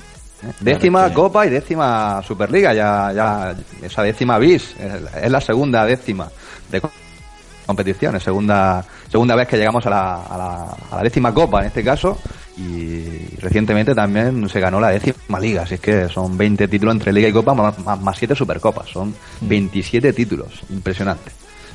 ¿Eh? 0.46 0.52
Décima 0.60 1.12
Copa 1.14 1.46
y 1.46 1.50
décima 1.50 2.20
Superliga, 2.26 2.74
ya, 2.74 3.12
ya 3.14 3.56
esa 3.82 4.02
décima 4.02 4.38
bis, 4.38 4.74
es 4.78 5.22
es 5.24 5.30
la 5.30 5.40
segunda 5.40 5.84
décima 5.86 6.28
de 6.70 6.80
co- 6.80 6.90
competiciones, 7.68 8.22
segunda, 8.22 8.82
segunda 9.10 9.36
vez 9.36 9.46
que 9.46 9.58
llegamos 9.58 9.84
a 9.86 9.90
la, 9.90 10.14
a, 10.24 10.38
la, 10.38 10.76
a 10.90 10.96
la 10.96 11.02
décima 11.02 11.34
Copa 11.34 11.60
en 11.60 11.66
este 11.66 11.84
caso 11.84 12.18
y 12.56 13.36
recientemente 13.40 13.94
también 13.94 14.48
se 14.48 14.58
ganó 14.58 14.80
la 14.80 14.88
décima 14.88 15.38
Liga, 15.38 15.62
así 15.62 15.76
que 15.76 16.08
son 16.08 16.38
20 16.38 16.66
títulos 16.66 16.94
entre 16.94 17.12
Liga 17.12 17.28
y 17.28 17.32
Copa 17.32 17.52
más, 17.52 17.78
más, 17.80 18.00
más 18.00 18.16
7 18.16 18.34
Supercopas, 18.34 18.88
son 18.88 19.14
27 19.42 20.14
títulos, 20.14 20.48
impresionante. 20.70 21.30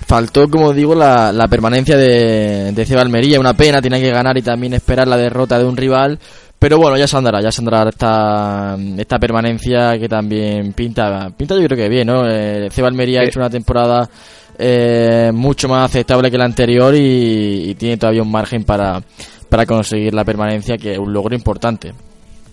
Faltó, 0.07 0.49
como 0.49 0.73
digo, 0.73 0.95
la, 0.95 1.31
la 1.31 1.47
permanencia 1.47 1.95
de, 1.95 2.71
de 2.73 2.85
Ceba 2.85 3.01
Almería. 3.01 3.39
Una 3.39 3.53
pena, 3.53 3.81
tiene 3.81 4.01
que 4.01 4.11
ganar 4.11 4.37
y 4.37 4.41
también 4.41 4.73
esperar 4.73 5.07
la 5.07 5.15
derrota 5.15 5.57
de 5.57 5.63
un 5.63 5.77
rival. 5.77 6.19
Pero 6.59 6.77
bueno, 6.77 6.97
ya 6.97 7.07
se 7.07 7.15
andará, 7.15 7.41
ya 7.41 7.51
se 7.51 7.61
andará 7.61 7.89
esta, 7.89 8.77
esta 8.97 9.19
permanencia 9.19 9.97
que 9.97 10.09
también 10.09 10.73
pinta, 10.73 11.29
pinta 11.35 11.55
yo 11.55 11.65
creo 11.65 11.77
que 11.77 11.89
bien, 11.89 12.07
¿no? 12.07 12.29
Eh, 12.29 12.69
Ceba 12.71 12.87
Almería 12.87 13.21
ha 13.21 13.25
hecho 13.25 13.39
una 13.39 13.49
temporada 13.49 14.09
eh, 14.57 15.31
mucho 15.33 15.67
más 15.67 15.89
aceptable 15.89 16.29
que 16.29 16.37
la 16.37 16.45
anterior 16.45 16.93
y, 16.95 17.75
tiene 17.75 17.97
todavía 17.97 18.21
un 18.21 18.31
margen 18.31 18.63
para, 18.63 19.01
para 19.49 19.65
conseguir 19.65 20.13
la 20.13 20.23
permanencia, 20.23 20.77
que 20.77 20.93
es 20.93 20.97
un 20.97 21.11
logro 21.11 21.35
importante. 21.35 21.93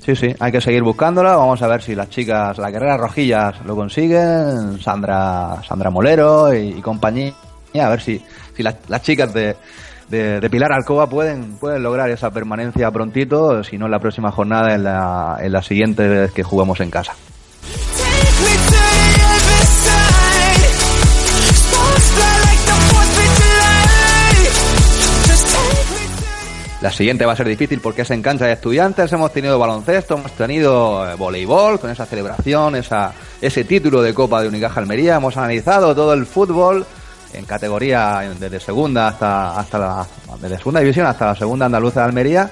Sí, 0.05 0.16
sí, 0.16 0.34
hay 0.38 0.51
que 0.51 0.61
seguir 0.61 0.82
buscándola. 0.82 1.36
Vamos 1.36 1.61
a 1.62 1.68
ver 1.68 1.82
si 1.82 1.94
las 1.94 2.09
chicas, 2.09 2.57
las 2.57 2.72
guerreras 2.72 3.01
rojillas 3.01 3.64
lo 3.66 3.76
consiguen. 3.76 4.80
Sandra, 4.80 5.62
Sandra 5.66 5.90
Molero 5.90 6.55
y, 6.55 6.78
y 6.78 6.80
compañía. 6.80 7.34
A 7.74 7.88
ver 7.90 8.01
si, 8.01 8.20
si 8.57 8.62
las, 8.62 8.76
las 8.88 9.03
chicas 9.03 9.32
de, 9.34 9.57
de, 10.09 10.51
Pilar 10.51 10.72
Alcoba 10.72 11.09
pueden, 11.09 11.57
pueden 11.59 11.82
lograr 11.82 12.11
esa 12.11 12.30
permanencia 12.30 12.90
prontito. 12.90 13.62
Si 13.62 13.78
no, 13.78 13.86
en 13.86 13.92
la 13.92 14.01
próxima 14.01 14.30
jornada, 14.32 14.74
en 14.74 14.84
la, 14.84 15.38
en 15.40 15.53
la 15.53 15.62
siguiente 15.62 16.09
vez 16.09 16.32
que 16.32 16.42
jugamos 16.42 16.80
en 16.80 16.90
casa. 16.90 17.14
La 26.81 26.91
siguiente 26.91 27.26
va 27.26 27.35
a 27.35 27.37
ser 27.37 27.47
difícil 27.47 27.81
porque 27.81 28.03
es 28.03 28.11
en 28.11 28.22
cancha 28.22 28.47
de 28.47 28.55
estudiantes. 28.55 29.12
Hemos 29.12 29.33
tenido 29.35 29.59
baloncesto, 29.59 30.14
hemos 30.14 30.33
tenido 30.33 31.07
eh, 31.07 31.14
voleibol 31.14 31.78
con 31.78 31.91
esa 31.91 32.07
celebración, 32.07 32.74
esa, 32.74 33.12
ese 33.39 33.64
título 33.64 34.01
de 34.01 34.14
Copa 34.14 34.41
de 34.41 34.49
Unicaja 34.49 34.81
Almería. 34.81 35.16
Hemos 35.16 35.37
analizado 35.37 35.95
todo 35.95 36.14
el 36.14 36.24
fútbol 36.24 36.87
en 37.35 37.45
categoría 37.45 38.33
desde 38.39 38.61
segunda 38.61 39.09
hasta, 39.09 39.61
hasta 39.61 39.78
la, 39.78 40.07
segunda 40.57 40.81
división 40.81 41.07
hasta 41.07 41.26
la 41.26 41.37
segunda 41.37 41.66
andaluza 41.66 42.01
de 42.01 42.07
Almería. 42.07 42.51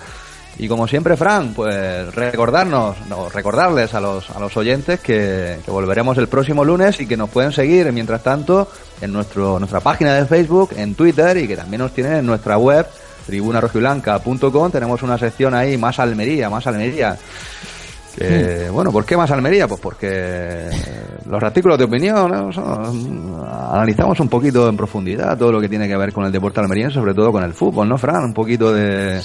Y 0.58 0.68
como 0.68 0.86
siempre, 0.86 1.16
Fran, 1.16 1.54
pues 1.54 2.14
recordarnos, 2.14 2.96
no, 3.08 3.30
recordarles 3.30 3.94
a 3.94 4.00
los, 4.00 4.28
a 4.28 4.40
los 4.40 4.54
oyentes 4.58 5.00
que, 5.00 5.58
que 5.64 5.70
volveremos 5.70 6.18
el 6.18 6.28
próximo 6.28 6.64
lunes 6.66 7.00
y 7.00 7.06
que 7.06 7.16
nos 7.16 7.30
pueden 7.30 7.52
seguir 7.52 7.90
mientras 7.92 8.22
tanto 8.22 8.70
en 9.00 9.10
nuestro, 9.10 9.58
nuestra 9.58 9.80
página 9.80 10.14
de 10.14 10.26
Facebook, 10.26 10.70
en 10.76 10.94
Twitter 10.94 11.36
y 11.38 11.48
que 11.48 11.56
también 11.56 11.80
nos 11.80 11.94
tienen 11.94 12.14
en 12.14 12.26
nuestra 12.26 12.58
web 12.58 12.86
tribunarojiblanca.com 13.28 14.70
tenemos 14.72 15.02
una 15.02 15.16
sección 15.18 15.54
ahí 15.54 15.76
más 15.76 15.98
Almería, 15.98 16.50
más 16.50 16.66
Almería. 16.66 17.16
Que, 18.16 18.68
Bueno, 18.72 18.90
¿por 18.90 19.04
qué 19.04 19.16
más 19.16 19.30
Almería? 19.30 19.68
Pues 19.68 19.80
porque 19.80 20.68
los 21.26 21.40
artículos 21.40 21.78
de 21.78 21.84
opinión 21.84 22.28
¿no? 22.30 22.52
Son- 22.52 23.46
analizamos 23.72 24.18
un 24.18 24.28
poquito 24.28 24.68
en 24.68 24.76
profundidad 24.76 25.38
todo 25.38 25.52
lo 25.52 25.60
que 25.60 25.68
tiene 25.68 25.86
que 25.86 25.96
ver 25.96 26.12
con 26.12 26.24
el 26.24 26.32
deporte 26.32 26.58
almeriense, 26.58 26.94
sobre 26.94 27.14
todo 27.14 27.30
con 27.30 27.44
el 27.44 27.54
fútbol, 27.54 27.88
¿no, 27.88 27.96
Fran? 27.96 28.24
Un 28.24 28.34
poquito 28.34 28.72
de, 28.72 29.20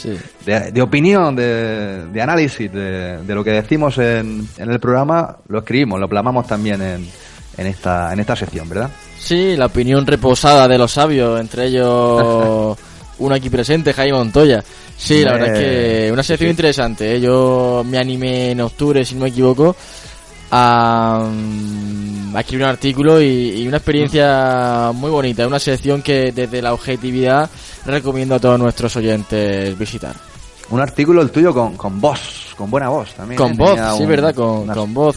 de, 0.45 0.71
de 0.71 0.81
opinión, 0.81 1.35
de, 1.35 2.05
de 2.05 2.21
análisis 2.21 2.71
de, 2.71 3.17
de 3.23 3.33
lo 3.35 3.43
que 3.43 3.51
decimos 3.51 3.97
en, 3.97 4.47
en 4.57 4.69
el 4.71 4.79
programa, 4.79 5.37
lo 5.47 5.59
escribimos, 5.59 5.99
lo 5.99 6.07
plasmamos 6.07 6.45
también 6.45 6.79
en, 6.81 7.07
en, 7.57 7.65
esta, 7.67 8.13
en 8.13 8.19
esta 8.19 8.35
sección, 8.35 8.69
¿verdad? 8.69 8.91
Sí, 9.17 9.55
la 9.57 9.65
opinión 9.67 10.05
reposada 10.05 10.67
de 10.67 10.77
los 10.77 10.91
sabios, 10.91 11.39
entre 11.39 11.65
ellos 11.67 12.77
uno 13.25 13.35
aquí 13.35 13.49
presente, 13.49 13.93
Jaime 13.93 14.17
Montoya. 14.17 14.63
Sí, 14.97 15.23
la 15.23 15.31
Eh, 15.31 15.33
verdad 15.33 15.55
es 15.55 15.59
que 16.05 16.11
una 16.11 16.23
sección 16.23 16.47
sí. 16.47 16.51
interesante. 16.51 17.15
¿eh? 17.15 17.21
Yo 17.21 17.83
me 17.85 17.97
animé 17.97 18.51
en 18.51 18.61
octubre, 18.61 19.03
si 19.03 19.15
no 19.15 19.21
me 19.21 19.29
equivoco, 19.29 19.75
a, 20.51 21.27
mm, 21.31 22.35
a 22.35 22.39
escribir 22.41 22.63
un 22.65 22.69
artículo 22.69 23.21
y, 23.21 23.61
y 23.61 23.67
una 23.67 23.77
experiencia 23.77 24.91
muy 24.93 25.09
bonita. 25.09 25.47
Una 25.47 25.59
sección 25.59 26.01
que 26.01 26.31
desde 26.31 26.61
la 26.61 26.73
objetividad 26.73 27.49
recomiendo 27.85 28.35
a 28.35 28.39
todos 28.39 28.59
nuestros 28.59 28.95
oyentes 28.95 29.77
visitar. 29.77 30.15
Un 30.69 30.79
artículo 30.79 31.21
el 31.21 31.29
tuyo 31.31 31.53
con, 31.53 31.75
con 31.75 31.99
voz, 31.99 32.53
con 32.57 32.69
buena 32.69 32.89
voz 32.89 33.13
también. 33.13 33.37
Con 33.37 33.51
¿eh? 33.51 33.55
voz, 33.57 33.75
Tenía 33.75 33.91
sí, 33.93 34.03
un- 34.03 34.09
verdad, 34.09 34.33
con, 34.35 34.47
unas- 34.59 34.77
con 34.77 34.93
voz. 34.93 35.15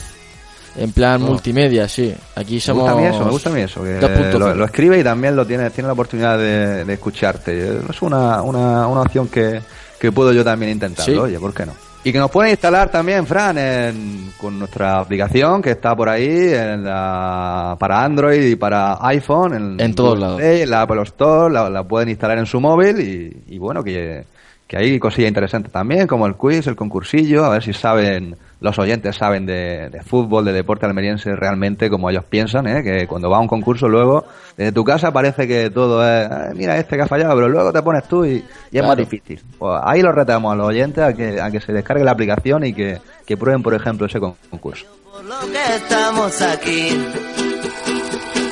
En 0.79 0.93
plan 0.93 1.23
Oh. 1.23 1.27
multimedia, 1.27 1.89
sí. 1.89 2.15
Aquí 2.35 2.55
Me 2.55 2.61
somos. 2.61 2.83
gusta 2.85 2.99
a 2.99 3.01
mí 3.01 3.07
eso, 3.07 3.25
me 3.25 3.31
gusta 3.31 3.51
a 3.51 3.53
mí 3.53 3.61
eso, 3.63 3.83
que 3.83 3.99
2.0. 3.99 4.39
lo, 4.39 4.55
lo 4.55 4.65
escribe 4.67 4.99
y 4.99 5.05
también 5.05 5.35
lo 5.35 5.47
tiene, 5.47 5.71
tiene 5.71 5.87
la 5.87 5.93
oportunidad 5.95 6.39
de, 6.39 6.85
de 6.85 6.93
escucharte. 6.93 7.81
Es 7.91 8.03
una, 8.03 8.43
una, 8.43 8.87
una 8.87 9.01
opción 9.03 9.29
que, 9.29 9.61
que 9.99 10.13
puedo 10.13 10.33
yo 10.33 10.45
también 10.45 10.73
intentarlo, 10.73 11.13
Sí. 11.15 11.19
oye, 11.19 11.39
¿por 11.41 11.55
qué 11.55 11.65
no? 11.67 11.73
Y 12.05 12.13
que 12.13 12.19
nos 12.21 12.31
pueden 12.31 12.53
instalar 12.53 12.89
también, 12.89 13.27
Fran, 13.27 13.59
en- 13.59 14.33
con 14.41 14.57
nuestra 14.61 15.01
aplicación 15.01 15.61
que 15.61 15.73
está 15.73 15.97
por 15.97 16.09
ahí 16.09 16.29
en 16.53 16.85
la, 16.85 17.75
para 17.81 18.05
Android 18.05 18.43
y 18.43 18.55
para 18.55 18.99
iPhone. 19.09 19.55
En, 19.55 19.81
En 19.81 19.93
todos 19.95 20.17
lados. 20.19 20.41
La 20.69 20.83
Apple 20.83 21.03
Store, 21.03 21.53
la, 21.53 21.69
la 21.69 21.83
pueden 21.83 22.09
instalar 22.11 22.39
en 22.39 22.47
su 22.47 22.61
móvil 22.61 23.01
y, 23.01 23.55
y 23.55 23.59
bueno, 23.59 23.83
que, 23.83 24.25
que 24.67 24.77
hay 24.77 24.99
cosillas 24.99 25.29
interesantes 25.29 25.71
también, 25.73 26.07
como 26.07 26.27
el 26.27 26.35
quiz, 26.35 26.67
el 26.67 26.75
concursillo, 26.77 27.45
a 27.45 27.51
ver 27.51 27.63
si 27.63 27.73
saben, 27.73 28.37
los 28.61 28.77
oyentes 28.81 29.15
saben 29.15 29.47
de, 29.47 29.91
de 29.91 30.03
fútbol, 30.03 30.45
de 30.45 30.53
deporte 30.53 30.87
almeriense 30.87 31.37
realmente 31.37 31.89
como 31.89 32.11
ellos 32.11 32.25
piensan, 32.25 32.67
¿eh? 32.67 32.83
que 32.83 33.07
cuando 33.07 33.31
va 33.31 33.37
a 33.37 33.41
un 33.41 33.47
concurso 33.47 33.89
luego, 33.89 34.25
desde 34.57 34.73
tu 34.73 34.83
casa 34.83 35.13
parece 35.13 35.47
que 35.47 35.71
todo 35.71 36.03
es, 36.03 36.27
"Ah, 36.29 36.51
mira 36.55 36.77
este 36.79 36.97
que 36.97 37.03
ha 37.03 37.07
fallado, 37.07 37.35
pero 37.37 37.49
luego 37.49 37.73
te 37.73 37.81
pones 37.83 38.09
tú 38.09 38.25
y, 38.25 38.31
y 38.31 38.35
es 38.39 38.45
Claro. 38.71 38.89
más 38.89 38.97
difícil. 38.97 39.41
Pues 39.59 39.81
ahí 39.85 40.03
los 40.03 40.15
retamos 40.15 40.53
a 40.53 40.57
los 40.57 40.67
oyentes 40.67 41.05
a 41.05 41.13
que, 41.13 41.41
a 41.41 41.51
que 41.51 41.61
se 41.61 41.73
descargue 41.73 42.03
la 42.03 42.11
aplicación 42.13 42.65
y 42.65 42.73
que, 42.73 42.99
que 43.25 43.37
prueben, 43.37 43.63
por 43.63 43.75
ejemplo, 43.75 44.07
ese 44.07 44.19
con- 44.19 44.35
concurso. 44.51 44.87
lo 45.23 45.41
que 45.53 45.77
estamos 45.77 46.43
aquí. 46.43 46.89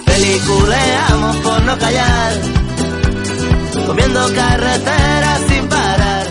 Peliculeamos 0.06 1.36
por 1.38 1.62
no 1.62 1.76
callar, 1.78 2.32
comiendo 3.86 4.20
carreteras 4.34 5.40
sin 5.48 5.68
parar. 5.68 6.26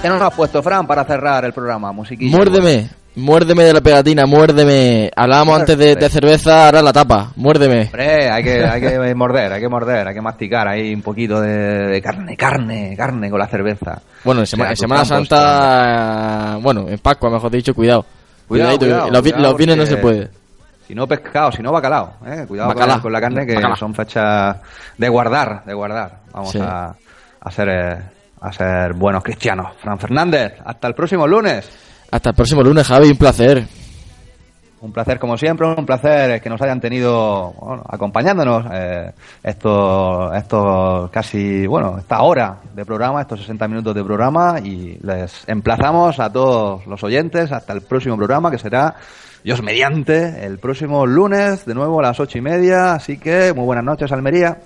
¿Qué 0.00 0.08
nos 0.08 0.20
has 0.20 0.34
puesto, 0.34 0.62
Fran, 0.62 0.86
para 0.86 1.04
cerrar 1.04 1.44
el 1.44 1.52
programa? 1.52 1.92
Musiquilla. 1.92 2.36
Muérdeme, 2.36 2.88
muérdeme 3.14 3.62
de 3.64 3.72
la 3.72 3.80
pegatina, 3.80 4.26
muérdeme. 4.26 5.10
Hablábamos 5.14 5.60
antes 5.60 5.78
de, 5.78 5.94
de 5.94 6.08
cerveza, 6.08 6.66
ahora 6.66 6.82
la 6.82 6.92
tapa, 6.92 7.30
muérdeme. 7.36 7.82
Hombre, 7.84 8.28
hay 8.30 8.42
que, 8.42 8.64
hay 8.64 8.80
que 8.80 9.14
morder, 9.14 9.52
hay 9.52 9.60
que 9.60 9.68
morder, 9.68 10.08
hay 10.08 10.14
que 10.14 10.20
masticar 10.20 10.66
ahí 10.66 10.92
un 10.92 11.02
poquito 11.02 11.40
de, 11.40 11.48
de 11.86 12.02
carne, 12.02 12.36
carne, 12.36 12.94
carne 12.96 13.30
con 13.30 13.38
la 13.38 13.46
cerveza. 13.46 14.02
Bueno, 14.24 14.40
en, 14.40 14.44
O 14.44 14.46
sea, 14.46 14.56
Sema- 14.56 14.64
en 14.66 14.70
tus 14.72 14.78
Semana 14.80 15.00
campos, 15.08 15.28
Santa, 15.28 16.58
bueno, 16.60 16.86
en 16.88 16.98
Pascua, 16.98 17.30
mejor 17.30 17.50
dicho, 17.52 17.74
cuidado. 17.74 18.04
Cuidado, 18.48 18.76
cuidado, 18.78 19.10
los, 19.10 19.24
los 19.38 19.56
viernes 19.56 19.76
no 19.78 19.86
se 19.86 19.96
puede. 19.98 20.28
Si 20.92 20.96
no 20.96 21.06
pescado, 21.08 21.50
si 21.50 21.62
no 21.62 21.72
bacalao, 21.72 22.16
¿eh? 22.26 22.44
Cuidado 22.46 22.68
con- 22.68 22.76
Bacalao. 22.78 23.00
Con, 23.00 23.12
la 23.14 23.18
carne 23.22 23.46
que 23.46 23.54
Bacalao. 23.54 23.76
son 23.76 23.94
fechas 23.94 24.58
de 24.98 25.08
guardar, 25.08 25.64
de 25.64 25.72
guardar. 25.72 26.18
Vamos 26.34 26.50
Sí. 26.50 26.58
a, 26.60 26.94
a 27.40 27.50
ser 27.50 27.68
eh, 27.70 27.98
a 28.38 28.52
ser 28.52 28.92
buenos 28.92 29.24
cristianos. 29.24 29.68
Fran 29.80 29.98
Fernández, 29.98 30.52
hasta 30.62 30.88
el 30.88 30.94
próximo 30.94 31.26
lunes. 31.26 31.66
Hasta 32.10 32.28
el 32.28 32.36
próximo 32.36 32.62
lunes, 32.62 32.86
Javi, 32.86 33.08
un 33.08 33.16
placer. 33.16 33.64
Un 34.82 34.92
placer 34.92 35.18
como 35.18 35.38
siempre, 35.38 35.66
un 35.66 35.86
placer 35.86 36.42
que 36.42 36.50
nos 36.50 36.60
hayan 36.60 36.78
tenido 36.78 37.52
bueno, 37.52 37.84
acompañándonos 37.88 38.66
eh, 38.70 39.12
estos, 39.42 40.36
estos 40.36 41.10
casi, 41.10 41.66
bueno, 41.66 41.96
esta 42.00 42.20
hora 42.20 42.58
de 42.74 42.84
programa, 42.84 43.22
estos 43.22 43.40
60 43.40 43.66
minutos 43.66 43.94
de 43.94 44.04
programa 44.04 44.56
y 44.62 44.98
les 45.02 45.48
emplazamos 45.48 46.20
a 46.20 46.30
todos 46.30 46.86
los 46.86 47.02
oyentes 47.02 47.50
hasta 47.50 47.72
el 47.72 47.80
próximo 47.80 48.18
programa 48.18 48.50
que 48.50 48.58
será, 48.58 48.94
Dios 49.44 49.60
mediante, 49.60 50.44
el 50.46 50.58
próximo 50.58 51.04
lunes 51.04 51.64
de 51.64 51.74
nuevo 51.74 51.98
a 51.98 52.02
las 52.02 52.20
ocho 52.20 52.38
y 52.38 52.40
media, 52.40 52.94
así 52.94 53.18
que 53.18 53.52
muy 53.52 53.64
buenas 53.64 53.84
noches 53.84 54.12
Almería. 54.12 54.58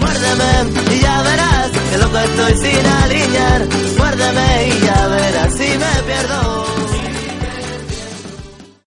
Muérdeme 0.00 0.94
y 0.94 1.00
ya 1.00 1.22
verás 1.22 1.70
que 1.90 1.98
loco 1.98 2.18
estoy 2.18 2.56
sin 2.56 2.86
alinear. 2.86 3.66
Muérdeme 3.98 4.68
y 4.68 4.86
ya 4.86 5.08
verás 5.08 5.54
si 5.54 5.68
me 5.78 6.02
pierdo. 6.06 6.77